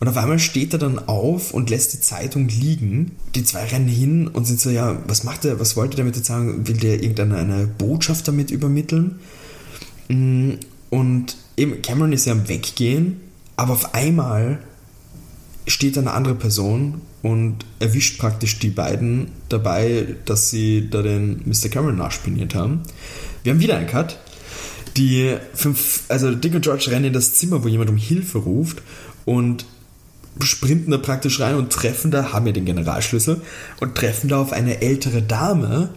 Und 0.00 0.08
auf 0.08 0.16
einmal 0.16 0.38
steht 0.38 0.72
er 0.72 0.78
dann 0.78 0.98
auf 0.98 1.52
und 1.52 1.68
lässt 1.68 1.92
die 1.92 2.00
Zeitung 2.00 2.48
liegen. 2.48 3.12
Die 3.34 3.44
zwei 3.44 3.64
rennen 3.64 3.88
hin 3.88 4.28
und 4.28 4.46
sind 4.46 4.58
so, 4.58 4.70
ja, 4.70 5.02
was 5.06 5.24
macht 5.24 5.44
er, 5.44 5.60
was 5.60 5.76
wollte 5.76 5.96
er 5.96 5.98
damit 5.98 6.16
jetzt 6.16 6.28
sagen? 6.28 6.66
Will 6.66 6.78
der 6.78 7.02
irgendeine 7.02 7.36
eine 7.36 7.66
Botschaft 7.66 8.26
damit 8.26 8.50
übermitteln? 8.50 9.18
Mm, 10.08 10.52
und 10.88 11.36
eben, 11.56 11.82
Cameron 11.82 12.12
ist 12.12 12.24
ja 12.24 12.32
am 12.32 12.48
Weggehen, 12.48 13.20
aber 13.56 13.74
auf 13.74 13.94
einmal 13.94 14.60
steht 15.66 15.98
eine 15.98 16.12
andere 16.12 16.34
Person 16.34 17.02
und 17.22 17.66
erwischt 17.78 18.18
praktisch 18.18 18.58
die 18.58 18.70
beiden 18.70 19.28
dabei, 19.50 20.16
dass 20.24 20.50
sie 20.50 20.88
da 20.90 21.02
den 21.02 21.42
Mr. 21.44 21.68
Cameron 21.68 21.96
nachspiniert 21.96 22.54
haben. 22.54 22.82
Wir 23.42 23.52
haben 23.52 23.60
wieder 23.60 23.76
einen 23.76 23.86
Cut. 23.86 24.18
Die 25.00 25.34
fünf, 25.54 26.02
also 26.08 26.34
Dick 26.34 26.54
und 26.54 26.60
George 26.60 26.88
rennen 26.90 27.06
in 27.06 27.12
das 27.14 27.32
Zimmer, 27.32 27.64
wo 27.64 27.68
jemand 27.68 27.88
um 27.88 27.96
Hilfe 27.96 28.36
ruft 28.36 28.82
und 29.24 29.64
sprinten 30.42 30.90
da 30.90 30.98
praktisch 30.98 31.40
rein 31.40 31.54
und 31.54 31.72
treffen 31.72 32.10
da, 32.10 32.34
haben 32.34 32.46
ja 32.46 32.52
den 32.52 32.66
Generalschlüssel 32.66 33.40
und 33.80 33.94
treffen 33.94 34.28
da 34.28 34.42
auf 34.42 34.52
eine 34.52 34.82
ältere 34.82 35.22
Dame 35.22 35.88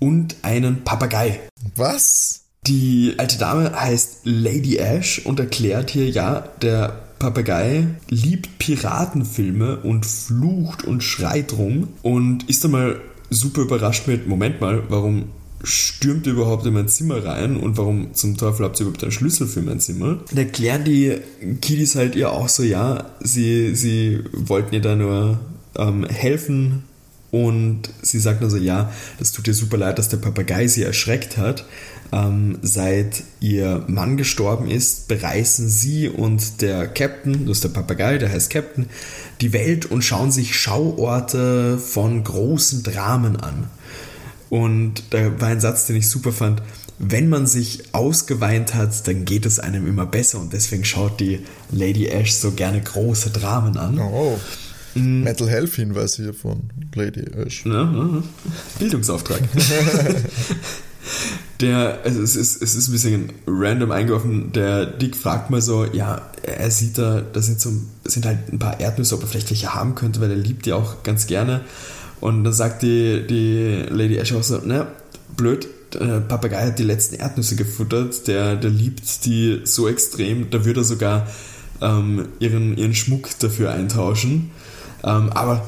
und 0.00 0.34
einen 0.42 0.82
Papagei. 0.82 1.38
Was? 1.76 2.40
Die 2.66 3.14
alte 3.18 3.38
Dame 3.38 3.72
heißt 3.72 4.22
Lady 4.24 4.78
Ash 4.78 5.20
und 5.24 5.38
erklärt 5.38 5.90
hier, 5.90 6.10
ja, 6.10 6.40
der 6.60 7.02
Papagei 7.20 7.86
liebt 8.08 8.58
Piratenfilme 8.58 9.76
und 9.76 10.04
flucht 10.06 10.82
und 10.82 11.04
schreit 11.04 11.52
rum 11.52 11.86
und 12.02 12.50
ist 12.50 12.64
dann 12.64 12.72
mal 12.72 13.00
super 13.30 13.60
überrascht 13.60 14.08
mit, 14.08 14.26
Moment 14.26 14.60
mal, 14.60 14.82
warum 14.88 15.26
stürmt 15.62 16.26
ihr 16.26 16.32
überhaupt 16.32 16.64
in 16.66 16.74
mein 16.74 16.88
Zimmer 16.88 17.24
rein 17.24 17.56
und 17.56 17.76
warum 17.76 18.14
zum 18.14 18.36
Teufel 18.36 18.64
habt 18.64 18.80
ihr 18.80 18.86
überhaupt 18.86 19.02
einen 19.02 19.12
Schlüssel 19.12 19.46
für 19.46 19.62
mein 19.62 19.80
Zimmer? 19.80 20.18
Und 20.30 20.38
erklären 20.38 20.84
die 20.84 21.18
Kiddies 21.60 21.96
halt 21.96 22.16
ihr 22.16 22.32
auch 22.32 22.48
so, 22.48 22.62
ja, 22.62 23.10
sie, 23.20 23.74
sie 23.74 24.20
wollten 24.32 24.74
ihr 24.74 24.80
da 24.80 24.96
nur 24.96 25.38
ähm, 25.76 26.06
helfen 26.06 26.84
und 27.30 27.90
sie 28.02 28.18
sagt 28.18 28.40
nur 28.40 28.50
so, 28.50 28.56
ja, 28.56 28.92
das 29.18 29.32
tut 29.32 29.46
ihr 29.46 29.54
super 29.54 29.76
leid, 29.76 29.98
dass 29.98 30.08
der 30.08 30.16
Papagei 30.16 30.66
sie 30.66 30.82
erschreckt 30.82 31.36
hat. 31.36 31.64
Ähm, 32.12 32.58
seit 32.62 33.22
ihr 33.38 33.84
Mann 33.86 34.16
gestorben 34.16 34.68
ist, 34.68 35.06
bereisen 35.06 35.68
sie 35.68 36.08
und 36.08 36.60
der 36.60 36.88
Captain, 36.88 37.46
das 37.46 37.58
ist 37.58 37.64
der 37.64 37.68
Papagei, 37.68 38.18
der 38.18 38.32
heißt 38.32 38.50
Captain, 38.50 38.86
die 39.40 39.52
Welt 39.52 39.86
und 39.86 40.02
schauen 40.02 40.32
sich 40.32 40.58
Schauorte 40.58 41.78
von 41.78 42.24
großen 42.24 42.82
Dramen 42.82 43.36
an. 43.36 43.68
Und 44.50 45.04
da 45.10 45.40
war 45.40 45.48
ein 45.48 45.60
Satz, 45.60 45.86
den 45.86 45.96
ich 45.96 46.10
super 46.10 46.32
fand. 46.32 46.60
Wenn 46.98 47.30
man 47.30 47.46
sich 47.46 47.94
ausgeweint 47.94 48.74
hat, 48.74 49.08
dann 49.08 49.24
geht 49.24 49.46
es 49.46 49.58
einem 49.58 49.86
immer 49.86 50.04
besser 50.04 50.38
und 50.38 50.52
deswegen 50.52 50.84
schaut 50.84 51.18
die 51.18 51.40
Lady 51.70 52.08
Ash 52.08 52.32
so 52.32 52.50
gerne 52.50 52.82
große 52.82 53.30
Dramen 53.30 53.78
an. 53.78 53.98
Oh. 53.98 54.38
Mhm. 54.94 55.22
Mental 55.22 55.48
Health 55.48 55.74
Hinweis 55.76 56.16
hier 56.16 56.34
von 56.34 56.64
Lady 56.94 57.20
Ash. 57.20 57.64
Bildungsauftrag. 58.78 59.40
der, 61.60 62.00
also 62.04 62.20
es 62.20 62.36
ist, 62.36 62.60
es 62.60 62.74
ist 62.74 62.88
ein 62.88 62.92
bisschen 62.92 63.32
random 63.46 63.92
eingeworfen. 63.92 64.52
Der 64.52 64.86
Dick 64.86 65.16
fragt 65.16 65.48
mal 65.48 65.62
so, 65.62 65.84
ja, 65.84 66.30
er 66.42 66.70
sieht 66.70 66.98
da, 66.98 67.20
da 67.20 67.40
sind 67.40 67.60
so, 67.60 67.70
sind 68.04 68.26
halt 68.26 68.52
ein 68.52 68.58
paar 68.58 68.80
Erdnüsse, 68.80 69.14
ob 69.14 69.22
er 69.22 69.28
vielleicht 69.28 69.50
welche 69.50 69.74
haben 69.74 69.94
könnte, 69.94 70.20
weil 70.20 70.30
er 70.30 70.36
liebt 70.36 70.66
die 70.66 70.72
auch 70.72 71.02
ganz 71.02 71.26
gerne. 71.26 71.62
Und 72.20 72.44
dann 72.44 72.52
sagt 72.52 72.82
die, 72.82 73.26
die 73.26 73.86
Lady 73.88 74.16
Ash 74.16 74.32
auch 74.32 74.42
so, 74.42 74.58
ne, 74.58 74.86
blöd, 75.36 75.68
der 75.94 76.20
Papagei 76.20 76.66
hat 76.66 76.78
die 76.78 76.84
letzten 76.84 77.16
Erdnüsse 77.16 77.56
gefuttert, 77.56 78.26
der, 78.28 78.56
der 78.56 78.70
liebt 78.70 79.24
die 79.24 79.60
so 79.64 79.88
extrem, 79.88 80.50
da 80.50 80.64
würde 80.64 80.80
er 80.80 80.84
sogar 80.84 81.26
ähm, 81.80 82.28
ihren, 82.38 82.76
ihren 82.76 82.94
Schmuck 82.94 83.28
dafür 83.40 83.72
eintauschen. 83.72 84.50
Ähm, 85.02 85.30
aber 85.30 85.64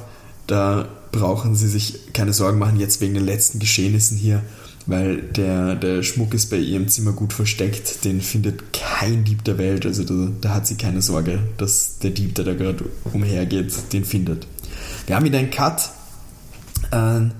da 0.47 0.89
brauchen 1.11 1.55
sie 1.55 1.69
sich 1.69 2.13
keine 2.13 2.33
Sorgen 2.33 2.59
machen, 2.59 2.79
jetzt 2.79 3.01
wegen 3.01 3.15
den 3.15 3.25
letzten 3.25 3.59
Geschehnissen 3.59 4.17
hier, 4.17 4.43
weil 4.87 5.23
der, 5.23 5.75
der 5.77 6.03
Schmuck 6.03 6.35
ist 6.35 6.51
bei 6.51 6.57
ihr 6.57 6.77
im 6.77 6.89
Zimmer 6.89 7.13
gut 7.13 7.33
versteckt. 7.33 8.05
Den 8.05 8.21
findet 8.21 8.73
kein 8.73 9.25
Dieb 9.25 9.45
der 9.45 9.59
Welt. 9.59 9.87
Also 9.87 10.05
da, 10.05 10.29
da 10.41 10.55
hat 10.55 10.67
sie 10.67 10.77
keine 10.77 11.03
Sorge, 11.03 11.39
dass 11.57 11.99
der 11.99 12.11
Dieb, 12.11 12.35
der 12.35 12.45
da 12.45 12.55
gerade 12.55 12.85
umhergeht, 13.13 13.73
den 13.93 14.05
findet. 14.05 14.47
Wir 15.07 15.17
haben 15.17 15.25
wieder 15.25 15.39
einen 15.39 15.51
Cut 15.51 15.91
äh, 16.93 17.31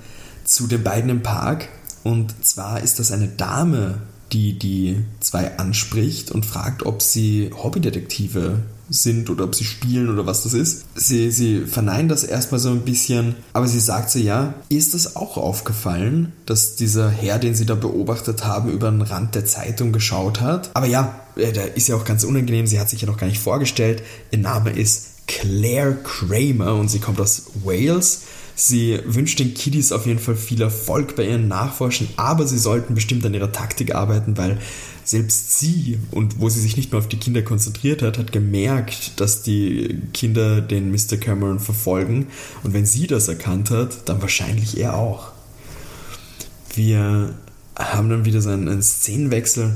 zu 0.45 0.67
den 0.67 0.83
beiden 0.83 1.11
im 1.11 1.23
Park. 1.23 1.69
Und 2.03 2.45
zwar 2.45 2.81
ist 2.83 2.99
das 2.99 3.13
eine 3.13 3.29
Dame, 3.29 4.01
die 4.33 4.59
die 4.59 5.05
zwei 5.21 5.59
anspricht 5.59 6.31
und 6.31 6.47
fragt, 6.47 6.85
ob 6.85 7.03
sie 7.03 7.51
Hobbydetektive 7.55 8.61
sind 8.89 9.31
oder 9.31 9.45
ob 9.45 9.55
sie 9.55 9.65
spielen 9.65 10.11
oder 10.11 10.27
was 10.27 10.43
das 10.43 10.55
ist. 10.55 10.85
Sie, 10.95 11.31
sie 11.31 11.61
verneint 11.61 12.11
das 12.11 12.25
erstmal 12.25 12.61
so 12.61 12.71
ein 12.71 12.83
bisschen, 12.83 13.37
aber 13.53 13.67
sie 13.67 13.81
sagt 13.81 14.11
so, 14.11 14.19
ja, 14.19 14.55
ist 14.69 14.95
das 14.95 15.17
auch 15.17 15.37
aufgefallen, 15.37 16.33
dass 16.47 16.77
dieser 16.77 17.09
Herr, 17.09 17.39
den 17.39 17.55
sie 17.55 17.67
da 17.67 17.75
beobachtet 17.75 18.45
haben, 18.45 18.71
über 18.71 18.91
den 18.91 19.03
Rand 19.03 19.35
der 19.35 19.47
Zeitung 19.47 19.93
geschaut 19.93 20.41
hat. 20.41 20.71
Aber 20.75 20.87
ja, 20.87 21.21
äh, 21.37 21.53
da 21.53 21.63
ist 21.63 21.89
ja 21.89 21.97
auch 21.97 22.05
ganz 22.05 22.25
unangenehm, 22.25 22.67
sie 22.67 22.81
hat 22.81 22.91
sich 22.91 23.01
ja 23.01 23.07
noch 23.07 23.17
gar 23.17 23.27
nicht 23.27 23.41
vorgestellt. 23.41 24.03
Ihr 24.31 24.39
Name 24.39 24.71
ist 24.71 25.27
Claire 25.27 25.97
Kramer 26.03 26.75
und 26.75 26.89
sie 26.89 26.99
kommt 26.99 27.21
aus 27.21 27.45
Wales. 27.65 28.23
Sie 28.55 28.99
wünscht 29.07 29.39
den 29.39 29.55
Kiddies 29.55 29.93
auf 29.93 30.07
jeden 30.07 30.19
Fall 30.19 30.37
viel 30.37 30.61
Erfolg 30.61 31.17
bei 31.17 31.27
ihren 31.27 31.49
Nachforschen, 31.49 32.09
aber 32.17 32.47
sie 32.47 32.59
sollten 32.59 32.95
bestimmt 32.95 33.25
an 33.25 33.35
ihrer 33.35 33.53
Taktik 33.53 33.95
arbeiten, 33.95 34.37
weil 34.37 34.59
selbst 35.05 35.59
sie, 35.59 35.99
und 36.11 36.41
wo 36.41 36.49
sie 36.49 36.61
sich 36.61 36.77
nicht 36.77 36.93
mehr 36.93 36.99
auf 36.99 37.09
die 37.09 37.19
Kinder 37.19 37.43
konzentriert 37.43 38.03
hat, 38.03 38.19
hat 38.19 38.31
gemerkt, 38.31 39.21
dass 39.21 39.43
die 39.43 40.01
Kinder 40.13 40.61
den 40.61 40.93
Mr. 40.93 41.17
Cameron 41.19 41.59
verfolgen. 41.59 42.29
Und 42.63 42.73
wenn 42.73 42.87
sie 42.87 43.07
das 43.07 43.29
erkannt 43.29 43.71
hat, 43.71 44.09
dann 44.09 44.23
wahrscheinlich 44.23 44.79
er 44.79 44.95
auch. 44.97 45.33
Wir 46.75 47.35
haben 47.77 48.11
dann 48.11 48.25
wieder 48.25 48.41
so 48.41 48.51
einen, 48.51 48.69
einen 48.69 48.83
Szenenwechsel. 48.83 49.75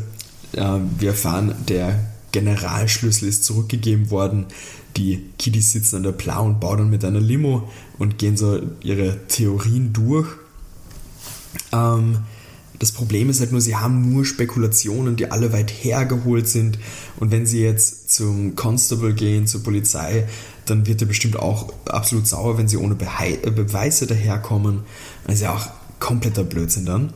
Wir 0.53 1.09
erfahren, 1.09 1.55
der 1.69 1.99
Generalschlüssel 2.33 3.29
ist 3.29 3.45
zurückgegeben 3.45 4.11
worden. 4.11 4.47
Die 4.97 5.23
Kiddies 5.39 5.73
sitzen 5.73 5.97
an 5.97 6.03
der 6.05 6.13
Plau 6.13 6.45
und 6.45 6.61
bauen 6.61 6.89
mit 6.89 7.05
einer 7.05 7.21
Limo 7.21 7.69
und 7.99 8.19
gehen 8.19 8.37
so 8.37 8.61
ihre 8.83 9.27
Theorien 9.29 9.93
durch. 9.93 10.29
Ähm, 11.73 12.19
das 12.79 12.93
Problem 12.93 13.31
ist 13.31 13.41
halt 13.41 13.53
nur, 13.53 13.61
sie 13.61 13.77
haben 13.77 14.13
nur 14.13 14.25
Spekulationen, 14.25 15.17
die 15.17 15.31
alle 15.31 15.53
weit 15.53 15.71
hergeholt 15.71 16.47
sind. 16.49 16.79
Und 17.19 17.31
wenn 17.31 17.47
sie 17.47 17.63
jetzt 17.63 18.11
zum 18.11 18.55
Constable 18.55 19.15
gehen, 19.15 19.47
zur 19.47 19.63
Polizei, 19.63 20.29
dann 20.67 20.87
wird 20.87 21.01
er 21.01 21.07
bestimmt 21.07 21.39
auch 21.39 21.73
absolut 21.87 22.27
sauer, 22.27 22.59
wenn 22.59 22.69
sie 22.69 22.77
ohne 22.77 22.95
Behe 22.95 23.43
äh, 23.43 23.51
Beweise 23.51 24.07
daherkommen. 24.07 24.81
Das 25.25 25.37
ist 25.37 25.43
ja 25.43 25.55
auch 25.55 25.69
kompletter 26.01 26.45
Blödsinn 26.45 26.85
dann. 26.85 27.13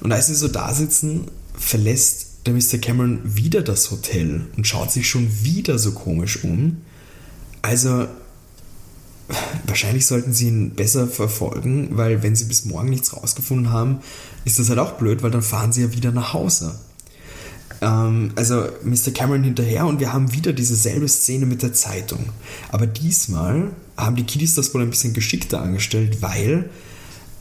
Und 0.00 0.12
als 0.12 0.26
sie 0.26 0.34
so 0.34 0.48
da 0.48 0.74
sitzen, 0.74 1.26
verlässt 1.56 2.26
der 2.46 2.54
Mr. 2.54 2.78
Cameron 2.80 3.20
wieder 3.24 3.62
das 3.62 3.90
Hotel 3.90 4.46
und 4.56 4.66
schaut 4.66 4.90
sich 4.90 5.08
schon 5.08 5.28
wieder 5.42 5.78
so 5.78 5.92
komisch 5.92 6.42
um. 6.44 6.78
Also, 7.62 8.06
wahrscheinlich 9.66 10.06
sollten 10.06 10.32
sie 10.32 10.48
ihn 10.48 10.70
besser 10.70 11.06
verfolgen, 11.06 11.90
weil 11.92 12.22
wenn 12.22 12.36
sie 12.36 12.46
bis 12.46 12.64
morgen 12.64 12.88
nichts 12.88 13.14
rausgefunden 13.14 13.72
haben, 13.72 13.98
ist 14.44 14.58
das 14.58 14.68
halt 14.68 14.78
auch 14.78 14.92
blöd, 14.92 15.22
weil 15.22 15.30
dann 15.30 15.42
fahren 15.42 15.72
sie 15.72 15.82
ja 15.82 15.92
wieder 15.92 16.12
nach 16.12 16.32
Hause. 16.32 16.74
Ähm, 17.80 18.32
also 18.36 18.66
Mr. 18.82 19.12
Cameron 19.12 19.44
hinterher 19.44 19.86
und 19.86 20.00
wir 20.00 20.12
haben 20.12 20.32
wieder 20.32 20.52
diese 20.52 20.76
selbe 20.76 21.08
Szene 21.08 21.46
mit 21.46 21.62
der 21.62 21.72
Zeitung. 21.72 22.30
Aber 22.70 22.86
diesmal 22.86 23.70
haben 23.96 24.16
die 24.16 24.24
Kiddies 24.24 24.54
das 24.54 24.72
wohl 24.74 24.82
ein 24.82 24.90
bisschen 24.90 25.12
geschickter 25.12 25.60
angestellt, 25.60 26.22
weil 26.22 26.70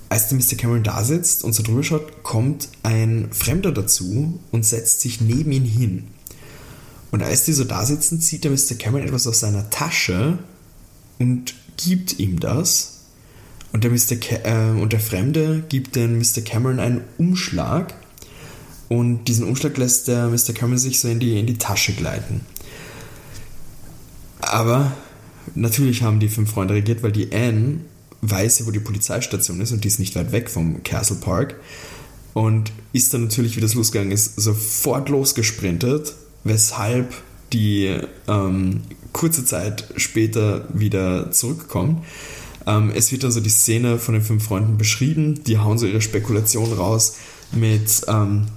als 0.10 0.30
der 0.30 0.38
Mr. 0.38 0.56
Cameron 0.58 0.84
da 0.84 1.04
sitzt 1.04 1.44
und 1.44 1.54
so 1.54 1.64
drüber 1.64 1.84
schaut, 1.84 2.24
kommt 2.24 2.70
ein 2.84 3.30
Fremder 3.32 3.72
dazu 3.72 4.40
und 4.52 4.66
setzt 4.66 5.02
sich 5.02 5.22
neben 5.22 5.52
ihn 5.52 5.66
hin. 5.66 6.08
Und 7.12 7.24
als 7.24 7.46
die 7.46 7.54
so 7.54 7.64
da 7.64 7.86
sitzen, 7.86 8.20
zieht 8.20 8.44
der 8.44 8.52
Mr. 8.52 8.76
Cameron 8.78 9.08
etwas 9.08 9.28
aus 9.28 9.40
seiner 9.40 9.70
Tasche 9.70 10.40
und 11.20 11.56
gibt 11.78 12.20
ihm 12.20 12.40
das. 12.40 12.94
Und 13.72 13.84
der, 13.84 13.92
Mr. 13.92 14.46
äh, 14.46 14.82
und 14.82 14.94
der 14.94 15.00
Fremde 15.00 15.64
gibt 15.70 15.96
den 15.96 16.18
Mr. 16.18 16.42
Cameron 16.44 16.80
einen 16.80 17.02
Umschlag. 17.18 17.94
Und 18.90 19.26
diesen 19.26 19.48
Umschlag 19.48 19.78
lässt 19.78 20.08
der 20.08 20.28
Mr. 20.28 20.54
Cameron 20.54 20.78
sich 20.78 21.00
so 21.00 21.08
in 21.08 21.20
die, 21.20 21.40
in 21.40 21.46
die 21.46 21.58
Tasche 21.58 21.94
gleiten. 21.94 22.42
Aber 24.40 24.94
natürlich 25.56 26.04
haben 26.04 26.20
die 26.20 26.30
fünf 26.30 26.52
Freunde 26.52 26.74
reagiert, 26.74 27.04
weil 27.04 27.12
die 27.12 27.32
Anne 27.34 27.82
weiß 28.22 28.60
ja, 28.60 28.66
wo 28.66 28.72
die 28.72 28.80
Polizeistation 28.80 29.62
ist 29.62 29.72
und 29.72 29.84
die 29.84 29.90
ist 29.90 30.00
nicht 30.00 30.16
weit 30.16 30.32
weg 30.32 30.50
vom 30.50 30.84
Castle 30.84 31.18
Park. 31.18 31.56
Und 32.34 32.72
ist 32.94 33.14
dann 33.14 33.24
natürlich, 33.24 33.58
wie 33.58 33.62
das 33.62 33.74
losgegangen 33.74 34.12
ist, 34.12 34.40
sofort 34.40 35.10
losgesprintet, 35.10 36.14
weshalb 36.44 37.14
die 37.54 37.98
ähm, 38.28 38.82
kurze 39.14 39.46
Zeit 39.46 39.86
später 39.96 40.66
wieder 40.74 41.32
zurückkommen. 41.32 42.04
Ähm, 42.66 42.92
es 42.94 43.12
wird 43.12 43.24
also 43.24 43.40
die 43.40 43.50
Szene 43.50 43.98
von 43.98 44.14
den 44.14 44.24
fünf 44.24 44.46
Freunden 44.46 44.78
beschrieben, 44.78 45.44
die 45.46 45.58
hauen 45.58 45.78
so 45.78 45.86
ihre 45.86 46.02
Spekulation 46.02 46.74
raus 46.74 47.16
mit, 47.54 48.04
ähm, 48.08 48.48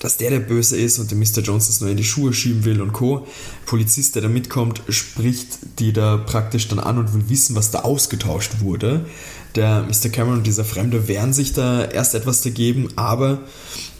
dass 0.00 0.16
der 0.16 0.30
der 0.30 0.40
Böse 0.40 0.76
ist 0.76 0.98
und 0.98 1.10
der 1.10 1.18
Mr. 1.18 1.42
Jones 1.42 1.68
das 1.68 1.80
nur 1.80 1.90
in 1.90 1.96
die 1.96 2.04
Schuhe 2.04 2.32
schieben 2.32 2.64
will 2.64 2.80
und 2.80 2.92
Co. 2.92 3.26
Polizist, 3.66 4.14
der 4.14 4.22
da 4.22 4.28
mitkommt, 4.28 4.82
spricht 4.88 5.58
die 5.78 5.92
da 5.92 6.16
praktisch 6.16 6.68
dann 6.68 6.78
an 6.78 6.98
und 6.98 7.14
will 7.14 7.28
wissen, 7.28 7.56
was 7.56 7.70
da 7.70 7.80
ausgetauscht 7.80 8.60
wurde. 8.60 9.06
Der 9.54 9.84
Mr. 9.84 10.10
Cameron 10.10 10.38
und 10.38 10.46
dieser 10.46 10.64
Fremde 10.64 11.08
wehren 11.08 11.32
sich 11.32 11.52
da 11.52 11.84
erst 11.84 12.14
etwas 12.14 12.42
dagegen, 12.42 12.88
aber 12.96 13.40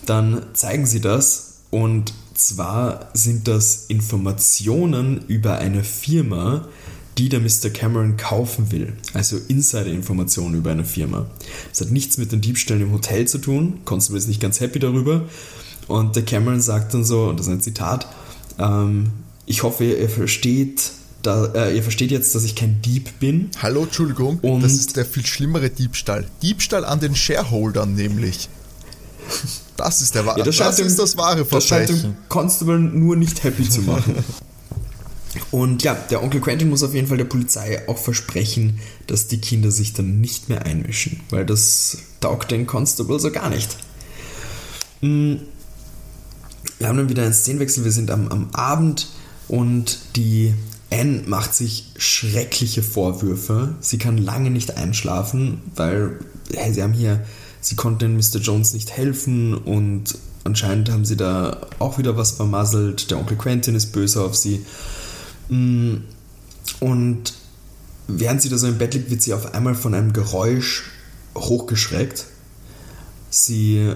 dann 0.05 0.43
zeigen 0.53 0.87
sie 0.87 1.01
das 1.01 1.61
und 1.71 2.13
zwar 2.39 3.11
sind 3.15 3.49
das 3.49 3.87
Informationen 3.89 5.25
über 5.27 5.59
eine 5.59 5.85
Firma, 5.85 6.69
die 7.19 7.29
der 7.29 7.41
Mr. 7.41 7.71
Cameron 7.73 8.17
kaufen 8.17 8.71
will. 8.71 8.93
Also 9.15 9.39
Insider-Informationen 9.49 10.55
über 10.55 10.71
eine 10.71 10.85
Firma. 10.85 11.27
Das 11.71 11.81
hat 11.81 11.91
nichts 11.91 12.19
mit 12.19 12.33
den 12.33 12.43
Diebstählen 12.43 12.83
im 12.83 12.93
Hotel 12.93 13.27
zu 13.27 13.39
tun. 13.39 13.81
Constable 13.85 14.19
ist 14.19 14.29
nicht 14.29 14.41
ganz 14.41 14.61
happy 14.61 14.79
darüber. 14.79 15.23
Und 15.89 16.17
der 16.17 16.25
Cameron 16.25 16.61
sagt 16.61 16.95
dann 16.95 17.05
so, 17.05 17.25
und 17.25 17.41
das 17.41 17.47
ist 17.47 17.53
ein 17.53 17.61
Zitat, 17.61 18.07
ähm, 18.59 19.13
ich 19.47 19.63
hoffe, 19.63 19.85
ihr 19.85 20.11
versteht, 20.11 20.91
da, 21.23 21.47
äh, 21.55 21.77
ihr 21.77 21.83
versteht 21.83 22.11
jetzt, 22.11 22.35
dass 22.35 22.45
ich 22.45 22.55
kein 22.55 22.83
Dieb 22.83 23.19
bin. 23.21 23.51
Hallo, 23.63 23.85
Entschuldigung, 23.85 24.41
und 24.41 24.63
das 24.63 24.75
ist 24.75 24.97
der 24.97 25.07
viel 25.07 25.25
schlimmere 25.25 25.71
Diebstahl. 25.71 26.27
Diebstahl 26.43 26.85
an 26.85 27.01
den 27.01 27.15
Shareholdern 27.15 27.95
nämlich. 27.95 28.49
Das 29.77 30.01
ist, 30.01 30.15
der, 30.15 30.25
ja, 30.25 30.37
das, 30.37 30.57
das 30.57 30.79
ist 30.79 30.99
das 30.99 31.17
wahre 31.17 31.45
Versprechen. 31.45 31.87
Das 31.87 32.03
scheint 32.03 32.17
dem 32.17 32.29
Constable 32.29 32.79
nur 32.79 33.17
nicht 33.17 33.45
happy 33.45 33.69
zu 33.69 33.83
machen. 33.83 34.17
Und 35.51 35.83
ja, 35.83 35.95
der 35.95 36.23
Onkel 36.23 36.41
Quentin 36.41 36.69
muss 36.69 36.83
auf 36.83 36.95
jeden 36.95 37.09
Fall 37.09 37.19
der 37.19 37.25
Polizei 37.25 37.87
auch 37.89 37.99
versprechen, 37.99 38.81
dass 39.07 39.29
die 39.29 39.39
Kinder 39.39 39.71
sich 39.71 39.93
dann 39.93 40.21
nicht 40.21 40.49
mehr 40.49 40.65
einmischen, 40.65 41.21
weil 41.31 41.45
das 41.45 41.99
taugt 42.21 42.51
den 42.51 42.67
Constable 42.67 43.21
so 43.21 43.31
gar 43.31 43.51
nicht. 43.51 43.77
Hm. 45.01 45.41
Wir 46.79 46.89
haben 46.89 46.97
dann 46.97 47.09
wieder 47.09 47.23
einen 47.23 47.33
Szenenwechsel, 47.33 47.85
wir 47.85 47.93
sind 47.93 48.11
am, 48.11 48.29
am 48.29 48.51
Abend 48.53 49.09
und 49.49 49.99
die 50.17 50.53
Anne 50.91 51.23
macht 51.27 51.55
sich 51.55 51.93
schreckliche 51.97 52.83
Vorwürfe. 52.83 53.75
Sie 53.81 53.99
kann 53.99 54.19
lange 54.19 54.51
nicht 54.51 54.77
einschlafen, 54.77 55.63
weil 55.75 56.19
hey, 56.55 56.73
sie 56.73 56.83
haben 56.83 56.93
hier 56.93 57.25
sie 57.67 57.75
konnten 57.75 58.17
Mr. 58.17 58.39
Jones 58.41 58.75
nicht 58.75 58.93
helfen 58.93 59.53
und 59.53 60.17
anscheinend 60.45 60.89
haben 60.89 61.05
sie 61.05 61.17
da 61.17 61.67
auch 61.81 61.99
wieder 61.99 62.17
was 62.17 62.31
vermasselt. 62.31 63.11
Der 63.11 63.19
Onkel 63.19 63.37
Quentin 63.37 63.75
ist 63.75 63.91
böse 63.91 64.23
auf 64.23 64.37
sie. 64.37 64.65
Mm, 65.49 65.97
und 66.79 67.35
während 68.07 68.41
sie 68.41 68.51
da 68.51 68.57
so 68.57 68.69
im 68.69 68.79
Bett 68.79 68.95
liegt, 68.95 69.11
wird 69.11 69.21
sie 69.21 69.35
auf 69.35 69.53
einmal 69.53 69.75
von 69.75 69.95
einem 69.95 70.13
Geräusch 70.13 70.85
hochgeschreckt. 71.35 72.27
Sie 73.31 73.93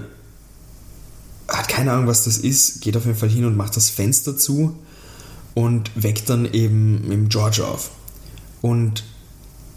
hat 1.47 1.69
keine 1.69 1.93
Ahnung, 1.93 2.09
was 2.09 2.25
das 2.25 2.39
ist, 2.39 2.81
geht 2.81 2.97
auf 2.97 3.07
jeden 3.07 3.19
Fall 3.19 3.29
hin 3.29 3.45
und 3.45 3.57
macht 3.57 3.77
das 3.77 3.89
Fenster 3.89 4.37
zu 4.37 4.77
und 5.55 5.93
weckt 5.95 6.29
dann 6.29 6.53
eben 6.53 7.09
im 7.13 7.29
George 7.29 7.65
auf. 7.65 7.93
Und 8.63 9.05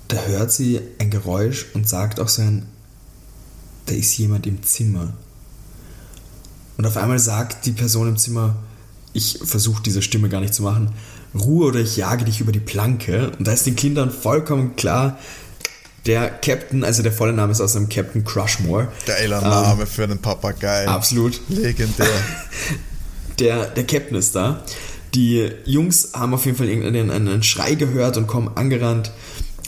da 0.07 0.17
hört 0.23 0.51
sie 0.51 0.81
ein 0.97 1.11
Geräusch 1.11 1.67
und 1.75 1.87
sagt 1.87 2.19
auch 2.19 2.27
so 2.27 2.41
ein 2.41 2.65
da 3.85 3.93
ist 3.93 4.17
jemand 4.17 4.47
im 4.47 4.63
Zimmer. 4.63 5.13
Und 6.77 6.85
auf 6.85 6.97
einmal 6.97 7.19
sagt 7.19 7.65
die 7.65 7.71
Person 7.71 8.07
im 8.07 8.17
Zimmer, 8.17 8.55
ich 9.13 9.39
versuche 9.43 9.83
diese 9.83 10.01
Stimme 10.01 10.29
gar 10.29 10.41
nicht 10.41 10.53
zu 10.53 10.63
machen, 10.63 10.93
Ruhe 11.35 11.67
oder 11.67 11.79
ich 11.79 11.97
jage 11.97 12.25
dich 12.25 12.41
über 12.41 12.51
die 12.51 12.59
Planke. 12.59 13.31
Und 13.37 13.47
da 13.47 13.51
ist 13.51 13.65
den 13.65 13.75
Kindern 13.75 14.11
vollkommen 14.11 14.75
klar, 14.75 15.17
der 16.05 16.29
Captain, 16.29 16.83
also 16.83 17.01
der 17.01 17.13
volle 17.13 17.33
Name 17.33 17.51
ist 17.51 17.61
aus 17.61 17.73
dem 17.73 17.87
Captain 17.89 18.23
Crushmore. 18.25 18.89
Geiler 19.05 19.41
Name 19.41 19.83
ähm, 19.83 19.87
für 19.87 20.03
einen 20.03 20.19
Papagei. 20.19 20.87
Absolut. 20.87 21.39
Legendär. 21.47 22.07
der, 23.39 23.67
der 23.67 23.85
Captain 23.85 24.17
ist 24.17 24.35
da. 24.35 24.63
Die 25.13 25.49
Jungs 25.65 26.09
haben 26.13 26.33
auf 26.33 26.45
jeden 26.45 26.57
Fall 26.57 26.67
irgendeinen 26.67 27.11
einen 27.11 27.43
Schrei 27.43 27.75
gehört 27.75 28.17
und 28.17 28.27
kommen 28.27 28.49
angerannt 28.55 29.11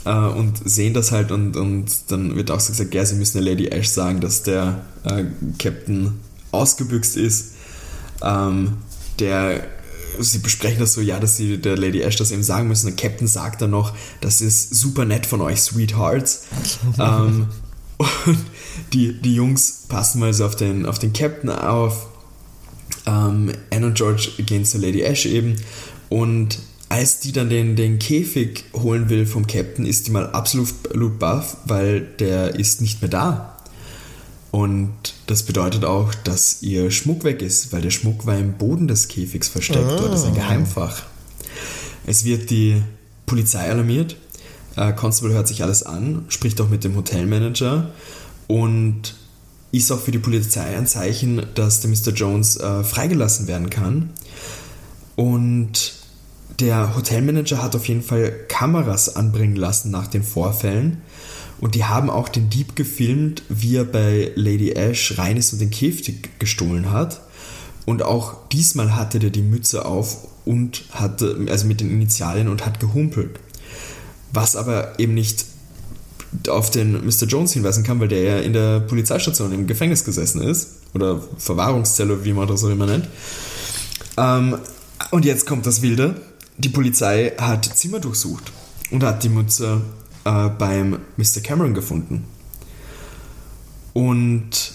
äh, 0.06 0.10
und 0.10 0.58
sehen 0.64 0.94
das 0.94 1.12
halt 1.12 1.32
und, 1.32 1.56
und 1.56 1.90
dann 2.08 2.36
wird 2.36 2.50
auch 2.50 2.60
so 2.60 2.72
gesagt, 2.72 2.94
ja, 2.94 3.04
sie 3.04 3.16
müssen 3.16 3.42
der 3.42 3.52
Lady 3.52 3.66
Ash 3.66 3.88
sagen, 3.88 4.20
dass 4.20 4.42
der 4.42 4.84
äh, 5.04 5.24
Captain 5.58 6.20
ausgebüxt 6.52 7.16
ist. 7.16 7.52
Ähm, 8.22 8.78
der 9.18 9.64
sie 10.18 10.38
besprechen 10.38 10.78
das 10.80 10.94
so, 10.94 11.02
ja, 11.02 11.20
dass 11.20 11.36
sie 11.36 11.58
der 11.58 11.76
Lady 11.76 12.00
Ash 12.00 12.16
das 12.16 12.30
eben 12.30 12.42
sagen 12.42 12.68
müssen. 12.68 12.86
Der 12.86 12.96
Captain 12.96 13.26
sagt 13.26 13.60
dann 13.60 13.70
noch, 13.70 13.92
das 14.20 14.40
ist 14.40 14.74
super 14.74 15.04
nett 15.04 15.26
von 15.26 15.40
euch, 15.42 15.60
Sweethearts. 15.60 16.46
ähm, 16.98 17.48
und 17.98 18.38
die, 18.92 19.20
die 19.20 19.34
Jungs 19.34 19.84
passen 19.88 20.20
mal 20.20 20.32
so 20.32 20.46
auf 20.46 20.56
den, 20.56 20.86
auf 20.86 20.98
den 20.98 21.12
Captain 21.12 21.50
auf. 21.50 22.06
Ähm, 23.06 23.52
Anne 23.70 23.86
und 23.86 23.94
George 23.94 24.30
gehen 24.38 24.64
zur 24.64 24.80
Lady 24.80 25.02
Ash 25.02 25.26
eben. 25.26 25.56
Und 26.08 26.58
als 26.88 27.20
die 27.20 27.32
dann 27.32 27.50
den, 27.50 27.76
den 27.76 27.98
Käfig 27.98 28.64
holen 28.72 29.08
will 29.08 29.26
vom 29.26 29.46
Captain, 29.46 29.86
ist 29.86 30.06
die 30.06 30.12
mal 30.12 30.30
absolut 30.30 31.18
baff, 31.18 31.56
weil 31.64 32.00
der 32.00 32.54
ist 32.54 32.80
nicht 32.80 33.02
mehr 33.02 33.10
da. 33.10 33.56
Und 34.52 34.94
das 35.26 35.42
bedeutet 35.42 35.84
auch, 35.84 36.14
dass 36.14 36.62
ihr 36.62 36.90
Schmuck 36.90 37.24
weg 37.24 37.42
ist, 37.42 37.72
weil 37.72 37.82
der 37.82 37.90
Schmuck 37.90 38.24
war 38.24 38.38
im 38.38 38.54
Boden 38.54 38.88
des 38.88 39.08
Käfigs 39.08 39.48
versteckt. 39.48 39.84
Ah. 39.84 39.96
Dort 39.96 40.14
ist 40.14 40.24
ein 40.24 40.34
Geheimfach. 40.34 41.02
Es 42.06 42.24
wird 42.24 42.50
die 42.50 42.80
Polizei 43.26 43.68
alarmiert. 43.68 44.16
Äh, 44.76 44.92
Constable 44.92 45.34
hört 45.34 45.48
sich 45.48 45.62
alles 45.62 45.82
an, 45.82 46.24
spricht 46.28 46.60
auch 46.60 46.68
mit 46.68 46.84
dem 46.84 46.94
Hotelmanager 46.96 47.90
und 48.46 49.16
ist 49.72 49.90
auch 49.90 50.00
für 50.00 50.12
die 50.12 50.18
Polizei 50.18 50.76
ein 50.76 50.86
Zeichen, 50.86 51.44
dass 51.54 51.80
der 51.80 51.90
Mr. 51.90 52.12
Jones 52.14 52.56
äh, 52.56 52.84
freigelassen 52.84 53.48
werden 53.48 53.68
kann. 53.68 54.10
Und 55.16 55.95
der 56.60 56.96
Hotelmanager 56.96 57.62
hat 57.62 57.76
auf 57.76 57.86
jeden 57.88 58.02
Fall 58.02 58.32
Kameras 58.48 59.16
anbringen 59.16 59.56
lassen 59.56 59.90
nach 59.90 60.06
den 60.06 60.22
Vorfällen 60.22 61.02
und 61.58 61.74
die 61.74 61.84
haben 61.84 62.10
auch 62.10 62.28
den 62.28 62.50
Dieb 62.50 62.76
gefilmt, 62.76 63.42
wie 63.48 63.76
er 63.76 63.84
bei 63.84 64.32
Lady 64.34 64.72
Ash 64.72 65.16
rein 65.18 65.36
ist 65.36 65.52
und 65.52 65.60
den 65.60 65.70
Käfig 65.70 66.38
gestohlen 66.38 66.90
hat. 66.90 67.20
Und 67.86 68.02
auch 68.02 68.48
diesmal 68.48 68.94
hatte 68.96 69.18
der 69.18 69.30
die 69.30 69.42
Mütze 69.42 69.84
auf 69.84 70.26
und 70.44 70.84
hatte, 70.90 71.46
also 71.48 71.66
mit 71.66 71.80
den 71.80 71.90
Initialien 71.90 72.48
und 72.48 72.66
hat 72.66 72.80
gehumpelt. 72.80 73.38
Was 74.32 74.56
aber 74.56 74.98
eben 74.98 75.14
nicht 75.14 75.46
auf 76.48 76.70
den 76.70 77.06
Mr. 77.06 77.26
Jones 77.26 77.52
hinweisen 77.52 77.84
kann, 77.84 78.00
weil 78.00 78.08
der 78.08 78.22
ja 78.22 78.38
in 78.38 78.52
der 78.52 78.80
Polizeistation 78.80 79.52
im 79.52 79.66
Gefängnis 79.66 80.04
gesessen 80.04 80.42
ist. 80.42 80.80
Oder 80.94 81.22
Verwahrungszelle, 81.38 82.24
wie 82.24 82.32
man 82.32 82.48
das 82.48 82.64
auch 82.64 82.68
immer 82.68 82.86
nennt. 82.86 83.08
Ähm, 84.18 84.58
und 85.10 85.24
jetzt 85.24 85.46
kommt 85.46 85.64
das 85.64 85.80
Wilde. 85.80 86.16
Die 86.58 86.68
Polizei 86.68 87.32
hat 87.38 87.64
Zimmer 87.64 88.00
durchsucht 88.00 88.50
und 88.90 89.02
hat 89.02 89.22
die 89.22 89.28
Mütze 89.28 89.82
äh, 90.24 90.48
beim 90.48 90.98
Mr. 91.16 91.40
Cameron 91.42 91.74
gefunden. 91.74 92.24
Und 93.92 94.72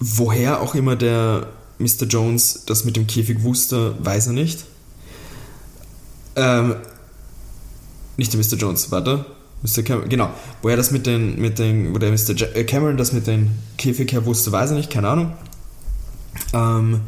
woher 0.00 0.60
auch 0.60 0.74
immer 0.74 0.96
der 0.96 1.48
Mr. 1.78 2.06
Jones 2.08 2.62
das 2.66 2.84
mit 2.84 2.96
dem 2.96 3.06
Käfig 3.06 3.42
wusste, 3.42 3.94
weiß 4.04 4.28
er 4.28 4.32
nicht. 4.32 4.64
Ähm, 6.36 6.76
nicht 8.16 8.32
der 8.32 8.40
Mr. 8.40 8.56
Jones, 8.56 8.90
warte. 8.90 9.26
Mr. 9.62 9.82
Cameron, 9.82 10.08
genau. 10.08 10.30
Woher 10.62 10.76
das 10.76 10.90
mit 10.90 11.06
den, 11.06 11.40
mit 11.40 11.58
den, 11.58 11.94
wo 11.94 11.98
der 11.98 12.10
Mr. 12.10 12.56
Äh, 12.56 12.64
Cameron 12.64 12.96
das 12.96 13.12
mit 13.12 13.26
dem 13.26 13.50
Käfig 13.78 14.12
her 14.12 14.24
wusste, 14.26 14.52
weiß 14.52 14.70
er 14.70 14.76
nicht, 14.76 14.90
keine 14.90 15.08
Ahnung. 15.08 15.32
Ähm, 16.52 17.00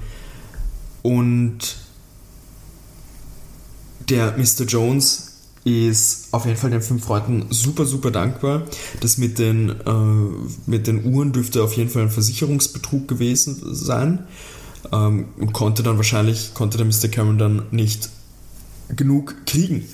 und 1.03 1.77
der 4.09 4.37
Mr. 4.37 4.65
Jones 4.67 5.29
ist 5.65 6.29
auf 6.33 6.47
jeden 6.47 6.57
Fall 6.57 6.71
den 6.71 6.83
fünf 6.83 7.05
Freunden 7.05 7.47
super, 7.51 7.85
super 7.85 8.11
dankbar. 8.11 8.63
Das 9.01 9.19
mit 9.19 9.39
den, 9.39 9.71
äh, 9.71 10.51
mit 10.67 10.87
den 10.87 11.05
Uhren 11.05 11.33
dürfte 11.33 11.63
auf 11.63 11.77
jeden 11.77 11.91
Fall 11.91 12.03
ein 12.03 12.11
Versicherungsbetrug 12.11 13.09
gewesen 13.09 13.61
sein. 13.75 14.21
Ähm, 14.93 15.27
und 15.39 15.53
konnte 15.53 15.83
dann 15.83 15.97
wahrscheinlich, 15.97 16.55
konnte 16.55 16.79
der 16.79 16.87
Mr. 16.87 17.09
Cameron 17.09 17.39
dann 17.39 17.63
nicht 17.71 18.09
genug 18.97 19.35
kriegen. 19.45 19.85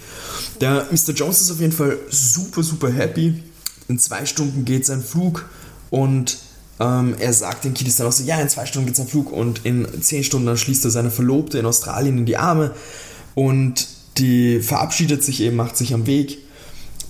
Der 0.61 0.87
Mr. 0.91 1.13
Jones 1.15 1.41
ist 1.41 1.51
auf 1.51 1.61
jeden 1.61 1.73
Fall 1.73 1.99
super, 2.11 2.63
super 2.63 2.93
happy. 2.93 3.43
In 3.89 3.99
zwei 3.99 4.27
Stunden 4.27 4.65
geht 4.65 4.87
sein 4.87 5.03
Flug 5.03 5.47
und 5.91 6.39
ähm, 6.79 7.15
er 7.19 7.33
sagt 7.33 7.65
den 7.65 7.75
Kiddies 7.75 7.97
dann 7.97 8.07
auch 8.07 8.13
so, 8.13 8.25
ja, 8.25 8.41
in 8.41 8.49
zwei 8.49 8.67
Stunden 8.67 8.87
geht 8.87 8.97
sein 8.97 9.09
Flug 9.09 9.33
und 9.33 9.65
in 9.65 9.87
zehn 10.03 10.25
Stunden 10.25 10.47
dann 10.47 10.57
schließt 10.57 10.85
er 10.85 10.91
seine 10.91 11.11
Verlobte 11.11 11.59
in 11.59 11.67
Australien 11.67 12.19
in 12.19 12.27
die 12.27 12.37
Arme 12.37 12.73
und 13.35 13.89
die 14.19 14.61
verabschiedet 14.61 15.25
sich 15.25 15.41
eben, 15.41 15.57
macht 15.57 15.77
sich 15.77 15.95
am 15.95 16.07
Weg. 16.07 16.39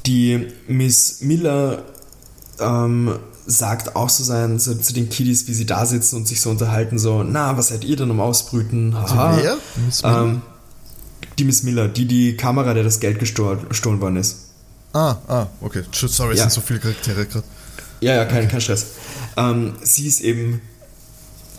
Die 0.06 0.48
Miss 0.68 1.20
Miller 1.20 1.84
ähm, 2.60 3.18
sagt 3.46 3.96
auch 3.96 4.08
so 4.08 4.24
sein, 4.24 4.58
so, 4.58 4.74
zu 4.74 4.92
den 4.92 5.08
Kiddies, 5.08 5.48
wie 5.48 5.54
sie 5.54 5.66
da 5.66 5.86
sitzen 5.86 6.16
und 6.16 6.28
sich 6.28 6.40
so 6.40 6.50
unterhalten, 6.50 6.98
so, 6.98 7.22
na, 7.22 7.56
was 7.56 7.68
seid 7.68 7.84
ihr 7.84 7.96
denn 7.96 8.10
um 8.10 8.20
Ausbrüten? 8.20 8.94
Haha. 8.94 9.56
Miss 9.84 10.02
ähm, 10.04 10.42
die 11.38 11.44
Miss 11.44 11.62
Miller, 11.62 11.88
die 11.88 12.06
die 12.06 12.36
Kamera, 12.36 12.74
der 12.74 12.84
das 12.84 13.00
Geld 13.00 13.18
gestohlen 13.18 14.00
worden 14.00 14.16
ist. 14.16 14.36
Ah, 14.92 15.16
ah, 15.26 15.46
okay. 15.60 15.82
Sorry, 15.92 16.34
es 16.34 16.38
ja. 16.38 16.44
sind 16.44 16.52
so 16.52 16.60
viele 16.60 16.78
Charaktere 16.78 17.26
gerade. 17.26 17.44
Ja, 18.00 18.14
ja, 18.14 18.24
kein, 18.26 18.48
kein 18.48 18.60
Stress. 18.60 18.86
Ähm, 19.36 19.72
sie 19.82 20.06
ist 20.06 20.20
eben 20.20 20.60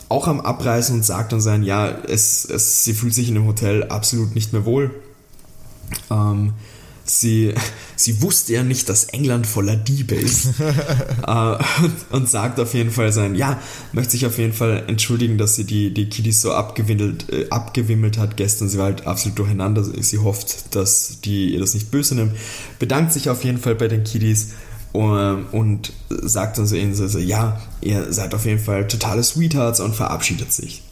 auch 0.08 0.28
am 0.28 0.40
Abreisen 0.40 0.96
und 0.96 1.04
sagt 1.04 1.32
dann 1.32 1.40
sein, 1.40 1.62
ja, 1.62 1.88
es, 1.88 2.44
es, 2.44 2.84
sie 2.84 2.94
fühlt 2.94 3.12
sich 3.12 3.28
in 3.28 3.34
dem 3.34 3.46
Hotel 3.46 3.84
absolut 3.84 4.34
nicht 4.34 4.52
mehr 4.52 4.64
wohl. 4.64 4.94
Ähm, 6.10 6.52
sie, 7.04 7.54
sie 7.96 8.22
wusste 8.22 8.52
ja 8.52 8.62
nicht, 8.62 8.88
dass 8.88 9.04
England 9.04 9.46
voller 9.46 9.76
Diebe 9.76 10.14
ist. 10.14 10.48
äh, 11.26 11.56
und, 12.10 12.28
sagt 12.28 12.60
auf 12.60 12.74
jeden 12.74 12.90
Fall 12.90 13.12
sein, 13.12 13.34
ja, 13.34 13.60
möchte 13.92 14.12
sich 14.12 14.26
auf 14.26 14.38
jeden 14.38 14.52
Fall 14.52 14.84
entschuldigen, 14.86 15.38
dass 15.38 15.56
sie 15.56 15.64
die, 15.64 15.92
die 15.92 16.08
Kiddies 16.08 16.40
so 16.40 16.52
abgewimmelt, 16.52 17.30
äh, 17.30 17.48
abgewimmelt 17.50 18.18
hat 18.18 18.36
gestern. 18.36 18.68
Sie 18.68 18.78
war 18.78 18.86
halt 18.86 19.06
absolut 19.06 19.38
durcheinander. 19.38 19.84
Sie 19.84 20.18
hofft, 20.18 20.74
dass 20.74 21.20
die 21.20 21.54
ihr 21.54 21.60
das 21.60 21.74
nicht 21.74 21.90
böse 21.90 22.14
nimmt. 22.14 22.32
Bedankt 22.78 23.12
sich 23.12 23.30
auf 23.30 23.44
jeden 23.44 23.58
Fall 23.58 23.74
bei 23.74 23.88
den 23.88 24.04
Kiddies 24.04 24.52
und, 24.92 25.46
und 25.52 25.92
sagt 26.08 26.58
dann 26.58 26.66
so 26.66 26.74
ihnen 26.74 26.94
so, 26.94 27.18
ja, 27.18 27.60
ihr 27.82 28.12
seid 28.12 28.34
auf 28.34 28.46
jeden 28.46 28.58
Fall 28.58 28.88
totale 28.88 29.22
Sweethearts 29.22 29.80
und 29.80 29.94
verabschiedet 29.94 30.52
sich. 30.52 30.82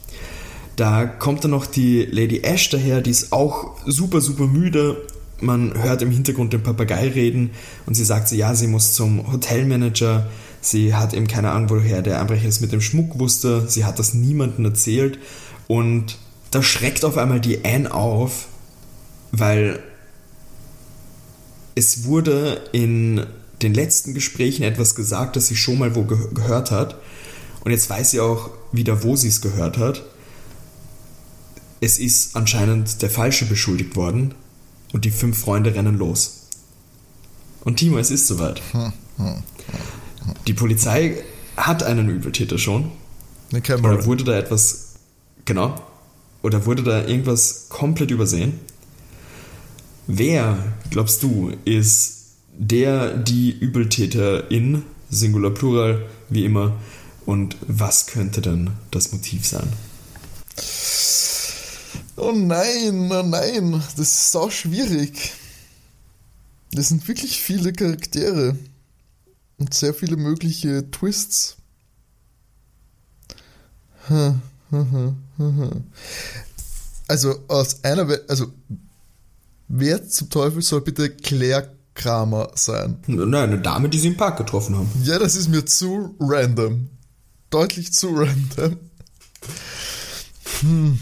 Da 0.75 1.05
kommt 1.05 1.43
dann 1.43 1.51
noch 1.51 1.65
die 1.65 2.03
Lady 2.03 2.41
Ash 2.41 2.69
daher, 2.69 3.01
die 3.01 3.11
ist 3.11 3.31
auch 3.31 3.77
super, 3.85 4.19
super 4.19 4.47
müde. 4.47 5.01
Man 5.39 5.73
hört 5.81 6.01
im 6.01 6.11
Hintergrund 6.11 6.53
den 6.53 6.63
Papagei 6.63 7.09
reden 7.09 7.51
und 7.85 7.93
sie 7.93 8.05
sagt 8.05 8.31
ja, 8.31 8.55
sie 8.55 8.67
muss 8.67 8.93
zum 8.93 9.31
Hotelmanager. 9.31 10.27
Sie 10.61 10.93
hat 10.93 11.13
eben 11.13 11.27
keine 11.27 11.51
Ahnung, 11.51 11.69
woher 11.69 12.01
der 12.01 12.19
Einbrecher 12.19 12.47
das 12.47 12.59
mit 12.59 12.71
dem 12.71 12.81
Schmuck 12.81 13.19
wusste. 13.19 13.65
Sie 13.67 13.85
hat 13.85 13.99
das 13.99 14.13
niemandem 14.13 14.65
erzählt. 14.65 15.19
Und 15.67 16.17
da 16.51 16.61
schreckt 16.61 17.05
auf 17.05 17.17
einmal 17.17 17.39
die 17.39 17.63
Anne 17.63 17.93
auf, 17.93 18.47
weil 19.31 19.79
es 21.75 22.05
wurde 22.05 22.61
in 22.71 23.25
den 23.61 23.73
letzten 23.73 24.13
Gesprächen 24.13 24.63
etwas 24.63 24.95
gesagt, 24.95 25.35
das 25.35 25.47
sie 25.47 25.55
schon 25.55 25.77
mal 25.77 25.95
wo 25.95 26.03
ge 26.03 26.17
gehört 26.33 26.71
hat. 26.71 26.97
Und 27.63 27.71
jetzt 27.71 27.89
weiß 27.89 28.11
sie 28.11 28.19
auch 28.19 28.49
wieder, 28.71 29.03
wo 29.03 29.15
sie 29.15 29.29
es 29.29 29.41
gehört 29.41 29.77
hat 29.77 30.03
es 31.85 31.99
ist 31.99 32.35
anscheinend 32.35 33.03
der 33.03 33.11
Falsche 33.11 33.45
beschuldigt 33.45 33.95
worden 33.95 34.33
und 34.91 35.05
die 35.05 35.11
fünf 35.11 35.37
Freunde 35.37 35.75
rennen 35.75 35.97
los. 35.97 36.47
Und 37.63 37.77
Timo, 37.77 37.99
es 37.99 38.11
ist 38.11 38.27
soweit. 38.27 38.61
Die 40.47 40.53
Polizei 40.53 41.23
hat 41.55 41.83
einen 41.83 42.09
Übeltäter 42.09 42.57
schon. 42.57 42.91
Oder 43.53 44.05
wurde 44.05 44.23
da 44.23 44.37
etwas, 44.37 44.95
genau, 45.45 45.75
oder 46.41 46.65
wurde 46.65 46.83
da 46.83 47.05
irgendwas 47.05 47.67
komplett 47.69 48.11
übersehen? 48.11 48.59
Wer, 50.07 50.57
glaubst 50.89 51.21
du, 51.23 51.51
ist 51.65 52.33
der, 52.57 53.15
die 53.15 53.51
Übeltäterin, 53.51 54.83
Singular 55.09 55.51
Plural, 55.51 56.05
wie 56.29 56.45
immer, 56.45 56.73
und 57.25 57.57
was 57.67 58.07
könnte 58.07 58.41
denn 58.41 58.71
das 58.91 59.11
Motiv 59.11 59.45
sein? 59.45 59.67
Oh 62.17 62.31
nein, 62.31 63.11
oh 63.11 63.23
nein, 63.23 63.71
das 63.71 63.99
ist 63.99 64.31
so 64.31 64.49
schwierig. 64.49 65.33
Das 66.71 66.87
sind 66.87 67.07
wirklich 67.07 67.41
viele 67.41 67.73
Charaktere 67.73 68.57
und 69.57 69.73
sehr 69.73 69.93
viele 69.93 70.15
mögliche 70.15 70.89
Twists. 70.91 71.57
Also 77.07 77.39
aus 77.47 77.83
einer, 77.83 78.07
We 78.07 78.23
also 78.27 78.51
wer 79.67 80.07
zum 80.07 80.29
Teufel 80.29 80.61
soll 80.61 80.81
bitte 80.81 81.09
Claire 81.09 81.73
Kramer 81.95 82.51
sein? 82.55 82.97
Nein, 83.07 83.33
eine 83.35 83.59
Dame, 83.59 83.89
die 83.89 83.99
sie 83.99 84.07
im 84.09 84.17
Park 84.17 84.37
getroffen 84.37 84.75
haben. 84.75 84.89
Ja, 85.03 85.17
das 85.19 85.35
ist 85.35 85.49
mir 85.49 85.65
zu 85.65 86.15
random. 86.19 86.89
Deutlich 87.49 87.93
zu 87.93 88.09
random. 88.09 88.77
Hm. 90.61 90.99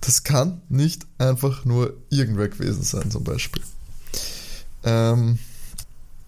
Das 0.00 0.22
kann 0.24 0.62
nicht 0.68 1.06
einfach 1.18 1.64
nur 1.64 1.96
irgendwer 2.08 2.48
gewesen 2.48 2.82
sein, 2.82 3.10
zum 3.10 3.24
Beispiel. 3.24 3.62
Ähm, 4.82 5.38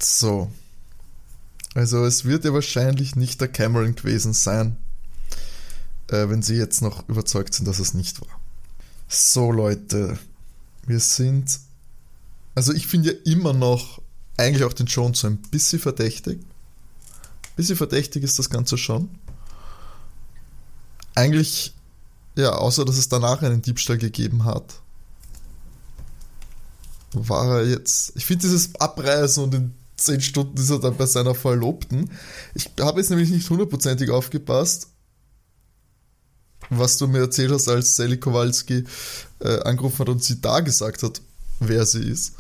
so. 0.01 0.51
Also 1.75 2.05
es 2.05 2.25
wird 2.25 2.45
ja 2.45 2.53
wahrscheinlich 2.53 3.16
nicht 3.16 3.41
der 3.41 3.49
Cameron 3.49 3.95
gewesen 3.95 4.35
sein, 4.35 4.77
äh, 6.09 6.29
wenn 6.29 6.43
sie 6.43 6.57
jetzt 6.57 6.83
noch 6.83 7.09
überzeugt 7.09 7.55
sind, 7.55 7.66
dass 7.66 7.79
es 7.79 7.95
nicht 7.95 8.20
war. 8.20 8.29
So 9.09 9.51
Leute, 9.51 10.18
wir 10.87 11.01
sind... 11.01 11.61
Also 12.55 12.75
ich 12.75 12.87
finde 12.87 13.12
ja 13.12 13.33
immer 13.33 13.55
noch 13.55 14.03
eigentlich 14.37 14.64
auch 14.64 14.75
den 14.75 14.87
Jones 14.87 15.20
so 15.20 15.29
ein 15.29 15.39
bisschen 15.39 15.79
verdächtig. 15.79 16.41
Ein 16.41 17.57
bisschen 17.57 17.77
verdächtig 17.77 18.23
ist 18.23 18.39
das 18.39 18.51
Ganze 18.51 18.77
schon. 18.77 19.09
Eigentlich, 21.14 21.75
ja, 22.37 22.53
außer 22.53 22.85
dass 22.85 22.97
es 22.97 23.09
danach 23.09 23.43
einen 23.43 23.62
Diebstahl 23.62 23.99
gegeben 23.99 24.45
hat, 24.45 24.80
war 27.12 27.59
er 27.59 27.66
jetzt. 27.66 28.12
Ich 28.16 28.24
finde 28.24 28.43
dieses 28.43 28.74
Abreisen 28.76 29.45
und 29.45 29.55
in 29.55 29.74
10 29.97 30.20
Stunden 30.20 30.57
ist 30.59 30.70
er 30.70 30.78
dann 30.78 30.97
bei 30.97 31.07
seiner 31.07 31.35
Verlobten. 31.35 32.11
Ich 32.55 32.70
habe 32.80 33.01
jetzt 33.01 33.11
nämlich 33.11 33.30
nicht 33.30 33.49
hundertprozentig 33.51 34.11
aufgepasst, 34.11 34.89
was 36.70 36.97
du 36.99 37.07
mir 37.07 37.20
erzählt 37.20 37.53
hast, 37.53 37.68
als 37.68 37.97
Sally 37.97 38.18
Kowalski 38.18 38.85
äh, 39.41 39.61
angerufen 39.61 40.01
hat 40.01 40.09
und 40.09 40.24
sie 40.24 40.41
da 40.41 40.61
gesagt 40.61 41.03
hat, 41.03 41.20
wer 41.61 41.87
sie 41.87 42.03
ist. 42.03 42.35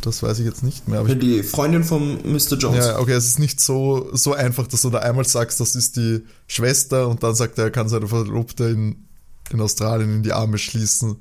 Das 0.00 0.22
weiß 0.22 0.38
ich 0.38 0.46
jetzt 0.46 0.62
nicht 0.62 0.88
mehr. 0.88 1.02
die 1.04 1.42
Freundin 1.42 1.84
von 1.84 2.18
Mr. 2.24 2.56
Jones. 2.56 2.86
Ja, 2.86 2.98
okay, 2.98 3.12
es 3.12 3.26
ist 3.26 3.38
nicht 3.38 3.60
so, 3.60 4.08
so 4.12 4.32
einfach, 4.32 4.66
dass 4.66 4.82
du 4.82 4.90
da 4.90 4.98
einmal 4.98 5.26
sagst, 5.26 5.60
das 5.60 5.74
ist 5.74 5.96
die 5.96 6.24
Schwester 6.46 7.08
und 7.08 7.22
dann 7.22 7.34
sagt 7.34 7.58
er, 7.58 7.64
er 7.64 7.70
kann 7.70 7.88
seine 7.88 8.08
Verlobte 8.08 8.64
in, 8.64 9.07
in 9.50 9.60
Australien 9.60 10.16
in 10.16 10.22
die 10.22 10.32
Arme 10.32 10.58
schließen. 10.58 11.16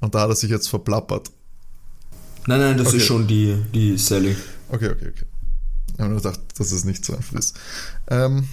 Und 0.00 0.14
da 0.14 0.22
hat 0.22 0.30
er 0.30 0.36
sich 0.36 0.50
jetzt 0.50 0.68
verplappert. 0.68 1.30
Nein, 2.46 2.60
nein, 2.60 2.78
das 2.78 2.88
okay. 2.88 2.98
ist 2.98 3.06
schon 3.06 3.26
die, 3.26 3.60
die 3.74 3.96
Sally. 3.98 4.36
Okay, 4.68 4.90
okay, 4.90 5.08
okay. 5.08 5.26
Ich 5.92 5.98
habe 5.98 6.10
nur 6.10 6.20
gedacht, 6.20 6.40
dass 6.58 6.72
es 6.72 6.84
nicht 6.84 7.04
so 7.04 7.16
einfach 7.16 7.38
ist. 7.38 7.56
Ähm, 8.08 8.48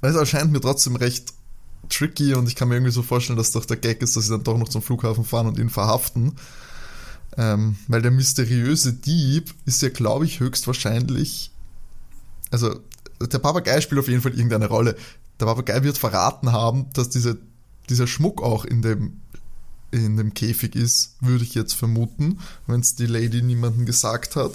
es 0.00 0.14
erscheint 0.14 0.52
mir 0.52 0.60
trotzdem 0.60 0.96
recht 0.96 1.32
tricky 1.88 2.34
und 2.34 2.46
ich 2.46 2.54
kann 2.54 2.68
mir 2.68 2.76
irgendwie 2.76 2.92
so 2.92 3.02
vorstellen, 3.02 3.36
dass 3.36 3.52
doch 3.52 3.64
der 3.64 3.76
Gag 3.76 4.02
ist, 4.02 4.16
dass 4.16 4.24
sie 4.24 4.30
dann 4.30 4.44
doch 4.44 4.58
noch 4.58 4.68
zum 4.68 4.82
Flughafen 4.82 5.24
fahren 5.24 5.46
und 5.46 5.58
ihn 5.58 5.70
verhaften. 5.70 6.36
Ähm, 7.36 7.76
weil 7.88 8.02
der 8.02 8.10
mysteriöse 8.10 8.92
Dieb 8.92 9.52
ist 9.64 9.82
ja, 9.82 9.88
glaube 9.88 10.24
ich, 10.24 10.40
höchstwahrscheinlich. 10.40 11.50
Also, 12.50 12.78
der 13.20 13.38
Papagei 13.38 13.80
spielt 13.80 14.00
auf 14.00 14.08
jeden 14.08 14.22
Fall 14.22 14.34
irgendeine 14.34 14.68
Rolle. 14.68 14.96
Der 15.40 15.46
Papagei 15.46 15.82
wird 15.82 15.98
verraten 15.98 16.52
haben, 16.52 16.86
dass 16.92 17.10
diese, 17.10 17.38
dieser 17.88 18.06
Schmuck 18.06 18.42
auch 18.42 18.64
in 18.64 18.82
dem, 18.82 19.20
in 19.90 20.16
dem 20.16 20.34
Käfig 20.34 20.74
ist, 20.74 21.16
würde 21.20 21.44
ich 21.44 21.54
jetzt 21.54 21.74
vermuten, 21.74 22.38
wenn 22.66 22.80
es 22.80 22.94
die 22.94 23.06
Lady 23.06 23.42
niemandem 23.42 23.86
gesagt 23.86 24.36
hat. 24.36 24.52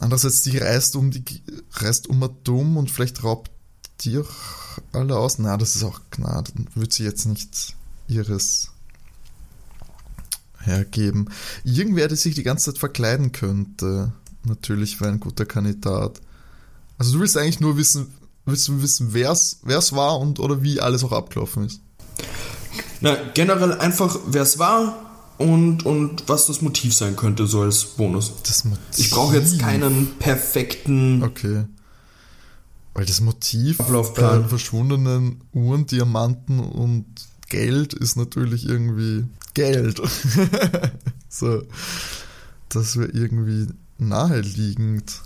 Andererseits, 0.00 0.42
die 0.42 0.58
reist 0.58 0.96
um 0.96 1.10
die 1.10 1.24
reist 1.72 2.06
um 2.06 2.28
dumm 2.44 2.76
und 2.76 2.90
vielleicht 2.90 3.24
raubt 3.24 3.50
die 4.02 4.18
auch 4.18 4.30
alle 4.92 5.16
aus. 5.16 5.38
Na, 5.38 5.56
das 5.56 5.76
ist 5.76 5.82
auch 5.82 6.00
klar. 6.10 6.44
Dann 6.44 6.68
wird 6.74 6.92
sie 6.92 7.04
jetzt 7.04 7.26
nicht 7.26 7.74
ihres 8.06 8.70
hergeben. 10.60 11.30
Irgendwer, 11.64 12.08
der 12.08 12.16
sich 12.16 12.34
die 12.34 12.42
ganze 12.42 12.72
Zeit 12.72 12.78
verkleiden 12.78 13.32
könnte, 13.32 14.12
natürlich 14.44 15.00
wäre 15.00 15.12
ein 15.12 15.20
guter 15.20 15.46
Kandidat. 15.46 16.20
Also 16.98 17.12
du 17.12 17.20
willst 17.20 17.36
eigentlich 17.36 17.60
nur 17.60 17.76
wissen, 17.76 18.12
willst 18.48 18.68
du 18.68 18.82
wissen, 18.82 19.12
wer 19.12 19.30
es 19.32 19.92
war 19.92 20.18
und 20.18 20.40
oder 20.40 20.62
wie 20.62 20.80
alles 20.80 21.04
auch 21.04 21.12
abgelaufen 21.12 21.66
ist. 21.66 21.80
Na, 23.00 23.16
generell 23.34 23.72
einfach, 23.78 24.18
wer 24.26 24.42
es 24.42 24.58
war 24.58 25.08
und, 25.38 25.86
und 25.86 26.28
was 26.28 26.46
das 26.46 26.62
Motiv 26.62 26.94
sein 26.94 27.14
könnte, 27.16 27.46
so 27.46 27.62
als 27.62 27.84
Bonus. 27.84 28.32
Das 28.42 28.64
Motiv. 28.64 28.82
Ich 28.96 29.10
brauche 29.10 29.36
jetzt 29.36 29.58
keinen 29.60 30.18
perfekten. 30.18 31.22
Okay. 31.22 31.64
Weil 32.94 33.06
das 33.06 33.20
Motiv 33.20 33.80
Ablaufplan. 33.80 34.42
bei 34.42 34.48
verschwundenen 34.48 35.44
Uhren, 35.52 35.86
Diamanten 35.86 36.58
und 36.58 37.06
Geld 37.48 37.94
ist 37.94 38.16
natürlich 38.16 38.66
irgendwie 38.66 39.26
Geld. 39.54 40.02
so, 41.28 41.62
das 42.68 42.96
wäre 42.96 43.10
irgendwie 43.10 43.68
naheliegend. 43.98 45.20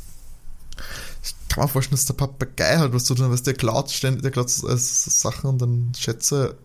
Ich 1.53 1.57
kann 1.57 1.65
mir 1.65 1.69
vorstellen, 1.69 1.99
dass 1.99 2.07
der 2.07 2.15
Papagei 2.15 2.79
halt 2.79 2.95
was 2.95 3.05
zu 3.05 3.15
tun 3.15 3.27
hat, 3.27 3.33
was 3.33 3.43
der 3.43 3.53
klaut 3.53 3.91
ständig, 3.91 4.23
der 4.23 4.31
klaut 4.31 4.49
äh, 4.49 4.77
Sachen 4.79 5.51
und 5.51 5.61
dann 5.61 5.93
schätze, 5.95 6.57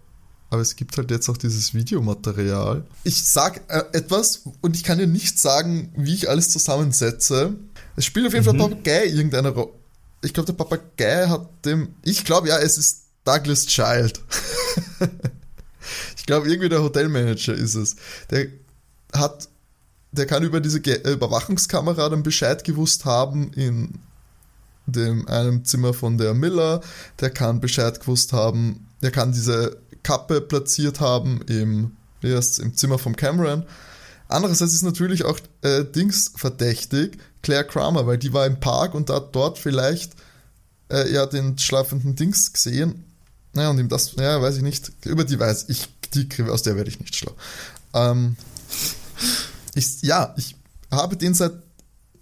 aber 0.50 0.62
es 0.62 0.78
gibt 0.78 0.96
halt 0.96 1.12
jetzt 1.12 1.28
auch 1.28 1.36
dieses 1.36 1.74
Videomaterial. 1.74 2.86
Ich 3.04 3.22
sag 3.24 3.64
äh, 3.68 3.84
etwas 3.92 4.44
und 4.62 4.78
ich 4.78 4.86
kann 4.86 4.98
dir 4.98 5.08
nicht 5.08 5.40
sagen, 5.40 5.92
wie 5.98 6.14
ich 6.14 6.30
alles 6.30 6.52
zusammensetze. 6.52 7.56
Es 7.98 8.06
spielt 8.06 8.28
auf 8.28 8.34
jeden 8.34 8.46
mhm. 8.46 8.60
Fall 8.60 8.70
Papagei 8.70 9.08
irgendeine 9.08 9.50
Rolle. 9.50 9.74
Ich 10.24 10.34
glaube, 10.34 10.48
der 10.48 10.54
Papagei 10.54 11.28
hat 11.28 11.66
dem. 11.66 11.96
Ich 12.04 12.24
glaube, 12.24 12.48
ja, 12.48 12.58
es 12.58 12.78
ist 12.78 13.08
Douglas 13.26 13.66
Child. 13.66 14.22
glaube, 16.28 16.48
irgendwie 16.48 16.70
der 16.70 16.84
Hotelmanager 16.84 17.56
ist 17.56 17.74
es. 17.74 17.98
Der 18.30 18.48
hat, 19.14 19.50
der 20.14 20.28
kann 20.28 20.44
über 20.44 20.62
diese 20.62 20.80
Ge 20.80 21.12
Überwachungskamera 21.12 22.08
dann 22.08 22.24
Bescheid 22.24 22.64
gewusst 22.64 23.04
haben 23.04 23.52
in 23.54 24.00
dem 24.88 25.28
einem 25.28 25.66
Zimmer 25.66 25.94
von 25.94 26.18
der 26.18 26.34
Miller. 26.34 26.82
Der 27.20 27.30
kann 27.30 27.62
Bescheid 27.62 28.00
gewusst 28.00 28.34
haben, 28.34 28.88
der 29.02 29.12
kann 29.12 29.32
diese 29.32 29.78
Kappe 30.04 30.42
platziert 30.42 31.00
haben 31.00 31.42
im, 31.48 31.92
wie 32.22 32.34
heißt, 32.36 32.60
im 32.60 32.76
Zimmer 32.76 32.98
von 32.98 33.16
Cameron. 33.16 33.64
Andererseits 34.30 34.74
ist 34.74 34.84
natürlich 34.84 35.24
auch 35.26 35.40
äh, 35.62 35.84
Dings 35.84 36.32
verdächtig, 36.36 37.18
Claire 37.42 37.66
Kramer, 37.66 38.08
weil 38.08 38.18
die 38.18 38.34
war 38.34 38.46
im 38.46 38.60
Park 38.60 38.94
und 38.94 39.10
hat 39.10 39.36
dort 39.36 39.58
vielleicht 39.58 40.14
äh, 40.92 41.12
ja 41.12 41.26
den 41.26 41.58
schlafenden 41.58 42.16
Dings 42.16 42.52
gesehen. 42.52 43.06
Naja, 43.54 43.70
und 43.70 43.80
ihm 43.80 43.90
das, 43.90 44.16
ja, 44.16 44.42
weiß 44.42 44.58
ich 44.58 44.64
nicht, 44.64 44.92
über 45.06 45.24
die 45.24 45.40
weiß 45.40 45.66
ich 45.70 45.88
die 46.14 46.28
aus 46.44 46.64
der 46.64 46.76
werde 46.76 46.90
ich 46.90 47.00
nicht 47.00 47.16
schlau. 47.16 47.36
Ähm, 47.94 48.36
ich, 49.76 50.02
ja, 50.02 50.34
ich 50.38 50.56
habe 50.92 51.18
den 51.18 51.34
seit 51.34 51.54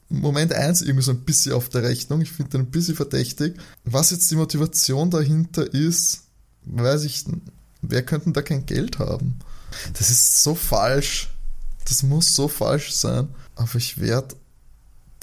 Moment 0.10 0.54
1 0.54 0.82
irgendwie 0.82 1.04
so 1.04 1.12
ein 1.12 1.22
bisschen 1.22 1.54
auf 1.54 1.70
der 1.70 1.84
Rechnung. 1.84 2.22
Ich 2.22 2.32
finde 2.32 2.52
den 2.52 2.62
ein 2.62 2.72
bisschen 2.72 2.96
verdächtig. 2.96 3.56
Was 3.84 4.12
jetzt 4.12 4.30
die 4.30 4.36
Motivation 4.36 5.10
dahinter 5.10 5.74
ist, 5.74 6.24
weiß 6.66 7.04
ich, 7.04 7.26
wer 7.82 8.04
könnte 8.04 8.32
da 8.32 8.42
kein 8.42 8.66
Geld 8.66 9.00
haben? 9.00 9.40
Das 9.94 10.10
ist 10.10 10.44
so 10.44 10.56
falsch. 10.56 11.30
Das 11.86 12.04
muss 12.04 12.34
so 12.34 12.48
falsch 12.48 12.94
sein. 12.94 13.30
Aber 13.56 13.76
ich 13.76 14.00
werde. 14.00 14.36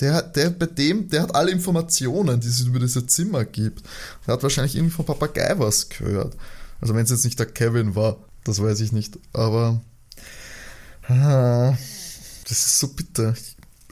Der, 0.00 0.22
der 0.22 0.50
bei 0.50 0.66
dem, 0.66 1.08
der 1.10 1.22
hat 1.22 1.34
alle 1.34 1.52
Informationen, 1.52 2.40
die 2.40 2.48
es 2.48 2.60
über 2.60 2.80
diese 2.80 3.06
Zimmer 3.06 3.44
gibt. 3.44 3.84
Der 4.26 4.34
hat 4.34 4.42
wahrscheinlich 4.42 4.74
irgendwie 4.74 4.94
von 4.94 5.06
Papagei 5.06 5.54
was 5.58 5.88
gehört. 5.90 6.36
Also 6.80 6.94
wenn 6.94 7.04
es 7.04 7.10
jetzt 7.10 7.24
nicht 7.24 7.38
der 7.38 7.46
Kevin 7.46 7.94
war. 7.94 8.16
Das 8.42 8.60
weiß 8.60 8.80
ich 8.80 8.90
nicht. 8.90 9.18
Aber 9.32 9.80
ah, 11.06 11.76
das 12.48 12.66
ist 12.66 12.78
so 12.80 12.88
bitter. 12.88 13.34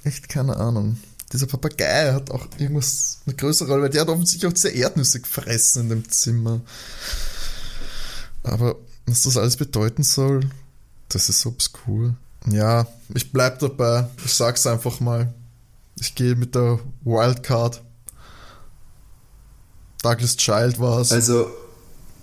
Echt 0.05 0.29
keine 0.29 0.57
Ahnung. 0.57 0.99
Dieser 1.33 1.47
Papagei 1.47 2.13
hat 2.13 2.31
auch 2.31 2.47
irgendwas, 2.59 3.21
eine 3.27 3.37
größere 3.37 3.69
Rolle, 3.69 3.83
weil 3.83 3.91
der 3.91 4.01
hat 4.03 4.09
offensichtlich 4.09 4.49
auch 4.49 4.55
diese 4.55 4.71
Erdnüsse 4.71 5.21
gefressen 5.21 5.83
in 5.83 5.89
dem 5.91 6.11
Zimmer. 6.11 6.61
Aber 8.43 8.77
was 9.07 9.23
das 9.23 9.37
alles 9.37 9.57
bedeuten 9.57 10.03
soll, 10.03 10.41
das 11.09 11.29
ist 11.29 11.47
obskur. 11.47 12.15
Ja, 12.47 12.87
ich 13.15 13.33
bleib 13.33 13.59
dabei. 13.59 14.09
Ich 14.25 14.35
sag's 14.35 14.67
einfach 14.67 15.01
mal. 15.01 15.33
Ich 16.01 16.15
gehe 16.15 16.35
mit 16.35 16.55
der 16.55 16.81
Wildcard. 17.05 17.83
Douglas 20.03 20.37
Child 20.37 20.81
war's. 20.81 21.13
Also, 21.13 21.51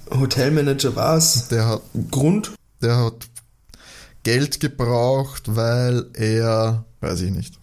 Hotelmanager 0.10 0.96
war 0.96 1.18
es. 1.18 1.48
Der 1.50 1.68
hat 1.68 1.82
Grund? 2.10 2.54
Der 2.82 2.98
hat 2.98 3.28
Geld 4.24 4.60
gebraucht, 4.60 5.44
weil 5.56 6.08
er, 6.14 6.86
weiß 7.02 7.22
ich 7.22 7.32
nicht, 7.32 7.57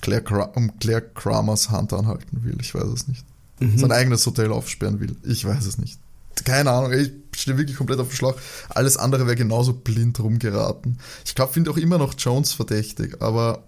Claire, 0.00 0.52
um 0.54 0.78
Claire 0.78 1.02
Kramers 1.02 1.70
Hand 1.70 1.92
anhalten 1.92 2.44
will. 2.44 2.56
Ich 2.60 2.74
weiß 2.74 2.88
es 2.88 3.08
nicht. 3.08 3.24
Mhm. 3.60 3.78
Sein 3.78 3.92
eigenes 3.92 4.24
Hotel 4.26 4.52
aufsperren 4.52 5.00
will. 5.00 5.16
Ich 5.24 5.44
weiß 5.44 5.66
es 5.66 5.78
nicht. 5.78 5.98
Keine 6.44 6.70
Ahnung, 6.70 6.92
ich 6.92 7.12
stehe 7.34 7.56
wirklich 7.56 7.76
komplett 7.76 7.98
auf 7.98 8.08
dem 8.08 8.14
Schlauch. 8.14 8.34
Alles 8.68 8.96
andere 8.98 9.26
wäre 9.26 9.36
genauso 9.36 9.72
blind 9.72 10.20
rumgeraten. 10.20 10.98
Ich 11.24 11.34
glaube, 11.34 11.52
finde 11.52 11.70
auch 11.70 11.78
immer 11.78 11.98
noch 11.98 12.14
Jones 12.18 12.52
verdächtig, 12.52 13.22
aber 13.22 13.64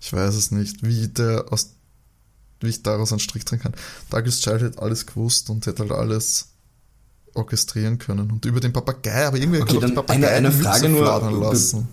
ich 0.00 0.12
weiß 0.12 0.34
es 0.34 0.50
nicht, 0.50 0.82
wie 0.82 1.08
der 1.08 1.46
aus 1.50 1.70
wie 2.60 2.68
ich 2.68 2.82
daraus 2.82 3.12
einen 3.12 3.18
Strich 3.18 3.44
drehen 3.44 3.60
kann. 3.60 3.74
Douglas 4.10 4.40
Child 4.40 4.62
hätte 4.62 4.82
alles 4.82 5.06
gewusst 5.06 5.50
und 5.50 5.66
hätte 5.66 5.82
halt 5.82 5.92
alles 5.92 6.48
orchestrieren 7.34 7.98
können. 7.98 8.30
Und 8.30 8.44
über 8.44 8.60
den 8.60 8.72
Papagei, 8.72 9.26
aber 9.26 9.36
irgendwie 9.38 9.60
okay, 9.60 9.78
Papagei 9.78 10.28
eine, 10.28 10.48
eine 10.48 10.52
Frage 10.52 10.88
nur 10.88 11.04
lassen. 11.04 11.88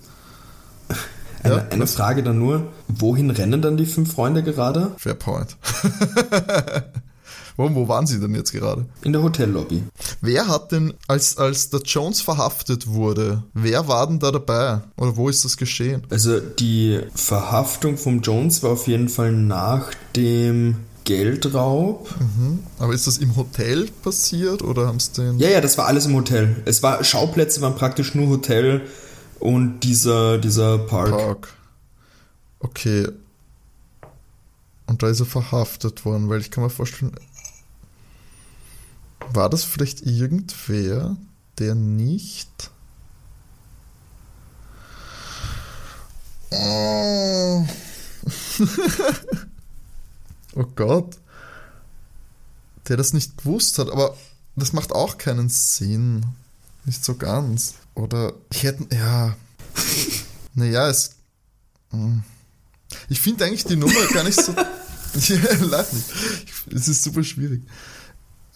Eine, 1.44 1.56
ja, 1.56 1.68
eine 1.70 1.88
Frage 1.88 2.24
dann 2.24 2.40
nur, 2.40 2.68
wohin 2.88 3.30
rennen 3.30 3.62
dann 3.62 3.78
die 3.78 3.86
fünf 3.86 4.14
Freunde 4.14 4.44
gerade? 4.44 4.92
Fair 4.98 5.16
point. 5.16 5.58
Wo, 7.60 7.76
wo 7.76 7.90
waren 7.90 8.08
Sie 8.08 8.22
denn 8.22 8.34
jetzt 8.36 8.54
gerade? 8.54 8.86
In 9.02 9.12
der 9.12 9.22
Hotellobby. 9.22 9.84
Wer 10.22 10.48
hat 10.48 10.72
denn, 10.72 10.94
als, 11.10 11.38
als 11.38 11.70
der 11.70 11.82
Jones 11.82 12.22
verhaftet 12.22 12.88
wurde, 12.88 13.44
wer 13.54 13.90
war 13.90 14.08
denn 14.08 14.20
da 14.20 14.32
dabei? 14.32 14.80
Oder 14.96 15.18
wo 15.18 15.28
ist 15.28 15.44
das 15.44 15.58
geschehen? 15.58 16.04
Also 16.10 16.40
die 16.40 17.02
Verhaftung 17.14 17.98
vom 17.98 18.22
Jones 18.22 18.64
war 18.64 18.72
auf 18.72 18.88
jeden 18.88 19.10
Fall 19.10 19.34
nach 19.34 19.92
dem 20.16 20.78
Geldraub. 21.04 22.10
Mhm. 22.18 22.60
Aber 22.78 22.94
ist 22.94 23.08
das 23.08 23.18
im 23.18 23.36
Hotel 23.36 23.90
passiert 24.04 24.62
oder 24.62 24.88
haben 24.88 24.96
es 24.96 25.12
den. 25.12 25.38
Ja, 25.38 25.50
ja, 25.50 25.60
das 25.60 25.78
war 25.78 25.88
alles 25.88 26.06
im 26.06 26.16
Hotel. 26.16 26.56
Es 26.64 26.82
war 26.82 27.04
Schauplätze 27.04 27.60
waren 27.60 27.76
praktisch 27.76 28.16
nur 28.16 28.30
Hotel 28.30 28.84
und 29.40 29.82
dieser, 29.82 30.38
dieser 30.38 30.78
Park. 30.78 31.12
Park. 31.12 31.54
Okay. 32.60 33.08
Und 34.88 35.04
da 35.04 35.08
ist 35.08 35.20
er 35.20 35.26
verhaftet 35.26 36.04
worden, 36.06 36.30
weil 36.30 36.42
ich 36.42 36.52
kann 36.52 36.64
mir 36.64 36.70
vorstellen, 36.70 37.16
war 39.34 39.50
das 39.50 39.64
vielleicht 39.64 40.02
irgendwer, 40.02 41.16
der 41.60 41.76
nicht. 41.76 42.72
Oh, 46.52 47.68
oh 50.56 50.66
Gott. 50.76 51.18
Der 52.88 52.98
das 52.98 53.14
nicht 53.14 53.38
gewusst 53.38 53.78
hat, 53.78 53.90
aber 53.92 54.18
das 54.56 54.74
macht 54.74 54.92
auch 54.92 55.20
keinen 55.20 55.50
Sinn. 55.50 56.26
Nicht 56.86 57.06
so 57.06 57.16
ganz. 57.16 57.76
Oder 58.00 58.34
ich 58.52 58.64
hätte. 58.64 58.88
Ja. 58.96 59.36
Naja, 60.54 60.90
es. 60.90 61.12
Hm. 61.92 62.24
Ich 63.10 63.20
finde 63.20 63.46
eigentlich 63.46 63.66
die 63.66 63.76
Nummer 63.76 64.06
gar 64.14 64.24
nicht 64.24 64.40
so. 64.42 64.52
ja, 64.54 65.38
lach 65.62 65.92
nicht. 65.92 66.06
Es 66.74 66.88
ist 66.88 67.04
super 67.04 67.24
schwierig. 67.24 67.62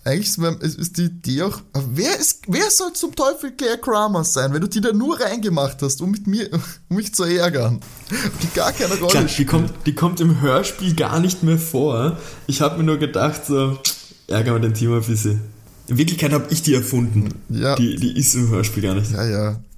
Eigentlich 0.05 0.37
ist, 0.61 0.77
ist 0.77 0.97
die 0.97 1.03
Idee 1.03 1.43
auch. 1.43 1.61
Wer, 1.73 2.19
ist, 2.19 2.41
wer 2.47 2.69
soll 2.69 2.91
zum 2.93 3.15
Teufel 3.15 3.51
Claire 3.51 3.77
Kramer 3.77 4.25
sein, 4.25 4.53
wenn 4.53 4.59
du 4.59 4.67
die 4.67 4.81
da 4.81 4.91
nur 4.91 5.19
reingemacht 5.19 5.81
hast, 5.81 6.01
um, 6.01 6.11
mit 6.11 6.27
mir, 6.27 6.49
um 6.89 6.97
mich 6.97 7.13
zu 7.13 7.23
ärgern? 7.23 7.79
Die 8.41 8.47
gar 8.53 8.73
keine 8.73 8.95
Rolle 8.95 9.11
Klar, 9.11 9.23
die 9.23 9.45
kommt, 9.45 9.71
die 9.85 9.95
kommt 9.95 10.19
im 10.19 10.41
Hörspiel 10.41 10.93
gar 10.93 11.21
nicht 11.21 11.43
mehr 11.43 11.57
vor. 11.57 12.17
Ich 12.47 12.59
habe 12.59 12.77
mir 12.79 12.83
nur 12.83 12.97
gedacht, 12.97 13.45
so, 13.45 13.79
ärgern 14.27 14.55
wir 14.55 14.59
den 14.59 14.73
Timo 14.73 14.95
ein 14.95 15.03
bisschen. 15.03 15.52
In 15.87 15.97
Wirklichkeit 15.97 16.31
habe 16.31 16.45
ich 16.49 16.61
die 16.61 16.73
erfunden. 16.73 17.33
Ja. 17.49 17.75
Die, 17.75 17.97
die 17.97 18.17
ist 18.17 18.33
im 18.35 18.49
Hörspiel 18.49 18.83
gar 18.83 18.95
nicht. 18.95 19.11
Ja, 19.11 19.25
ja. 19.25 19.61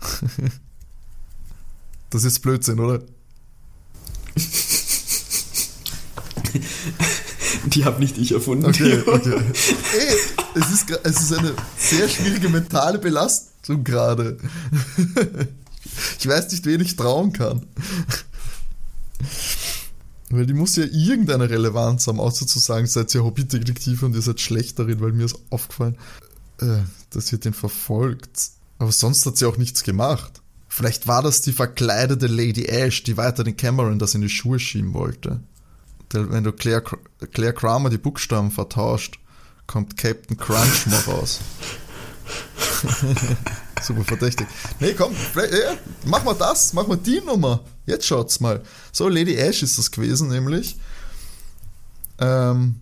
Das 2.11 2.23
ist 2.23 2.39
Blödsinn, 2.39 2.79
oder? 2.79 3.01
Die 7.65 7.83
habe 7.83 7.99
nicht 7.99 8.17
ich 8.17 8.31
erfunden. 8.31 8.65
Okay, 8.65 9.03
okay. 9.05 9.35
Ey, 9.35 10.15
es, 10.55 10.71
ist, 10.71 10.89
es 11.03 11.21
ist 11.23 11.33
eine 11.33 11.53
sehr 11.77 12.07
schwierige 12.07 12.47
mentale 12.47 12.99
Belastung 12.99 13.83
gerade. 13.83 14.37
Ich 16.19 16.27
weiß 16.27 16.51
nicht, 16.51 16.65
wen 16.65 16.79
ich 16.79 16.95
trauen 16.95 17.33
kann. 17.33 17.65
Weil 20.36 20.45
die 20.45 20.53
muss 20.53 20.75
ja 20.75 20.83
irgendeine 20.83 21.49
Relevanz 21.49 22.07
haben, 22.07 22.19
außer 22.19 22.45
zu 22.45 22.59
sagen, 22.59 22.88
seid 22.88 23.13
ihr 23.15 23.23
Hobbydetektive 23.23 24.05
und 24.05 24.15
ihr 24.15 24.21
seid 24.21 24.41
schlecht 24.41 24.79
darin, 24.79 24.99
weil 24.99 25.11
mir 25.11 25.25
ist 25.25 25.38
aufgefallen, 25.49 25.97
äh, 26.59 26.79
dass 27.11 27.31
ihr 27.31 27.38
den 27.38 27.53
verfolgt. 27.53 28.51
Aber 28.77 28.91
sonst 28.91 29.25
hat 29.25 29.38
sie 29.38 29.45
auch 29.45 29.57
nichts 29.57 29.83
gemacht. 29.83 30.41
Vielleicht 30.67 31.07
war 31.07 31.21
das 31.21 31.41
die 31.41 31.53
verkleidete 31.53 32.27
Lady 32.27 32.65
Ash, 32.65 33.03
die 33.03 33.15
weiter 33.15 33.43
den 33.43 33.55
Cameron 33.55 33.97
das 33.97 34.13
in 34.13 34.21
die 34.21 34.29
Schuhe 34.29 34.59
schieben 34.59 34.93
wollte. 34.93 35.39
Wenn 36.11 36.43
du 36.43 36.51
Claire, 36.51 36.83
Claire 37.31 37.53
Kramer 37.53 37.89
die 37.89 37.97
Buchstaben 37.97 38.51
vertauscht, 38.51 39.19
kommt 39.67 39.97
Captain 39.97 40.38
Crunchmore 40.38 41.03
raus. 41.05 41.39
Super 43.81 44.03
verdächtig. 44.03 44.47
Nee, 44.79 44.93
komm, 44.93 45.13
ja, 45.36 45.77
mach 46.05 46.23
mal 46.23 46.36
das, 46.36 46.73
mach 46.73 46.88
mal 46.88 46.97
die 46.97 47.21
Nummer. 47.21 47.61
Jetzt 47.86 48.05
schaut's 48.07 48.39
mal. 48.39 48.61
So, 48.91 49.07
Lady 49.09 49.36
Ash 49.36 49.61
ist 49.63 49.77
das 49.77 49.91
gewesen, 49.91 50.29
nämlich. 50.29 50.77
Ähm, 52.19 52.75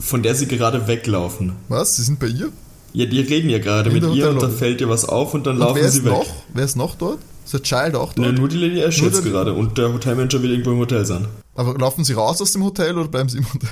Von 0.00 0.22
der 0.22 0.34
sie 0.34 0.46
gerade 0.46 0.86
weglaufen. 0.86 1.52
was? 1.68 1.96
Sie 1.96 2.02
sind 2.02 2.18
bei 2.20 2.26
ihr? 2.26 2.50
Ja, 2.92 3.06
die 3.06 3.20
reden 3.20 3.50
ja 3.50 3.58
gerade 3.58 3.90
mit 3.90 4.02
ihr 4.14 4.30
und 4.30 4.42
dann 4.42 4.52
fällt 4.56 4.80
ihr 4.80 4.88
was 4.88 5.04
auf 5.04 5.34
und 5.34 5.46
dann 5.46 5.54
Und 5.54 5.60
laufen 5.60 5.76
wer 5.80 5.90
sie 5.90 5.98
ist 5.98 6.04
weg. 6.04 6.12
noch? 6.12 6.26
Wer 6.54 6.64
ist 6.64 6.76
noch 6.76 6.94
dort? 6.96 7.18
Ist 7.44 7.52
der 7.54 7.62
Child 7.62 7.94
auch 7.94 8.12
dort? 8.14 8.36
nur 8.38 8.48
die 8.48 8.56
Lady 8.56 8.80
Ash 8.80 9.00
Nur 9.00 9.10
jetzt 9.10 9.22
gerade 9.24 9.52
und 9.54 9.78
der 9.78 9.92
Hotelmanager 9.92 10.42
will 10.42 10.50
irgendwo 10.50 10.72
im 10.72 10.78
Hotel 10.78 11.04
sein. 11.06 11.26
Aber 11.54 11.74
laufen 11.78 12.04
sie 12.04 12.14
raus 12.14 12.40
aus 12.40 12.52
dem 12.52 12.64
Hotel 12.64 12.96
oder 12.96 13.08
bleiben 13.08 13.28
sie 13.28 13.38
im 13.38 13.52
Hotel? 13.52 13.68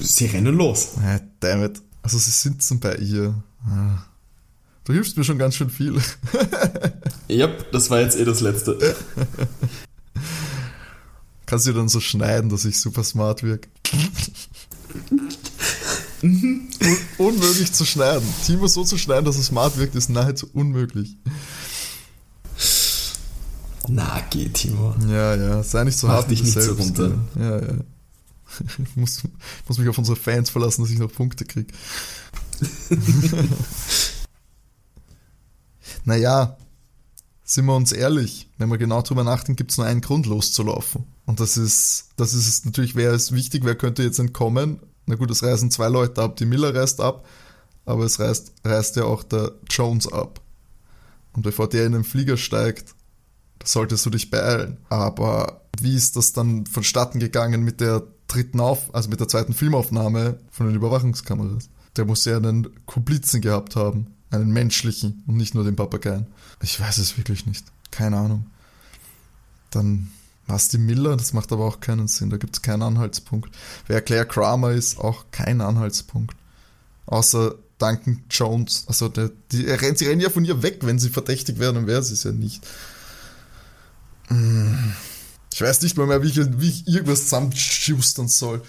Sie 0.00 0.26
rennen 0.26 0.56
los. 0.56 0.92
Ah, 1.02 1.20
damn 1.40 1.64
it. 1.64 1.80
Also 2.02 2.18
sie 2.18 2.30
sitzen 2.30 2.80
bei 2.80 2.96
ihr. 2.96 3.34
Ah. 3.66 4.04
Du 4.84 4.92
hilfst 4.92 5.16
mir 5.16 5.24
schon 5.24 5.38
ganz 5.38 5.54
schön 5.56 5.70
viel. 5.70 5.94
Ja, 7.28 7.48
das 7.72 7.90
war 7.90 8.00
jetzt 8.00 8.16
eh 8.16 8.24
das 8.24 8.40
Letzte. 8.40 8.78
Kannst 11.46 11.66
du 11.66 11.72
dann 11.72 11.88
so 11.88 12.00
schneiden, 12.00 12.50
dass 12.50 12.64
ich 12.64 12.80
super 12.80 13.04
smart 13.04 13.42
wirke. 13.42 13.68
Un 16.22 16.68
unmöglich 17.18 17.72
zu 17.72 17.84
schneiden. 17.84 18.26
Timo 18.44 18.66
so 18.66 18.84
zu 18.84 18.96
schneiden, 18.96 19.24
dass 19.24 19.36
er 19.36 19.42
smart 19.42 19.76
wirkt, 19.76 19.94
ist 19.94 20.08
nahezu 20.08 20.48
unmöglich. 20.54 21.16
Na, 23.88 24.24
geh, 24.30 24.48
Timo. 24.48 24.94
Ja, 25.08 25.34
ja, 25.36 25.62
sei 25.62 25.84
nicht 25.84 25.98
so 25.98 26.06
Mach 26.06 26.14
hart 26.14 26.30
dich 26.30 26.42
nicht 26.42 26.60
so 26.60 26.72
runter. 26.72 27.18
Ja, 27.38 27.60
ja. 27.60 27.74
Ich 28.78 28.96
muss, 28.96 29.22
muss 29.68 29.78
mich 29.78 29.88
auf 29.88 29.98
unsere 29.98 30.16
Fans 30.16 30.48
verlassen, 30.50 30.82
dass 30.82 30.90
ich 30.90 30.98
noch 30.98 31.12
Punkte 31.12 31.44
kriege. 31.44 31.72
naja, 36.04 36.56
sind 37.48 37.64
wir 37.66 37.76
uns 37.76 37.92
ehrlich, 37.92 38.50
wenn 38.58 38.68
wir 38.68 38.76
genau 38.76 39.02
drüber 39.02 39.22
nachdenken, 39.22 39.56
gibt 39.56 39.70
es 39.70 39.78
nur 39.78 39.86
einen 39.86 40.00
Grund 40.00 40.26
loszulaufen. 40.26 41.04
Und 41.26 41.38
das 41.38 41.56
ist, 41.56 42.08
das 42.16 42.34
ist 42.34 42.66
natürlich, 42.66 42.96
wer 42.96 43.12
ist 43.12 43.32
wichtig, 43.32 43.64
wer 43.64 43.76
könnte 43.76 44.02
jetzt 44.02 44.18
entkommen? 44.18 44.80
Na 45.06 45.14
gut, 45.14 45.30
es 45.30 45.44
reisen 45.44 45.70
zwei 45.70 45.88
Leute 45.88 46.20
ab, 46.20 46.36
die 46.36 46.44
Miller 46.44 46.74
reist 46.74 47.00
ab, 47.00 47.24
aber 47.84 48.04
es 48.04 48.18
reist, 48.18 48.52
reist 48.64 48.96
ja 48.96 49.04
auch 49.04 49.22
der 49.22 49.52
Jones 49.70 50.12
ab. 50.12 50.40
Und 51.34 51.42
bevor 51.42 51.68
der 51.68 51.86
in 51.86 51.92
den 51.92 52.02
Flieger 52.02 52.36
steigt, 52.36 52.96
solltest 53.62 54.04
du 54.04 54.10
dich 54.10 54.28
beeilen. 54.28 54.78
Aber 54.88 55.62
wie 55.80 55.94
ist 55.94 56.16
das 56.16 56.32
dann 56.32 56.66
vonstatten 56.66 57.20
gegangen 57.20 57.62
mit 57.62 57.80
der 57.80 58.02
dritten 58.26 58.58
Auf, 58.58 58.92
also 58.92 59.08
mit 59.08 59.20
der 59.20 59.28
zweiten 59.28 59.54
Filmaufnahme 59.54 60.40
von 60.50 60.66
den 60.66 60.74
Überwachungskameras? 60.74 61.68
Der 61.96 62.06
muss 62.06 62.24
ja 62.24 62.38
einen 62.38 62.84
Komplizen 62.86 63.40
gehabt 63.40 63.76
haben. 63.76 64.15
Einen 64.30 64.52
menschlichen 64.52 65.22
und 65.26 65.36
nicht 65.36 65.54
nur 65.54 65.64
den 65.64 65.76
Papageien. 65.76 66.26
Ich 66.62 66.80
weiß 66.80 66.98
es 66.98 67.16
wirklich 67.16 67.46
nicht. 67.46 67.64
Keine 67.90 68.18
Ahnung. 68.18 68.46
Dann 69.70 70.10
die 70.72 70.78
Miller, 70.78 71.16
das 71.16 71.32
macht 71.32 71.52
aber 71.52 71.64
auch 71.64 71.80
keinen 71.80 72.08
Sinn. 72.08 72.30
Da 72.30 72.36
gibt 72.36 72.56
es 72.56 72.62
keinen 72.62 72.82
Anhaltspunkt. 72.82 73.54
Wer 73.86 74.00
Claire 74.00 74.26
Kramer 74.26 74.70
ist, 74.72 74.98
auch 74.98 75.26
kein 75.30 75.60
Anhaltspunkt. 75.60 76.36
Außer 77.06 77.56
Duncan 77.78 78.22
Jones. 78.30 78.84
Also 78.86 79.08
der, 79.08 79.30
die, 79.52 79.64
rennt, 79.64 79.98
sie 79.98 80.06
rennen 80.06 80.20
ja 80.20 80.30
von 80.30 80.44
ihr 80.44 80.62
weg, 80.62 80.78
wenn 80.82 80.98
sie 80.98 81.10
verdächtig 81.10 81.58
werden, 81.58 81.76
und 81.78 81.86
wäre 81.86 82.02
sie 82.02 82.14
es 82.14 82.24
ja 82.24 82.32
nicht. 82.32 82.66
Ich 85.52 85.60
weiß 85.60 85.82
nicht 85.82 85.96
mal 85.96 86.06
mehr, 86.06 86.22
wie 86.22 86.28
ich, 86.28 86.36
wie 86.36 86.68
ich 86.68 86.86
irgendwas 86.86 87.24
zusammenschustern 87.24 88.28
soll. 88.28 88.62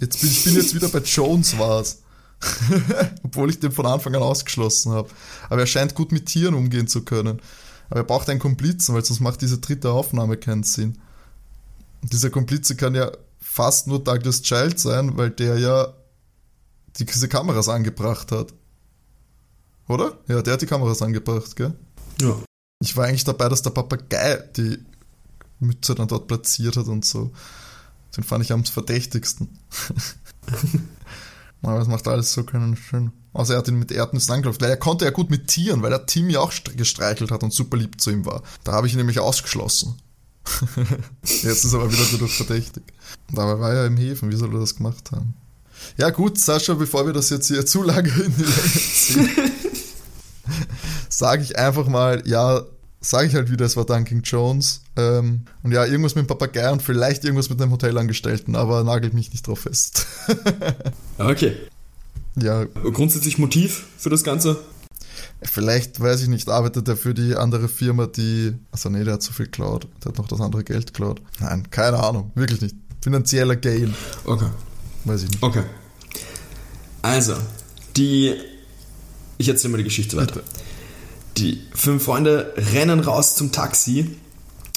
Jetzt 0.00 0.20
bin 0.20 0.30
ich 0.30 0.44
bin 0.44 0.54
jetzt 0.54 0.74
wieder 0.74 0.88
bei 0.88 1.00
Jones 1.00 1.58
war's. 1.58 1.98
Obwohl 3.22 3.50
ich 3.50 3.60
den 3.60 3.72
von 3.72 3.86
Anfang 3.86 4.14
an 4.14 4.22
ausgeschlossen 4.22 4.92
habe. 4.92 5.08
Aber 5.48 5.60
er 5.60 5.66
scheint 5.66 5.94
gut 5.94 6.12
mit 6.12 6.26
Tieren 6.26 6.54
umgehen 6.54 6.88
zu 6.88 7.04
können. 7.04 7.40
Aber 7.90 8.00
er 8.00 8.04
braucht 8.04 8.28
einen 8.28 8.40
Komplizen, 8.40 8.94
weil 8.94 9.04
sonst 9.04 9.20
macht 9.20 9.40
diese 9.40 9.58
dritte 9.58 9.90
Aufnahme 9.90 10.36
keinen 10.36 10.62
Sinn. 10.62 10.98
Und 12.02 12.12
dieser 12.12 12.30
Komplize 12.30 12.76
kann 12.76 12.94
ja 12.94 13.10
fast 13.40 13.86
nur 13.86 14.02
Douglas 14.02 14.42
Child 14.42 14.78
sein, 14.78 15.16
weil 15.16 15.30
der 15.30 15.58
ja 15.58 15.94
die, 16.96 17.06
diese 17.06 17.28
Kameras 17.28 17.68
angebracht 17.68 18.30
hat. 18.30 18.54
Oder? 19.88 20.18
Ja, 20.28 20.42
der 20.42 20.54
hat 20.54 20.62
die 20.62 20.66
Kameras 20.66 21.02
angebracht, 21.02 21.56
gell? 21.56 21.74
Ja. 22.20 22.36
Ich 22.80 22.96
war 22.96 23.06
eigentlich 23.06 23.24
dabei, 23.24 23.48
dass 23.48 23.62
der 23.62 23.70
Papagei 23.70 24.36
die 24.56 24.78
Mütze 25.60 25.94
dann 25.94 26.08
dort 26.08 26.28
platziert 26.28 26.76
hat 26.76 26.86
und 26.86 27.04
so. 27.04 27.32
Den 28.16 28.24
fand 28.24 28.44
ich 28.44 28.52
am 28.52 28.64
verdächtigsten. 28.64 29.58
Aber 31.62 31.78
das 31.78 31.88
macht 31.88 32.06
alles 32.08 32.32
so 32.32 32.44
keinen 32.44 32.76
Sinn. 32.90 33.12
Außer 33.32 33.54
er 33.54 33.58
hat 33.58 33.68
ihn 33.68 33.78
mit 33.78 33.92
Erdnüssen 33.92 34.32
angelaufen, 34.34 34.60
weil 34.60 34.70
er 34.70 34.76
konnte 34.76 35.04
ja 35.04 35.10
gut 35.10 35.30
mit 35.30 35.48
Tieren, 35.48 35.82
weil 35.82 35.92
er 35.92 36.06
Tim 36.06 36.30
ja 36.30 36.40
auch 36.40 36.52
st- 36.52 36.74
gestreichelt 36.76 37.30
hat 37.30 37.42
und 37.42 37.52
super 37.52 37.76
lieb 37.76 38.00
zu 38.00 38.10
ihm 38.10 38.24
war. 38.26 38.42
Da 38.64 38.72
habe 38.72 38.86
ich 38.86 38.92
ihn 38.94 38.98
nämlich 38.98 39.20
ausgeschlossen. 39.20 39.96
Jetzt 41.22 41.64
ist 41.64 41.72
er 41.72 41.80
aber 41.80 41.92
wieder 41.92 42.04
dadurch 42.10 42.36
verdächtig. 42.36 42.82
Dabei 43.32 43.58
war 43.60 43.72
er 43.72 43.86
im 43.86 43.96
Häfen, 43.96 44.30
wie 44.30 44.36
soll 44.36 44.54
er 44.54 44.60
das 44.60 44.76
gemacht 44.76 45.10
haben? 45.12 45.34
Ja 45.96 46.10
gut, 46.10 46.38
Sascha, 46.38 46.74
bevor 46.74 47.06
wir 47.06 47.12
das 47.12 47.30
jetzt 47.30 47.46
hier 47.48 47.64
zu 47.64 47.82
lange 47.84 48.08
in 48.08 48.34
die 48.36 48.42
Länge 48.42 48.72
ziehen, 48.72 49.30
sage 51.08 51.42
ich 51.42 51.58
einfach 51.58 51.86
mal, 51.86 52.22
ja, 52.26 52.62
sage 53.08 53.26
ich 53.26 53.34
halt 53.34 53.50
wieder, 53.50 53.64
es 53.64 53.74
war 53.74 53.86
Duncan 53.86 54.20
Jones. 54.22 54.82
Ähm, 54.96 55.42
und 55.62 55.72
ja, 55.72 55.86
irgendwas 55.86 56.14
mit 56.14 56.24
dem 56.24 56.26
Papagei 56.26 56.70
und 56.70 56.82
vielleicht 56.82 57.24
irgendwas 57.24 57.48
mit 57.48 57.58
dem 57.58 57.70
Hotelangestellten, 57.70 58.54
aber 58.54 58.84
nagelt 58.84 59.14
mich 59.14 59.32
nicht 59.32 59.46
drauf 59.46 59.60
fest. 59.60 60.06
okay. 61.18 61.56
Ja. 62.36 62.64
Grundsätzlich 62.64 63.38
Motiv 63.38 63.86
für 63.96 64.10
das 64.10 64.24
Ganze? 64.24 64.58
Vielleicht, 65.40 66.00
weiß 66.00 66.22
ich 66.22 66.28
nicht, 66.28 66.50
arbeitet 66.50 66.86
er 66.86 66.98
für 66.98 67.14
die 67.14 67.34
andere 67.34 67.68
Firma, 67.68 68.06
die. 68.06 68.54
Achso, 68.72 68.90
nee, 68.90 69.04
der 69.04 69.14
hat 69.14 69.22
so 69.22 69.32
viel 69.32 69.46
geklaut. 69.46 69.88
Der 70.04 70.10
hat 70.10 70.18
noch 70.18 70.28
das 70.28 70.40
andere 70.42 70.62
Geld 70.62 70.88
geklaut. 70.88 71.22
Nein, 71.40 71.70
keine 71.70 71.98
Ahnung, 71.98 72.30
wirklich 72.34 72.60
nicht. 72.60 72.76
Finanzieller 73.00 73.56
Gain. 73.56 73.94
Okay. 74.24 74.50
Weiß 75.04 75.22
ich 75.22 75.30
nicht. 75.30 75.42
Okay. 75.42 75.62
Also, 77.00 77.36
die. 77.96 78.34
Ich 79.38 79.48
erzähle 79.48 79.72
mal 79.72 79.78
die 79.78 79.84
Geschichte 79.84 80.16
weiter. 80.16 80.34
Bitte. 80.34 80.44
Die 81.38 81.60
fünf 81.72 82.04
Freunde 82.04 82.52
rennen 82.56 83.00
raus 83.00 83.36
zum 83.36 83.52
Taxi, 83.52 84.16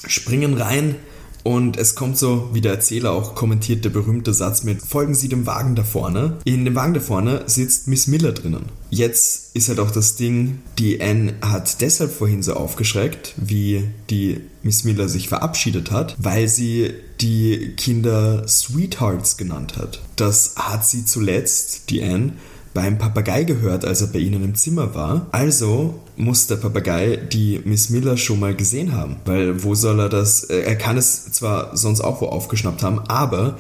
springen 0.06 0.54
rein 0.56 0.96
und 1.44 1.78
es 1.78 1.96
kommt 1.96 2.18
so, 2.18 2.50
wie 2.54 2.62
der 2.62 2.74
Erzähler 2.74 3.12
auch 3.14 3.34
kommentiert, 3.34 3.84
der 3.84 3.90
berühmte 3.90 4.34
Satz 4.34 4.64
mit 4.64 4.82
Folgen 4.82 5.16
Sie 5.16 5.28
dem 5.28 5.48
Wagen 5.48 5.76
da 5.76 5.84
vorne. 5.84 6.38
In 6.44 6.66
dem 6.66 6.76
Wagen 6.76 6.94
da 6.94 7.00
vorne 7.00 7.44
sitzt 7.48 7.88
Miss 7.88 8.06
Miller 8.08 8.32
drinnen. 8.32 8.66
Jetzt 8.92 9.56
ist 9.56 9.70
halt 9.70 9.80
auch 9.80 9.92
das 9.92 10.16
Ding, 10.16 10.60
die 10.78 11.02
Anne 11.02 11.34
hat 11.42 11.82
deshalb 11.82 12.12
vorhin 12.12 12.44
so 12.44 12.54
aufgeschreckt, 12.54 13.34
wie 13.38 13.90
die 14.10 14.42
Miss 14.62 14.84
Miller 14.84 15.10
sich 15.10 15.30
verabschiedet 15.30 15.90
hat, 15.90 16.16
weil 16.20 16.48
sie 16.48 16.92
die 17.22 17.74
Kinder 17.76 18.48
Sweethearts 18.48 19.38
genannt 19.38 19.78
hat. 19.78 20.02
Das 20.16 20.56
hat 20.58 20.86
sie 20.86 21.06
zuletzt, 21.06 21.90
die 21.90 22.04
Anne, 22.04 22.34
beim 22.74 22.98
Papagei 22.98 23.44
gehört, 23.44 23.86
als 23.86 24.02
er 24.02 24.08
bei 24.08 24.20
ihnen 24.20 24.44
im 24.44 24.56
Zimmer 24.56 24.96
war. 24.96 25.28
Also 25.32 26.00
muss 26.16 26.48
der 26.48 26.56
Papagei 26.56 27.18
die 27.18 27.62
Miss 27.66 27.90
Miller 27.90 28.18
schon 28.18 28.40
mal 28.40 28.56
gesehen 28.56 28.94
haben. 28.94 29.18
Weil 29.26 29.64
wo 29.64 29.76
soll 29.76 30.00
er 30.00 30.10
das? 30.10 30.44
äh, 30.46 30.62
Er 30.62 30.76
kann 30.78 30.98
es 30.98 31.32
zwar 31.32 31.76
sonst 31.76 32.02
auch 32.02 32.22
wo 32.22 32.28
aufgeschnappt 32.28 32.84
haben, 32.84 33.00
aber 33.08 33.58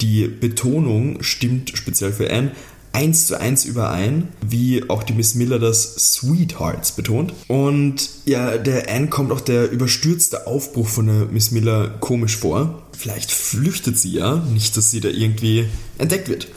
die 0.00 0.26
Betonung 0.28 1.22
stimmt 1.22 1.72
speziell 1.74 2.12
für 2.12 2.30
Anne 2.32 2.52
eins 2.94 3.26
zu 3.26 3.40
eins 3.40 3.64
überein, 3.64 4.28
wie 4.46 4.90
auch 4.90 5.02
die 5.02 5.14
Miss 5.14 5.34
Miller 5.34 5.58
das 5.58 5.94
Sweethearts 6.12 6.92
betont. 6.92 7.32
Und 7.48 8.10
ja, 8.26 8.58
der 8.58 8.90
Anne 8.94 9.08
kommt 9.08 9.32
auch 9.32 9.40
der 9.40 9.70
überstürzte 9.70 10.46
Aufbruch 10.46 10.88
von 10.88 11.06
der 11.06 11.26
Miss 11.26 11.52
Miller 11.52 11.88
komisch 12.00 12.36
vor. 12.36 12.82
Vielleicht 12.92 13.32
flüchtet 13.32 13.98
sie 13.98 14.12
ja, 14.12 14.36
nicht, 14.52 14.76
dass 14.76 14.90
sie 14.90 15.00
da 15.00 15.08
irgendwie 15.08 15.66
entdeckt 15.98 16.28
wird. 16.28 16.48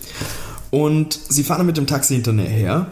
Und 0.75 1.17
sie 1.29 1.45
fahren 1.45 1.65
mit 1.65 1.77
dem 1.77 1.87
Taxi 1.87 2.15
hinterher 2.15 2.49
her. 2.49 2.87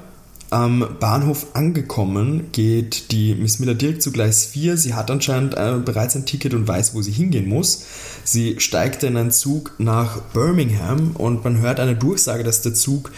Am 0.51 0.87
Bahnhof 1.01 1.47
angekommen 1.53 2.47
geht 2.53 3.11
die 3.11 3.35
Miss 3.35 3.59
Miller 3.59 3.73
direkt 3.73 4.01
zu 4.01 4.13
Gleis 4.13 4.45
4. 4.45 4.77
Sie 4.77 4.93
hat 4.93 5.11
anscheinend 5.11 5.55
äh, 5.55 5.79
bereits 5.83 6.15
ein 6.15 6.25
Ticket 6.25 6.53
und 6.53 6.65
weiß, 6.65 6.95
wo 6.95 7.01
sie 7.01 7.11
hingehen 7.11 7.49
muss. 7.49 7.83
Sie 8.23 8.57
steigt 8.61 9.03
in 9.03 9.17
einen 9.17 9.31
Zug 9.31 9.73
nach 9.79 10.21
Birmingham 10.31 11.11
und 11.17 11.43
man 11.43 11.59
hört 11.59 11.81
eine 11.81 11.97
Durchsage, 11.97 12.45
dass 12.45 12.61
der 12.61 12.73
Zug 12.73 13.11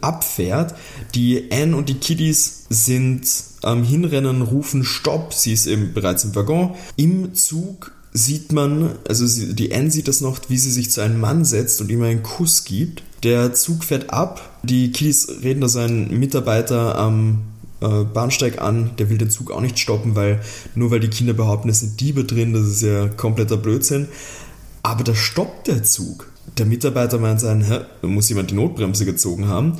abfährt. 0.00 0.74
Die 1.14 1.52
Anne 1.52 1.76
und 1.76 1.88
die 1.88 2.00
Kiddies 2.00 2.64
sind 2.70 3.22
am 3.62 3.84
Hinrennen, 3.84 4.42
rufen 4.42 4.82
Stopp. 4.82 5.32
Sie 5.32 5.52
ist 5.52 5.68
eben 5.68 5.94
bereits 5.94 6.24
im 6.24 6.34
Waggon. 6.34 6.74
Im 6.96 7.34
Zug 7.34 7.92
sieht 8.18 8.52
man, 8.52 8.96
also 9.08 9.26
sie, 9.26 9.54
die 9.54 9.74
Anne 9.74 9.90
sieht 9.90 10.08
das 10.08 10.20
noch, 10.20 10.38
wie 10.48 10.58
sie 10.58 10.70
sich 10.70 10.90
zu 10.90 11.00
einem 11.00 11.20
Mann 11.20 11.44
setzt 11.44 11.80
und 11.80 11.90
ihm 11.90 12.02
einen 12.02 12.22
Kuss 12.22 12.64
gibt. 12.64 13.02
Der 13.22 13.54
Zug 13.54 13.84
fährt 13.84 14.10
ab. 14.10 14.60
Die 14.62 14.92
Kiddies 14.92 15.28
reden 15.42 15.60
da 15.60 15.68
seinen 15.68 16.18
Mitarbeiter 16.18 16.96
am 16.96 17.42
äh, 17.80 18.04
Bahnsteig 18.04 18.60
an. 18.60 18.90
Der 18.98 19.08
will 19.10 19.18
den 19.18 19.30
Zug 19.30 19.50
auch 19.50 19.60
nicht 19.60 19.78
stoppen, 19.78 20.14
weil 20.16 20.40
nur 20.74 20.90
weil 20.90 21.00
die 21.00 21.08
Kinder 21.08 21.32
behaupten, 21.32 21.68
es 21.68 21.80
sind 21.80 22.00
Diebe 22.00 22.24
drin, 22.24 22.52
das 22.52 22.66
ist 22.66 22.82
ja 22.82 23.08
kompletter 23.08 23.56
Blödsinn. 23.56 24.08
Aber 24.82 25.04
da 25.04 25.14
stoppt 25.14 25.68
der 25.68 25.82
Zug. 25.82 26.30
Der 26.56 26.66
Mitarbeiter 26.66 27.18
meint 27.18 27.40
sein, 27.40 27.62
hä, 27.62 27.80
muss 28.06 28.28
jemand 28.28 28.50
die 28.50 28.54
Notbremse 28.54 29.04
gezogen 29.04 29.48
haben. 29.48 29.78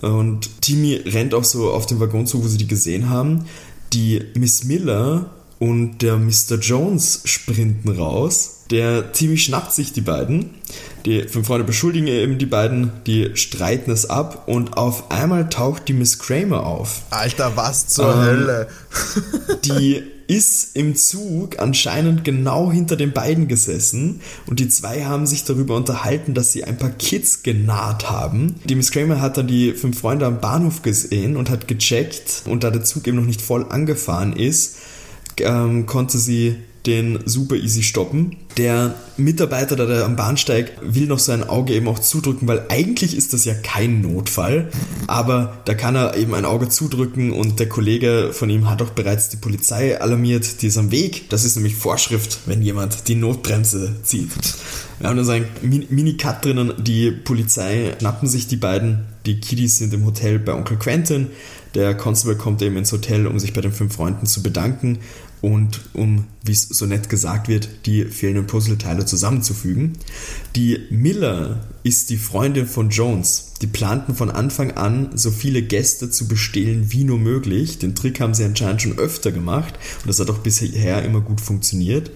Und 0.00 0.60
Timmy 0.60 0.94
rennt 1.06 1.34
auch 1.34 1.44
so 1.44 1.70
auf 1.70 1.86
den 1.86 2.00
Waggon 2.00 2.26
zu, 2.26 2.42
wo 2.42 2.48
sie 2.48 2.58
die 2.58 2.66
gesehen 2.66 3.08
haben. 3.10 3.46
Die 3.92 4.22
Miss 4.34 4.64
Miller 4.64 5.30
und 5.64 6.02
der 6.02 6.18
Mr. 6.18 6.58
Jones 6.60 7.22
sprinten 7.24 7.88
raus. 7.88 8.64
Der 8.70 9.12
Timmy 9.12 9.38
schnappt 9.38 9.72
sich 9.72 9.94
die 9.94 10.02
beiden. 10.02 10.50
Die 11.06 11.22
fünf 11.22 11.46
Freunde 11.46 11.64
beschuldigen 11.64 12.06
eben 12.06 12.36
die 12.36 12.44
beiden, 12.44 12.92
die 13.06 13.30
streiten 13.34 13.90
es 13.90 14.10
ab 14.10 14.46
und 14.46 14.76
auf 14.76 15.10
einmal 15.10 15.48
taucht 15.48 15.88
die 15.88 15.94
Miss 15.94 16.18
Kramer 16.18 16.66
auf. 16.66 17.00
Alter, 17.08 17.56
was 17.56 17.88
zur 17.88 18.12
Ähm, 18.12 18.20
Hölle? 18.20 18.68
Die 19.64 20.02
ist 20.26 20.76
im 20.76 20.96
Zug 20.96 21.58
anscheinend 21.58 22.24
genau 22.24 22.70
hinter 22.70 22.96
den 22.96 23.12
beiden 23.12 23.48
gesessen 23.48 24.20
und 24.46 24.60
die 24.60 24.68
zwei 24.68 25.04
haben 25.04 25.26
sich 25.26 25.44
darüber 25.44 25.76
unterhalten, 25.76 26.34
dass 26.34 26.52
sie 26.52 26.64
ein 26.64 26.78
paar 26.78 26.90
Kids 26.90 27.42
genaht 27.42 28.10
haben. 28.10 28.56
Die 28.64 28.74
Miss 28.74 28.90
Kramer 28.90 29.20
hat 29.20 29.36
dann 29.38 29.46
die 29.46 29.72
fünf 29.72 30.00
Freunde 30.00 30.26
am 30.26 30.40
Bahnhof 30.40 30.82
gesehen 30.82 31.36
und 31.36 31.50
hat 31.50 31.68
gecheckt 31.68 32.42
und 32.46 32.64
da 32.64 32.70
der 32.70 32.84
Zug 32.84 33.06
eben 33.06 33.18
noch 33.18 33.26
nicht 33.26 33.42
voll 33.42 33.66
angefahren 33.68 34.34
ist, 34.34 34.76
ähm, 35.40 35.86
konnte 35.86 36.18
sie 36.18 36.56
den 36.86 37.20
super 37.24 37.56
easy 37.56 37.82
stoppen. 37.82 38.36
Der 38.58 38.94
Mitarbeiter, 39.16 39.74
der 39.74 39.86
da 39.86 40.04
am 40.04 40.16
Bahnsteig, 40.16 40.72
will 40.82 41.06
noch 41.06 41.18
sein 41.18 41.42
Auge 41.48 41.72
eben 41.72 41.88
auch 41.88 41.98
zudrücken, 41.98 42.46
weil 42.46 42.66
eigentlich 42.68 43.16
ist 43.16 43.32
das 43.32 43.46
ja 43.46 43.54
kein 43.54 44.02
Notfall, 44.02 44.68
aber 45.06 45.62
da 45.64 45.74
kann 45.74 45.96
er 45.96 46.16
eben 46.16 46.34
ein 46.34 46.44
Auge 46.44 46.68
zudrücken 46.68 47.32
und 47.32 47.58
der 47.58 47.68
Kollege 47.68 48.30
von 48.32 48.50
ihm 48.50 48.68
hat 48.68 48.82
auch 48.82 48.90
bereits 48.90 49.30
die 49.30 49.38
Polizei 49.38 49.98
alarmiert, 49.98 50.60
die 50.62 50.66
ist 50.66 50.76
am 50.78 50.90
Weg. 50.90 51.30
Das 51.30 51.44
ist 51.44 51.56
nämlich 51.56 51.74
Vorschrift, 51.74 52.40
wenn 52.46 52.60
jemand 52.62 53.08
die 53.08 53.14
Notbremse 53.14 53.96
zieht. 54.02 54.30
Wir 54.98 55.08
haben 55.08 55.16
da 55.16 55.24
so 55.24 55.32
einen 55.32 55.46
Min- 55.62 55.86
Mini-Cut 55.88 56.44
drinnen, 56.44 56.74
die 56.78 57.10
Polizei 57.10 57.94
schnappen 57.98 58.28
sich 58.28 58.46
die 58.46 58.56
beiden, 58.56 59.06
die 59.26 59.40
Kiddies 59.40 59.78
sind 59.78 59.94
im 59.94 60.04
Hotel 60.04 60.38
bei 60.38 60.52
Onkel 60.52 60.76
Quentin, 60.76 61.28
der 61.74 61.96
Constable 61.96 62.36
kommt 62.36 62.62
eben 62.62 62.76
ins 62.76 62.92
Hotel, 62.92 63.26
um 63.26 63.40
sich 63.40 63.52
bei 63.52 63.60
den 63.60 63.72
fünf 63.72 63.96
Freunden 63.96 64.26
zu 64.26 64.44
bedanken 64.44 65.00
und 65.44 65.80
um, 65.92 66.24
wie 66.42 66.52
es 66.52 66.62
so 66.62 66.86
nett 66.86 67.10
gesagt 67.10 67.48
wird, 67.48 67.68
die 67.84 68.06
fehlenden 68.06 68.46
Puzzleteile 68.46 69.04
zusammenzufügen. 69.04 69.92
Die 70.56 70.78
Miller 70.88 71.60
ist 71.82 72.08
die 72.08 72.16
Freundin 72.16 72.66
von 72.66 72.88
Jones. 72.88 73.52
Die 73.60 73.66
planten 73.66 74.14
von 74.14 74.30
Anfang 74.30 74.70
an, 74.70 75.10
so 75.16 75.30
viele 75.30 75.60
Gäste 75.60 76.10
zu 76.10 76.28
bestehlen 76.28 76.92
wie 76.92 77.04
nur 77.04 77.18
möglich. 77.18 77.78
Den 77.78 77.94
Trick 77.94 78.20
haben 78.20 78.32
sie 78.32 78.44
anscheinend 78.44 78.80
schon 78.80 78.98
öfter 78.98 79.32
gemacht 79.32 79.74
und 80.00 80.08
das 80.08 80.18
hat 80.18 80.30
auch 80.30 80.38
bisher 80.38 81.02
immer 81.04 81.20
gut 81.20 81.42
funktioniert. 81.42 82.10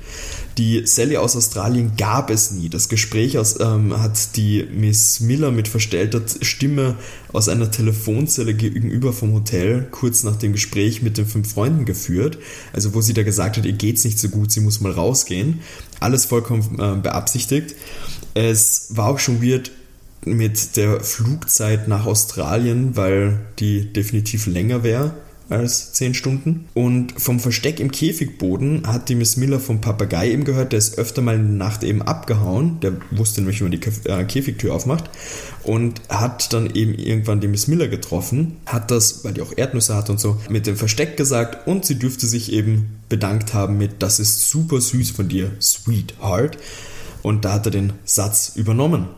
Die 0.58 0.84
Sally 0.86 1.16
aus 1.16 1.36
Australien 1.36 1.92
gab 1.96 2.30
es 2.30 2.50
nie. 2.50 2.68
Das 2.68 2.88
Gespräch 2.88 3.38
aus, 3.38 3.60
ähm, 3.60 3.96
hat 4.02 4.34
die 4.34 4.64
Miss 4.64 5.20
Miller 5.20 5.52
mit 5.52 5.68
verstellter 5.68 6.20
Stimme 6.42 6.96
aus 7.32 7.48
einer 7.48 7.70
Telefonzelle 7.70 8.54
gegenüber 8.54 9.12
vom 9.12 9.34
Hotel 9.34 9.86
kurz 9.92 10.24
nach 10.24 10.34
dem 10.34 10.52
Gespräch 10.52 11.00
mit 11.00 11.16
den 11.16 11.26
fünf 11.26 11.52
Freunden 11.52 11.84
geführt. 11.84 12.38
Also 12.72 12.92
wo 12.92 13.00
sie 13.00 13.14
da 13.14 13.22
gesagt 13.22 13.56
hat, 13.56 13.66
ihr 13.66 13.72
geht's 13.72 14.04
nicht 14.04 14.18
so 14.18 14.30
gut, 14.30 14.50
sie 14.50 14.58
muss 14.58 14.80
mal 14.80 14.90
rausgehen. 14.90 15.60
Alles 16.00 16.24
vollkommen 16.24 16.76
äh, 16.80 17.00
beabsichtigt. 17.00 17.76
Es 18.34 18.88
war 18.90 19.06
auch 19.06 19.20
schon 19.20 19.40
weird 19.40 19.70
mit 20.24 20.76
der 20.76 21.00
Flugzeit 21.00 21.86
nach 21.86 22.04
Australien, 22.04 22.96
weil 22.96 23.38
die 23.60 23.92
definitiv 23.92 24.46
länger 24.46 24.82
wäre 24.82 25.14
als 25.48 25.92
10 25.92 26.14
Stunden. 26.14 26.68
Und 26.74 27.20
vom 27.20 27.40
Versteck 27.40 27.80
im 27.80 27.90
Käfigboden 27.90 28.86
hat 28.86 29.08
die 29.08 29.14
Miss 29.14 29.36
Miller 29.36 29.60
vom 29.60 29.80
Papagei 29.80 30.30
eben 30.30 30.44
gehört, 30.44 30.72
der 30.72 30.78
ist 30.78 30.98
öfter 30.98 31.22
mal 31.22 31.36
in 31.36 31.58
der 31.58 31.66
Nacht 31.68 31.84
eben 31.84 32.02
abgehauen. 32.02 32.80
Der 32.80 32.92
wusste 33.10 33.40
nämlich, 33.40 33.60
wie 33.60 33.64
man 33.64 33.72
die 33.72 34.08
äh, 34.08 34.24
Käfigtür 34.24 34.74
aufmacht. 34.74 35.10
Und 35.62 36.00
hat 36.08 36.52
dann 36.52 36.74
eben 36.74 36.94
irgendwann 36.94 37.40
die 37.40 37.48
Miss 37.48 37.66
Miller 37.66 37.88
getroffen. 37.88 38.56
Hat 38.66 38.90
das, 38.90 39.24
weil 39.24 39.34
die 39.34 39.42
auch 39.42 39.56
Erdnüsse 39.56 39.94
hat 39.94 40.10
und 40.10 40.20
so, 40.20 40.38
mit 40.48 40.66
dem 40.66 40.76
Versteck 40.76 41.16
gesagt. 41.16 41.66
Und 41.66 41.84
sie 41.84 41.98
dürfte 41.98 42.26
sich 42.26 42.52
eben 42.52 42.98
bedankt 43.08 43.54
haben 43.54 43.78
mit, 43.78 44.02
das 44.02 44.20
ist 44.20 44.50
super 44.50 44.80
süß 44.80 45.10
von 45.10 45.28
dir, 45.28 45.52
Sweetheart. 45.60 46.58
Und 47.22 47.44
da 47.44 47.54
hat 47.54 47.66
er 47.66 47.72
den 47.72 47.94
Satz 48.04 48.52
übernommen. 48.54 49.08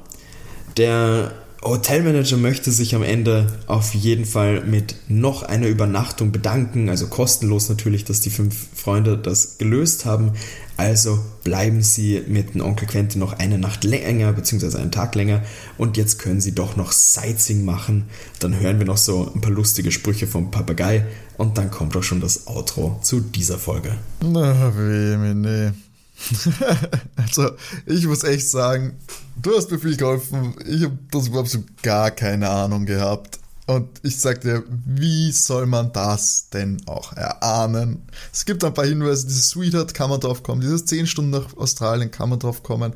Der 0.77 1.33
Hotelmanager 1.63 2.39
möchte 2.39 2.73
sich 2.73 2.95
am 2.95 3.03
Ende 3.03 3.47
auf 3.67 3.95
jeden 3.95 4.25
Fall 4.25 4.65
mit 4.65 4.97
noch 5.09 5.43
einer 5.43 5.67
Übernachtung 5.67 6.33
bedanken, 6.33 6.89
also 6.89 7.07
kostenlos 7.07 7.69
natürlich, 7.69 8.05
dass 8.05 8.23
die 8.23 8.31
fünf 8.31 8.57
Freunde 8.75 9.19
das 9.19 9.59
gelöst 9.59 10.07
haben. 10.07 10.33
Also 10.79 11.23
bleiben 11.45 11.83
sie 11.83 12.23
mit 12.27 12.55
dem 12.55 12.63
Onkel 12.63 12.89
Quentin 12.89 13.21
noch 13.21 13.35
eine 13.35 13.59
Nacht 13.59 13.85
länger, 13.85 14.33
beziehungsweise 14.33 14.79
einen 14.79 14.91
Tag 14.91 15.15
länger. 15.15 15.43
Und 15.77 15.99
jetzt 15.99 16.19
können 16.19 16.41
sie 16.41 16.55
doch 16.55 16.77
noch 16.77 16.93
Sightseeing 16.93 17.67
machen. 17.67 18.05
Dann 18.39 18.59
hören 18.59 18.79
wir 18.79 18.87
noch 18.87 18.97
so 18.97 19.31
ein 19.35 19.43
paar 19.43 19.53
lustige 19.53 19.93
Sprüche 19.93 20.27
vom 20.27 20.51
Papagei. 20.51 21.05
Und 21.37 21.59
dann 21.59 21.71
kommt 21.71 21.95
auch 21.99 22.03
schon 22.03 22.23
das 22.23 22.47
Outro 22.47 22.99
zu 23.03 23.21
dieser 23.21 23.59
Folge. 23.59 23.95
Na, 24.23 24.73
weh, 24.75 25.35
nee. 25.35 25.73
also, 27.17 27.51
ich 27.87 28.07
muss 28.07 28.25
echt 28.25 28.49
sagen, 28.49 28.99
du 29.41 29.57
hast 29.57 29.71
mir 29.71 29.79
viel 29.79 29.97
geholfen. 29.97 30.55
Ich 30.67 30.85
habe 30.85 30.99
das 31.11 31.29
überhaupt 31.29 31.51
so 31.51 31.65
gar 31.83 32.11
keine 32.11 32.49
Ahnung 32.49 32.87
gehabt. 32.87 33.39
Und 33.67 33.89
ich 34.03 34.19
sag 34.19 34.41
dir, 34.41 34.65
wie 34.85 35.31
soll 35.31 35.67
man 35.67 35.93
das 35.93 36.49
denn 36.53 36.83
auch 36.87 37.13
erahnen? 37.13 38.03
Es 38.33 38.45
gibt 38.45 38.65
ein 38.65 38.75
paar 38.75 38.87
Hinweise, 38.87 39.29
dieses 39.29 39.51
Sweetheart 39.51 39.95
kann 39.95 40.11
man 40.11 40.19
drauf 40.19 40.43
kommen, 40.43 40.61
dieses 40.61 40.87
10 40.87 41.07
Stunden 41.07 41.31
nach 41.31 41.57
Australien 41.57 42.11
kann 42.11 42.31
man 42.31 42.41
drauf 42.41 42.65
kommen, 42.65 42.95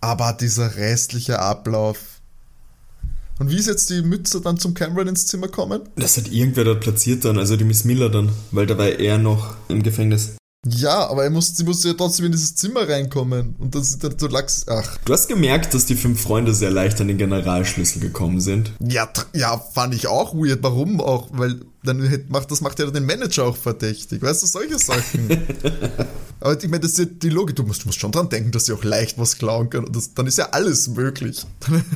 aber 0.00 0.32
dieser 0.32 0.74
restliche 0.74 1.38
Ablauf. 1.38 1.98
Und 3.38 3.50
wie 3.50 3.56
ist 3.56 3.66
jetzt 3.66 3.88
die 3.90 4.02
Mütze 4.02 4.40
dann 4.40 4.58
zum 4.58 4.74
Cameron 4.74 5.06
ins 5.06 5.28
Zimmer 5.28 5.46
kommen? 5.46 5.82
Das 5.94 6.16
hat 6.16 6.26
irgendwer 6.26 6.64
dort 6.64 6.80
platziert 6.80 7.24
dann, 7.24 7.38
also 7.38 7.56
die 7.56 7.64
Miss 7.64 7.84
Miller 7.84 8.08
dann, 8.08 8.32
weil 8.50 8.66
da 8.66 8.76
war 8.78 8.88
er 8.88 9.18
noch 9.18 9.54
im 9.68 9.84
Gefängnis. 9.84 10.36
Ja, 10.68 11.08
aber 11.08 11.24
er 11.24 11.30
muss, 11.30 11.56
sie 11.56 11.64
musste 11.64 11.88
ja 11.88 11.94
trotzdem 11.94 12.26
in 12.26 12.32
dieses 12.32 12.54
Zimmer 12.56 12.88
reinkommen. 12.88 13.54
Und 13.58 13.74
das 13.74 13.90
ist 13.90 14.02
dann 14.02 14.18
so 14.18 14.26
lax. 14.26 14.66
Ach. 14.68 14.96
Du 15.04 15.12
hast 15.12 15.28
gemerkt, 15.28 15.74
dass 15.74 15.86
die 15.86 15.94
fünf 15.94 16.20
Freunde 16.20 16.54
sehr 16.54 16.70
leicht 16.70 17.00
an 17.00 17.08
den 17.08 17.18
Generalschlüssel 17.18 18.00
gekommen 18.00 18.40
sind. 18.40 18.72
Ja, 18.80 19.08
ja, 19.32 19.58
fand 19.58 19.94
ich 19.94 20.08
auch 20.08 20.34
weird. 20.34 20.62
Warum 20.62 21.00
auch? 21.00 21.28
Weil 21.32 21.60
dann 21.84 22.24
macht, 22.28 22.50
das 22.50 22.60
macht 22.60 22.80
ja 22.80 22.90
den 22.90 23.06
Manager 23.06 23.44
auch 23.44 23.56
verdächtig. 23.56 24.22
Weißt 24.22 24.42
du, 24.42 24.46
solche 24.46 24.78
Sachen. 24.78 25.28
aber 26.40 26.62
ich 26.62 26.68
meine, 26.68 26.80
das 26.80 26.92
ist 26.92 26.98
ja 26.98 27.04
die 27.04 27.30
Logik. 27.30 27.54
Du 27.54 27.62
musst, 27.62 27.84
du 27.84 27.86
musst 27.86 28.00
schon 28.00 28.12
dran 28.12 28.28
denken, 28.28 28.50
dass 28.50 28.66
sie 28.66 28.72
auch 28.72 28.82
leicht 28.82 29.18
was 29.18 29.38
klauen 29.38 29.70
können. 29.70 29.86
Und 29.86 29.94
das, 29.94 30.14
dann 30.14 30.26
ist 30.26 30.38
ja 30.38 30.48
alles 30.50 30.88
möglich. 30.88 31.46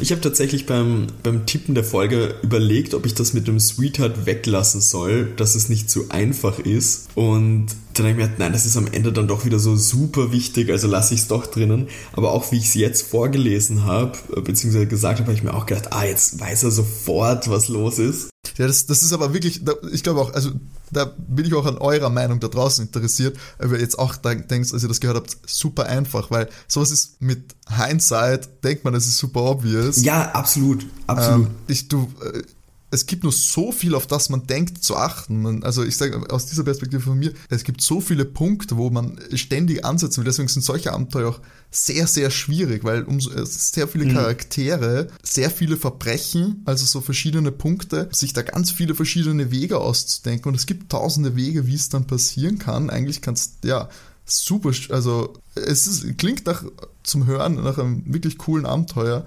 Ich 0.00 0.10
habe 0.10 0.20
tatsächlich 0.20 0.66
beim, 0.66 1.06
beim 1.22 1.46
Tippen 1.46 1.74
der 1.74 1.84
Folge 1.84 2.34
überlegt, 2.42 2.94
ob 2.94 3.06
ich 3.06 3.14
das 3.14 3.32
mit 3.32 3.46
dem 3.48 3.60
Sweetheart 3.60 4.26
weglassen 4.26 4.80
soll, 4.80 5.32
dass 5.36 5.54
es 5.54 5.68
nicht 5.68 5.90
zu 5.90 6.10
einfach 6.10 6.58
ist. 6.58 7.08
Und 7.14 7.66
dann 7.94 8.06
habe 8.06 8.10
ich 8.10 8.16
mir 8.16 8.22
gedacht, 8.24 8.38
nein, 8.38 8.52
das 8.52 8.66
ist 8.66 8.76
am 8.76 8.88
Ende 8.88 9.12
dann 9.12 9.28
doch 9.28 9.44
wieder 9.44 9.58
so 9.58 9.76
super 9.76 10.32
wichtig, 10.32 10.70
also 10.70 10.86
lasse 10.88 11.14
ich 11.14 11.20
es 11.20 11.28
doch 11.28 11.46
drinnen. 11.46 11.88
Aber 12.12 12.32
auch 12.32 12.52
wie 12.52 12.56
ich 12.56 12.66
es 12.66 12.74
jetzt 12.74 13.06
vorgelesen 13.06 13.84
habe, 13.84 14.18
beziehungsweise 14.42 14.86
gesagt 14.86 15.20
habe, 15.20 15.28
habe 15.28 15.38
ich 15.38 15.44
mir 15.44 15.54
auch 15.54 15.66
gedacht, 15.66 15.92
ah, 15.92 16.04
jetzt 16.04 16.38
weiß 16.38 16.64
er 16.64 16.70
sofort, 16.70 17.48
was 17.48 17.68
los 17.68 17.98
ist. 17.98 18.30
Ja, 18.56 18.66
das, 18.66 18.86
das 18.86 19.02
ist 19.02 19.12
aber 19.12 19.32
wirklich, 19.32 19.62
ich 19.92 20.02
glaube 20.02 20.20
auch, 20.20 20.32
also 20.32 20.50
da 20.90 21.04
bin 21.04 21.44
ich 21.44 21.54
auch 21.54 21.66
an 21.66 21.78
eurer 21.78 22.10
Meinung 22.10 22.40
da 22.40 22.48
draußen 22.48 22.86
interessiert, 22.86 23.36
weil 23.58 23.72
ihr 23.72 23.80
jetzt 23.80 23.98
auch 23.98 24.16
denkst, 24.16 24.72
als 24.72 24.82
ihr 24.82 24.88
das 24.88 25.00
gehört 25.00 25.16
habt, 25.16 25.36
super 25.46 25.86
einfach, 25.86 26.30
weil 26.30 26.48
sowas 26.68 26.90
ist 26.90 27.20
mit 27.20 27.54
Hindsight, 27.68 28.64
denkt 28.64 28.84
man, 28.84 28.94
es 28.94 29.06
ist 29.06 29.18
super 29.18 29.42
obvious. 29.42 30.02
Ja, 30.02 30.30
absolut, 30.32 30.86
absolut. 31.06 31.48
Ähm, 31.48 31.54
ich, 31.66 31.88
du, 31.88 32.08
äh, 32.22 32.42
es 32.90 33.06
gibt 33.06 33.24
nur 33.24 33.32
so 33.32 33.72
viel, 33.72 33.94
auf 33.94 34.06
das 34.06 34.28
man 34.28 34.46
denkt, 34.46 34.82
zu 34.82 34.96
achten. 34.96 35.42
Man, 35.42 35.62
also 35.64 35.84
ich 35.84 35.96
sage 35.96 36.30
aus 36.30 36.46
dieser 36.46 36.62
Perspektive 36.62 37.02
von 37.02 37.18
mir, 37.18 37.32
es 37.50 37.64
gibt 37.64 37.80
so 37.80 38.00
viele 38.00 38.24
Punkte, 38.24 38.76
wo 38.76 38.90
man 38.90 39.20
ständig 39.34 39.84
ansetzen 39.84 40.18
will. 40.18 40.24
Deswegen 40.24 40.48
sind 40.48 40.62
solche 40.62 40.92
Abenteuer 40.92 41.30
auch 41.30 41.40
sehr, 41.70 42.06
sehr 42.06 42.30
schwierig, 42.30 42.84
weil 42.84 43.02
um 43.02 43.20
sehr 43.20 43.88
viele 43.88 44.06
mhm. 44.06 44.14
Charaktere, 44.14 45.08
sehr 45.22 45.50
viele 45.50 45.76
Verbrechen, 45.76 46.62
also 46.64 46.86
so 46.86 47.00
verschiedene 47.00 47.50
Punkte, 47.50 48.08
sich 48.12 48.32
da 48.32 48.42
ganz 48.42 48.70
viele 48.70 48.94
verschiedene 48.94 49.50
Wege 49.50 49.78
auszudenken. 49.78 50.50
Und 50.50 50.54
es 50.54 50.66
gibt 50.66 50.90
tausende 50.90 51.34
Wege, 51.34 51.66
wie 51.66 51.74
es 51.74 51.88
dann 51.88 52.06
passieren 52.06 52.58
kann. 52.58 52.88
Eigentlich 52.88 53.20
kannst, 53.20 53.64
ja, 53.64 53.88
super, 54.24 54.70
also 54.90 55.34
es 55.54 55.86
ist, 55.86 56.18
klingt 56.18 56.46
nach 56.46 56.64
zum 57.02 57.26
Hören 57.26 57.54
nach 57.62 57.78
einem 57.78 58.02
wirklich 58.06 58.38
coolen 58.38 58.66
Abenteuer 58.66 59.24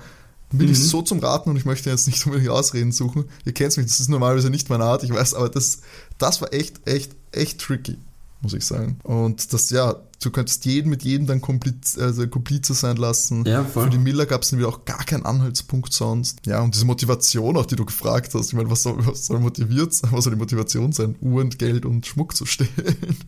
bin 0.52 0.68
mhm. 0.68 0.74
ich 0.74 0.80
so 0.80 1.02
zum 1.02 1.20
Raten 1.20 1.50
und 1.50 1.58
ich 1.58 1.66
möchte 1.66 1.90
jetzt 1.90 2.08
nicht 2.08 2.26
unbedingt 2.26 2.50
Ausreden 2.50 2.92
suchen. 2.92 3.26
Ihr 3.46 3.54
kennt 3.54 3.76
mich, 3.78 3.86
das 3.86 4.00
ist 4.00 4.10
normalerweise 4.10 4.50
nicht 4.50 4.70
meine 4.70 4.86
Art, 4.86 5.04
ich 5.04 5.14
weiß, 5.14 5.34
aber 5.36 5.50
das, 5.50 5.82
das 6.18 6.42
war 6.42 6.54
echt, 6.54 6.88
echt, 6.88 7.12
echt 7.32 7.60
tricky, 7.60 7.98
muss 8.42 8.54
ich 8.54 8.66
sagen. 8.66 9.00
Und 9.04 9.52
das, 9.54 9.70
ja, 9.70 9.96
du 10.22 10.32
könntest 10.32 10.66
jeden 10.66 10.90
mit 10.90 11.04
jedem 11.04 11.28
dann 11.28 11.42
Kompliz, 11.42 11.98
also 11.98 12.28
Komplize 12.28 12.74
sein 12.74 12.96
lassen. 12.98 13.46
Ja, 13.46 13.64
voll. 13.64 13.86
Für 13.86 13.90
die 13.90 13.98
Miller 13.98 14.26
gab 14.26 14.44
es 14.44 14.50
dann 14.50 14.60
wieder 14.60 14.70
auch 14.70 14.86
gar 14.86 15.04
keinen 15.04 15.26
Anhaltspunkt 15.26 15.94
sonst. 15.94 16.46
Ja, 16.46 16.62
und 16.62 16.74
diese 16.74 16.86
Motivation 16.86 17.58
auch, 17.58 17.66
die 17.66 17.76
du 17.76 17.86
gefragt 17.86 18.34
hast. 18.34 18.48
Ich 18.48 18.54
meine, 18.54 18.70
was 18.70 18.84
soll, 18.84 19.06
was 19.06 19.26
soll 19.26 19.40
motiviert 19.40 19.94
sein? 19.94 20.12
Was 20.14 20.24
soll 20.24 20.34
die 20.34 20.40
Motivation 20.40 20.92
sein? 20.94 21.16
Uhren, 21.22 21.50
Geld 21.50 21.86
und 21.86 22.06
Schmuck 22.06 22.36
zu 22.36 22.46
stehlen? 22.46 22.70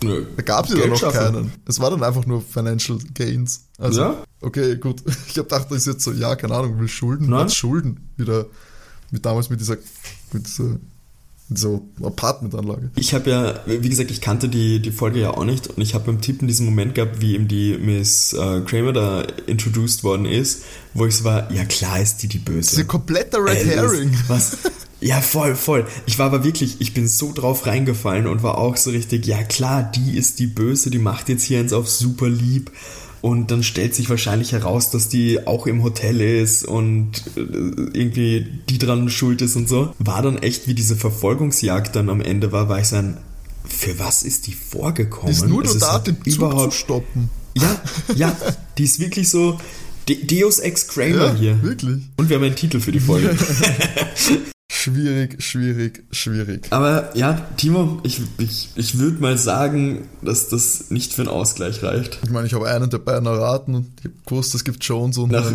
Nö. 0.04 0.26
Da 0.38 0.44
gab 0.44 0.66
es 0.66 0.74
ja 0.74 0.88
noch 0.88 1.02
keinen. 1.12 1.52
Es 1.68 1.80
war 1.80 1.92
dann 1.92 2.04
einfach 2.04 2.26
nur 2.26 2.42
Financial 2.42 2.98
Gains. 3.14 3.66
Also, 3.78 4.02
ja? 4.02 4.24
okay, 4.42 4.78
gut. 4.78 5.04
Ich 5.32 5.38
habe 5.38 5.48
gedacht, 5.48 5.68
das 5.70 5.78
ist 5.80 5.88
jetzt 5.88 6.04
so, 6.04 6.12
ja, 6.12 6.36
keine 6.36 6.56
Ahnung, 6.56 6.80
will 6.80 6.88
Schulden, 6.88 7.30
Nein. 7.30 7.50
Schulden 7.50 8.10
wieder, 8.18 8.48
wie 9.12 9.20
damals 9.20 9.50
mit 9.50 9.62
dieser, 9.62 9.78
mit 10.34 10.46
dieser 10.46 10.78
so 11.54 11.82
Apartmentanlage. 12.02 12.92
Ich 12.96 13.14
habe 13.14 13.30
ja, 13.30 13.60
wie 13.66 13.90
gesagt, 13.90 14.12
ich 14.12 14.22
kannte 14.22 14.50
die, 14.50 14.80
die 14.80 14.92
Folge 14.92 15.20
ja 15.20 15.32
auch 15.32 15.44
nicht 15.44 15.68
und 15.68 15.82
ich 15.82 15.94
habe 15.94 16.06
beim 16.06 16.22
Tippen 16.22 16.48
diesen 16.48 16.66
Moment 16.66 16.96
gehabt, 16.96 17.22
wie 17.22 17.36
eben 17.36 17.48
die 17.48 17.78
Miss 17.78 18.34
äh, 18.34 18.62
Kramer 18.62 18.94
da 18.94 19.22
introduced 19.48 20.04
worden 20.04 20.26
ist, 20.26 20.64
wo 20.94 21.06
ich 21.06 21.16
so 21.16 21.24
war, 21.24 21.52
ja 21.52 21.66
klar 21.66 22.00
ist 22.00 22.24
die 22.24 22.28
die 22.28 22.40
Böse. 22.40 22.62
Das 22.62 22.74
ist 22.74 22.80
ein 22.80 22.88
kompletter 22.88 23.44
Red 23.44 23.64
äh, 23.64 23.66
Herring. 23.66 24.18
Was? 24.28 24.58
Ja, 25.04 25.20
voll, 25.20 25.56
voll. 25.56 25.88
Ich 26.06 26.20
war 26.20 26.28
aber 26.28 26.44
wirklich, 26.44 26.80
ich 26.80 26.94
bin 26.94 27.08
so 27.08 27.34
drauf 27.34 27.66
reingefallen 27.66 28.28
und 28.28 28.44
war 28.44 28.60
auch 28.60 28.78
so 28.78 28.92
richtig, 28.92 29.26
ja 29.26 29.42
klar, 29.42 29.82
die 29.82 30.16
ist 30.16 30.38
die 30.38 30.46
Böse, 30.46 30.92
die 30.92 31.00
macht 31.00 31.28
jetzt 31.28 31.42
hier 31.42 31.60
eins 31.60 31.74
auf 31.74 31.90
super 31.90 32.30
lieb 32.30 32.70
und 33.22 33.52
dann 33.52 33.64
stellt 33.64 33.94
sich 33.94 34.10
wahrscheinlich 34.10 34.52
heraus, 34.52 34.90
dass 34.90 35.08
die 35.08 35.46
auch 35.46 35.68
im 35.68 35.84
Hotel 35.84 36.22
ist 36.22 36.66
und 36.66 37.12
äh, 37.36 37.40
irgendwie 37.40 38.48
die 38.70 38.78
dran 38.78 39.10
schuld 39.10 39.42
ist 39.42 39.56
und 39.56 39.70
so. 39.70 39.94
War 40.00 40.22
dann 40.22 40.38
echt, 40.40 40.68
wie 40.68 40.74
diese 40.74 40.96
Verfolgungsjagd 40.96 41.96
dann 41.96 42.10
am 42.10 42.22
Ende 42.22 42.52
war, 42.52 42.68
war 42.68 42.80
ich 42.80 42.88
so 42.88 42.96
ein, 42.98 43.18
für 43.64 44.00
was 44.00 44.24
ist 44.24 44.48
die 44.48 44.54
vorgekommen? 44.54 45.32
Ist 45.32 45.48
nur 45.48 45.64
es 45.64 45.78
da, 45.78 46.00
den 46.00 46.18
Zug 46.18 46.28
überhaupt, 46.28 46.74
zu 46.74 46.80
stoppen. 46.80 47.30
Ja, 47.56 47.82
ja, 48.16 48.36
die 48.78 48.84
ist 48.84 49.00
wirklich 49.00 49.30
so, 49.30 49.60
Deus 50.08 50.60
Ex 50.60 50.88
Kramer 50.88 51.28
ja, 51.28 51.36
hier. 51.36 51.64
Wirklich. 51.64 52.02
Und 52.18 52.30
wir 52.30 52.38
haben 52.38 52.44
einen 52.44 52.56
Titel 52.56 52.80
für 52.80 52.92
die 52.92 53.00
Folge. 53.00 53.36
Schwierig, 54.82 55.44
schwierig, 55.44 56.06
schwierig. 56.10 56.66
Aber 56.72 57.16
ja, 57.16 57.34
Timo, 57.56 58.00
ich, 58.02 58.20
ich, 58.40 58.70
ich 58.74 58.98
würde 58.98 59.22
mal 59.22 59.38
sagen, 59.38 60.10
dass 60.24 60.50
das 60.50 60.90
nicht 60.90 61.14
für 61.14 61.22
einen 61.22 61.30
Ausgleich 61.30 61.84
reicht. 61.84 62.18
Ich 62.24 62.32
meine, 62.32 62.48
ich 62.48 62.56
habe 62.56 62.68
einen 62.68 62.90
der 62.90 62.98
beiden 62.98 63.28
erraten 63.28 63.76
und 63.76 63.92
ich 64.00 64.06
habe 64.06 64.16
gewusst, 64.26 64.56
es 64.56 64.64
gibt 64.64 64.84
Jones 64.84 65.20
und. 65.20 65.34
Nach, 65.34 65.52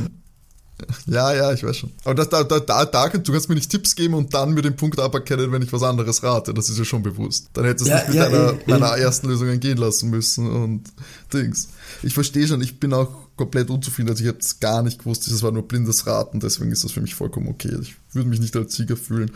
ja, 1.06 1.34
ja, 1.34 1.52
ich 1.52 1.64
weiß 1.64 1.76
schon. 1.76 1.90
Aber 2.04 2.14
das, 2.14 2.28
da, 2.28 2.44
da, 2.44 2.60
da, 2.60 2.84
da, 2.84 3.08
du 3.08 3.32
kannst 3.32 3.48
mir 3.48 3.56
nicht 3.56 3.68
Tipps 3.68 3.96
geben 3.96 4.14
und 4.14 4.32
dann 4.32 4.54
mir 4.54 4.62
den 4.62 4.76
Punkt 4.76 5.00
aberkennen, 5.00 5.50
wenn 5.50 5.62
ich 5.62 5.72
was 5.72 5.82
anderes 5.82 6.22
rate. 6.22 6.54
Das 6.54 6.68
ist 6.68 6.78
ja 6.78 6.84
schon 6.84 7.02
bewusst. 7.02 7.48
Dann 7.54 7.64
hättest 7.64 7.86
du 7.86 7.90
ja, 7.90 7.98
es 7.98 8.08
nicht 8.08 8.14
mit 8.14 8.22
ja, 8.22 8.30
deiner, 8.30 8.52
eh, 8.52 8.70
meiner 8.70 8.96
ersten 8.96 9.26
Lösung 9.26 9.58
gehen 9.58 9.78
lassen 9.78 10.08
müssen 10.08 10.48
und 10.48 10.84
Dings. 11.32 11.68
Ich 12.02 12.14
verstehe 12.14 12.46
schon, 12.46 12.60
ich 12.60 12.78
bin 12.78 12.92
auch 12.92 13.26
komplett 13.36 13.70
unzufrieden. 13.70 14.08
Also 14.08 14.22
ich 14.22 14.28
habe 14.28 14.38
es 14.38 14.60
gar 14.60 14.82
nicht 14.82 15.00
gewusst, 15.00 15.30
das 15.30 15.42
war 15.42 15.52
nur 15.52 15.68
blindes 15.68 16.06
Raten, 16.06 16.40
deswegen 16.40 16.72
ist 16.72 16.84
das 16.84 16.92
für 16.92 17.00
mich 17.00 17.14
vollkommen 17.14 17.48
okay. 17.48 17.76
Ich 17.80 17.96
würde 18.12 18.28
mich 18.28 18.40
nicht 18.40 18.56
als 18.56 18.74
Sieger 18.74 18.96
fühlen, 18.96 19.30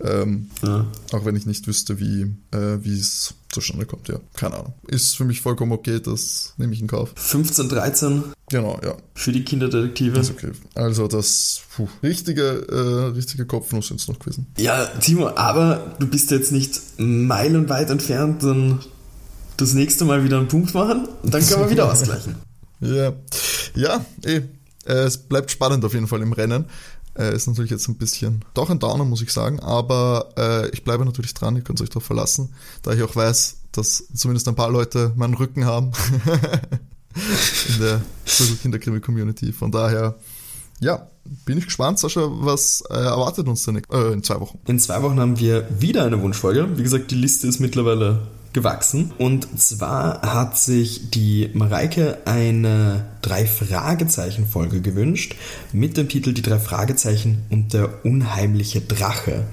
ähm, 0.00 0.50
ja. 0.62 0.86
auch 1.12 1.24
wenn 1.24 1.34
ich 1.34 1.46
nicht 1.46 1.66
wüsste, 1.66 1.98
wie 1.98 2.34
äh, 2.52 2.76
es 2.86 3.34
zustande 3.48 3.86
kommt. 3.86 4.08
Ja, 4.08 4.20
keine 4.34 4.56
Ahnung. 4.56 4.74
Ist 4.86 5.16
für 5.16 5.24
mich 5.24 5.40
vollkommen 5.40 5.72
okay, 5.72 6.00
das 6.00 6.52
nehme 6.58 6.74
ich 6.74 6.80
in 6.80 6.86
Kauf. 6.86 7.12
15, 7.16 7.68
13. 7.70 8.24
Genau, 8.50 8.78
ja. 8.84 8.96
Für 9.14 9.32
die 9.32 9.44
Kinderdetektive. 9.44 10.18
Ist 10.18 10.30
okay. 10.30 10.52
Also 10.74 11.08
das 11.08 11.62
puh, 11.74 11.88
richtige, 12.02 12.66
äh, 12.68 13.14
richtige 13.14 13.46
Kopfnuss 13.46 13.88
sind 13.88 14.00
es 14.00 14.08
noch 14.08 14.18
gewesen. 14.18 14.46
Ja, 14.58 14.84
Timo, 14.86 15.28
aber 15.28 15.96
du 15.98 16.06
bist 16.06 16.30
jetzt 16.30 16.52
nicht 16.52 16.80
meilenweit 16.98 17.88
entfernt, 17.88 18.42
dann 18.42 18.80
das 19.58 19.74
nächste 19.74 20.04
Mal 20.04 20.24
wieder 20.24 20.38
einen 20.38 20.48
Punkt 20.48 20.72
machen 20.72 21.08
und 21.22 21.34
dann 21.34 21.46
können 21.46 21.60
wir 21.60 21.70
wieder 21.70 21.92
ausgleichen. 21.92 22.36
Ja, 22.80 23.12
ja, 23.74 24.04
eh. 24.24 24.42
Es 24.84 25.18
bleibt 25.18 25.50
spannend 25.50 25.84
auf 25.84 25.92
jeden 25.92 26.06
Fall 26.06 26.22
im 26.22 26.32
Rennen. 26.32 26.64
Äh, 27.14 27.34
ist 27.34 27.46
natürlich 27.46 27.70
jetzt 27.70 27.88
ein 27.88 27.96
bisschen 27.96 28.44
doch 28.54 28.70
ein 28.70 28.78
Downer, 28.78 29.04
muss 29.04 29.20
ich 29.20 29.32
sagen, 29.32 29.60
aber 29.60 30.30
äh, 30.38 30.70
ich 30.70 30.84
bleibe 30.84 31.04
natürlich 31.04 31.34
dran, 31.34 31.56
ihr 31.56 31.62
könnt 31.62 31.80
euch 31.82 31.90
darauf 31.90 32.04
verlassen, 32.04 32.54
da 32.82 32.92
ich 32.92 33.02
auch 33.02 33.14
weiß, 33.14 33.56
dass 33.72 34.04
zumindest 34.14 34.48
ein 34.48 34.54
paar 34.54 34.70
Leute 34.70 35.12
meinen 35.16 35.34
Rücken 35.34 35.64
haben 35.64 35.90
in 37.74 37.80
der 37.80 38.00
Kinderkrimi-Community. 38.62 39.52
Von 39.52 39.72
daher, 39.72 40.14
ja, 40.80 41.08
bin 41.44 41.58
ich 41.58 41.64
gespannt, 41.64 41.98
Sascha, 41.98 42.22
was 42.30 42.82
äh, 42.88 42.94
erwartet 42.94 43.48
uns 43.48 43.64
denn 43.64 43.82
äh, 43.92 44.12
in 44.12 44.22
zwei 44.22 44.40
Wochen? 44.40 44.58
In 44.66 44.78
zwei 44.78 45.02
Wochen 45.02 45.18
haben 45.20 45.38
wir 45.38 45.68
wieder 45.80 46.04
eine 46.04 46.22
Wunschfolge. 46.22 46.78
Wie 46.78 46.82
gesagt, 46.82 47.10
die 47.10 47.16
Liste 47.16 47.46
ist 47.48 47.58
mittlerweile 47.58 48.28
gewachsen. 48.58 49.12
Und 49.18 49.60
zwar 49.60 50.22
hat 50.22 50.58
sich 50.58 51.10
die 51.10 51.50
Mareike 51.54 52.18
eine 52.24 53.06
Drei-Fragezeichen-Folge 53.22 54.80
gewünscht 54.80 55.36
mit 55.72 55.96
dem 55.96 56.08
Titel 56.08 56.32
Die 56.32 56.42
drei 56.42 56.58
Fragezeichen 56.58 57.42
und 57.50 57.72
der 57.72 58.04
unheimliche 58.04 58.80
Drache. 58.80 59.44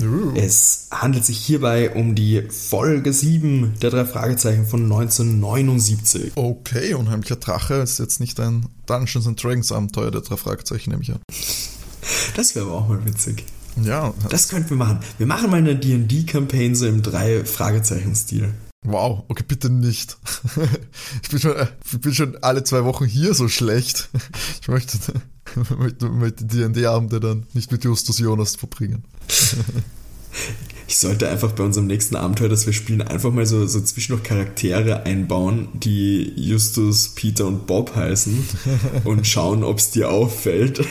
Uh. 0.00 0.32
Es 0.34 0.88
handelt 0.90 1.24
sich 1.24 1.38
hierbei 1.38 1.90
um 1.94 2.14
die 2.14 2.42
Folge 2.48 3.12
7 3.12 3.74
der 3.82 3.90
drei 3.90 4.04
Fragezeichen 4.06 4.66
von 4.66 4.84
1979. 4.84 6.32
Okay, 6.34 6.94
unheimlicher 6.94 7.36
Drache 7.36 7.74
ist 7.74 7.98
jetzt 7.98 8.20
nicht 8.20 8.40
ein 8.40 8.66
Dungeons 8.86 9.26
and 9.26 9.42
Dragons 9.42 9.70
Abenteuer 9.72 10.10
der 10.10 10.22
drei 10.22 10.36
Fragezeichen, 10.36 10.90
nehme 10.90 11.02
ich 11.02 11.12
an. 11.12 11.20
Das 12.36 12.54
wäre 12.54 12.66
aber 12.66 12.74
auch 12.76 12.88
mal 12.88 13.04
witzig. 13.04 13.44
Ja. 13.82 14.14
Das 14.30 14.48
könnten 14.48 14.70
wir 14.70 14.76
machen. 14.76 15.00
Wir 15.18 15.26
machen 15.26 15.50
mal 15.50 15.58
eine 15.58 15.76
D&D-Campaign 15.76 16.74
so 16.74 16.86
im 16.86 17.02
Drei-Fragezeichen-Stil. 17.02 18.52
Wow, 18.84 19.24
okay, 19.28 19.44
bitte 19.46 19.70
nicht. 19.70 20.16
Ich 21.22 21.28
bin, 21.30 21.40
schon, 21.40 21.54
ich 21.84 22.00
bin 22.00 22.14
schon 22.14 22.36
alle 22.42 22.62
zwei 22.64 22.84
Wochen 22.84 23.04
hier 23.04 23.34
so 23.34 23.48
schlecht. 23.48 24.08
Ich 24.60 24.68
möchte. 24.68 24.98
mit 26.10 26.52
D&D-Abende 26.52 27.20
dann 27.20 27.46
nicht 27.52 27.70
mit 27.72 27.84
Justus 27.84 28.18
Jonas 28.18 28.56
verbringen. 28.56 29.04
Ich 30.88 30.98
sollte 30.98 31.28
einfach 31.28 31.52
bei 31.52 31.64
unserem 31.64 31.86
nächsten 31.86 32.16
Abenteuer, 32.16 32.48
das 32.48 32.66
wir 32.66 32.72
spielen, 32.72 33.02
einfach 33.02 33.32
mal 33.32 33.46
so, 33.46 33.66
so 33.66 33.80
zwischendurch 33.80 34.24
Charaktere 34.24 35.04
einbauen, 35.04 35.68
die 35.74 36.32
Justus, 36.36 37.14
Peter 37.14 37.46
und 37.46 37.66
Bob 37.66 37.94
heißen 37.96 38.46
und 39.04 39.26
schauen, 39.26 39.64
ob 39.64 39.78
es 39.78 39.90
dir 39.90 40.10
auffällt. 40.10 40.84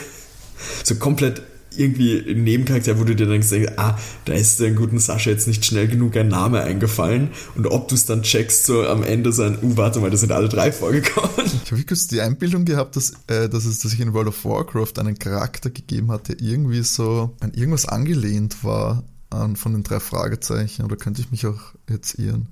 So 0.84 0.96
komplett 0.96 1.42
irgendwie 1.78 2.18
ein 2.18 2.44
Nebencharakter, 2.44 2.98
wo 2.98 3.04
du 3.04 3.14
dir 3.14 3.26
denkst, 3.26 3.48
ah, 3.76 3.98
da 4.24 4.32
ist 4.32 4.60
dem 4.60 4.76
guten 4.76 4.98
Sascha 4.98 5.30
jetzt 5.30 5.46
nicht 5.46 5.64
schnell 5.64 5.88
genug 5.88 6.16
ein 6.16 6.28
Name 6.28 6.60
eingefallen 6.62 7.30
und 7.54 7.66
ob 7.66 7.88
du 7.88 7.94
es 7.94 8.06
dann 8.06 8.22
checkst, 8.22 8.66
so 8.66 8.86
am 8.86 9.02
Ende 9.02 9.32
sein, 9.32 9.58
uh, 9.62 9.76
warte 9.76 10.00
mal, 10.00 10.10
da 10.10 10.16
sind 10.16 10.32
alle 10.32 10.48
drei 10.48 10.72
vorgekommen. 10.72 11.30
Ich 11.64 11.72
habe 11.72 11.82
kurz 11.84 12.06
die 12.06 12.20
Einbildung 12.20 12.64
gehabt, 12.64 12.96
dass, 12.96 13.12
äh, 13.26 13.48
dass 13.48 13.64
es 13.64 13.80
dass 13.80 13.92
ich 13.92 14.00
in 14.00 14.14
World 14.14 14.28
of 14.28 14.44
Warcraft 14.44 14.98
einen 14.98 15.18
Charakter 15.18 15.70
gegeben 15.70 16.10
hat, 16.10 16.28
der 16.28 16.40
irgendwie 16.40 16.82
so 16.82 17.34
an 17.40 17.52
irgendwas 17.54 17.86
angelehnt 17.86 18.62
war 18.64 19.04
an, 19.30 19.56
von 19.56 19.72
den 19.72 19.82
drei 19.82 20.00
Fragezeichen, 20.00 20.84
oder 20.84 20.96
könnte 20.96 21.20
ich 21.20 21.30
mich 21.30 21.46
auch 21.46 21.74
jetzt 21.88 22.18
irren? 22.18 22.48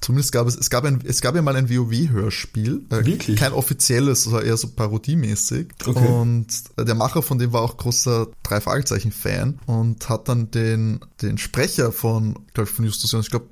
Zumindest 0.00 0.32
gab 0.32 0.46
es, 0.46 0.56
es 0.56 0.70
gab, 0.70 0.84
ein, 0.84 1.00
es 1.04 1.20
gab 1.20 1.34
ja 1.34 1.42
mal 1.42 1.56
ein 1.56 1.70
WoW-Hörspiel. 1.70 2.86
Äh, 2.90 3.04
Wirklich? 3.06 3.38
Kein 3.38 3.52
offizielles, 3.52 4.24
sondern 4.24 4.44
eher 4.44 4.56
so 4.56 4.68
parodiemäßig. 4.68 5.68
Okay. 5.84 6.06
Und 6.06 6.46
der 6.78 6.94
Macher 6.94 7.22
von 7.22 7.38
dem 7.38 7.52
war 7.52 7.62
auch 7.62 7.76
großer 7.76 8.28
drei 8.42 8.60
Fragezeichen-Fan 8.60 9.58
und 9.66 10.08
hat 10.08 10.28
dann 10.28 10.50
den, 10.50 11.00
den 11.22 11.38
Sprecher 11.38 11.92
von, 11.92 12.34
glaube 12.52 12.68
ich, 12.68 12.76
von 12.76 12.84
Justus 12.84 13.12
Jonas, 13.12 13.26
ich 13.26 13.30
glaube, 13.30 13.48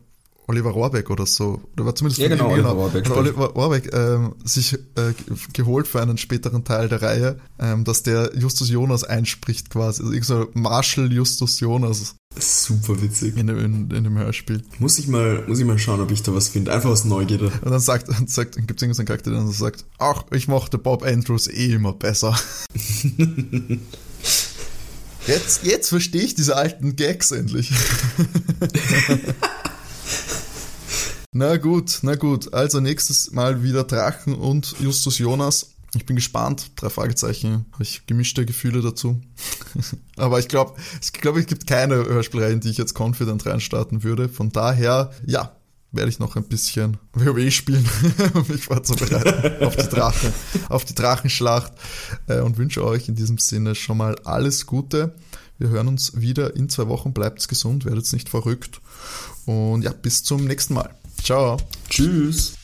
Oliver 0.47 0.71
Rohrbeck 0.71 1.09
oder 1.09 1.25
so, 1.25 1.63
oder 1.73 1.87
war 1.87 1.95
zumindest 1.95 2.21
Ja, 2.21 2.29
genau, 2.29 2.51
Oliver 2.51 2.71
Rohrbeck 2.71 3.07
Hat 3.07 3.07
stimmt. 3.07 3.19
Oliver 3.19 3.47
Rohrbeck 3.55 3.95
ähm, 3.95 4.35
sich 4.45 4.75
äh, 4.75 5.15
geholt 5.55 5.89
für 5.89 6.03
einen 6.03 6.19
späteren 6.19 6.65
Teil 6.65 6.89
der 6.89 7.01
Reihe, 7.01 7.41
ähm, 7.59 7.85
dass 7.85 8.03
der 8.03 8.33
Justus 8.37 8.69
Jonas 8.69 9.05
einspricht 9.05 9.71
quasi. 9.71 10.03
Also 10.03 10.13
irgend 10.13 10.27
so 10.27 10.49
Marshall 10.53 11.11
Justus 11.11 11.61
Jonas 11.61 12.17
Super 12.39 13.01
witzig. 13.01 13.37
in 13.37 13.47
dem, 13.47 13.59
in, 13.59 13.91
in 13.91 14.05
dem 14.05 14.19
Hörspiel. 14.19 14.63
Muss 14.79 14.99
ich 14.99 15.07
mal, 15.07 15.45
muss 15.47 15.61
ich 15.61 15.65
mal 15.65 15.79
schauen, 15.79 16.01
ob 16.01 16.11
ich 16.11 16.23
da 16.23 16.35
was 16.35 16.49
finde. 16.49 16.73
Einfach 16.73 16.91
aus 16.91 17.05
Neugierde. 17.05 17.53
Und 17.63 17.71
dann 17.71 17.81
sagt, 17.81 18.09
dann 18.09 18.27
sagt, 18.27 18.57
gibt 18.57 18.77
es 18.77 18.83
irgendeinen 18.83 19.07
Charakter, 19.07 19.31
der 19.31 19.41
dann 19.41 19.53
sagt, 19.53 19.85
ach, 19.99 20.25
ich 20.33 20.49
mochte 20.49 20.79
Bob 20.79 21.05
Andrews 21.05 21.47
eh 21.47 21.75
immer 21.75 21.93
besser. 21.93 22.37
Jetzt, 25.27 25.65
jetzt 25.65 25.89
verstehe 25.89 26.23
ich 26.23 26.35
diese 26.35 26.55
alten 26.55 26.97
Gags 26.97 27.31
endlich. 27.31 27.73
na 31.33 31.57
gut, 31.57 32.01
na 32.03 32.15
gut. 32.15 32.53
Also 32.53 32.81
nächstes 32.81 33.31
Mal 33.31 33.63
wieder 33.63 33.85
Drachen 33.85 34.35
und 34.35 34.75
Justus 34.81 35.19
Jonas. 35.19 35.74
Ich 35.95 36.07
bin 36.07 36.17
gespannt. 36.17 36.73
Drei 36.77 36.91
Fragezeichen. 36.91 37.67
Habe 37.73 37.83
ich 37.83 38.07
gemischte 38.07 38.45
Gefühle 38.45 38.83
dazu. 38.83 39.21
Aber 40.17 40.39
ich 40.39 40.49
glaube, 40.49 40.75
ich 41.03 41.13
glaube, 41.13 41.41
es 41.41 41.47
gibt 41.47 41.67
keine 41.67 41.97
Hörspielreihen, 41.97 42.61
die 42.61 42.71
ich 42.71 42.79
jetzt 42.79 42.99
confident 42.99 43.47
reinstarten 43.47 44.03
würde. 44.03 44.29
Von 44.29 44.51
daher, 44.51 45.13
ja, 45.27 45.57
werde 45.95 46.11
ich 46.11 46.19
noch 46.19 46.37
ein 46.37 46.45
bisschen 46.45 46.97
WoW 47.13 47.51
spielen, 47.51 47.89
um 48.35 48.45
mich 48.49 48.65
vorzubereiten 48.65 49.65
auf 49.65 49.77
die 49.77 49.89
Drachen, 49.89 50.33
auf 50.69 50.85
die 50.85 50.95
Drachenschlacht 50.95 51.73
äh, 52.27 52.41
und 52.41 52.59
wünsche 52.59 52.85
euch 52.85 53.09
in 53.09 53.15
diesem 53.15 53.39
Sinne 53.39 53.75
schon 53.75 53.99
mal 53.99 54.17
alles 54.25 54.67
Gute. 54.67 55.15
Wir 55.59 55.69
hören 55.69 55.87
uns 55.87 56.21
wieder 56.21 56.57
in 56.57 56.69
zwei 56.69 56.89
Wochen. 56.89 57.13
Bleibt's 57.13 57.47
gesund, 57.47 57.85
werdet 57.85 58.13
nicht 58.13 58.29
verrückt. 58.29 58.81
Und 59.47 59.83
ja, 59.83 59.93
bis 59.93 60.25
zum 60.25 60.45
nächsten 60.45 60.75
Mal. 60.75 60.91
Ciao. 61.23 61.59
Tschüss. 61.89 62.55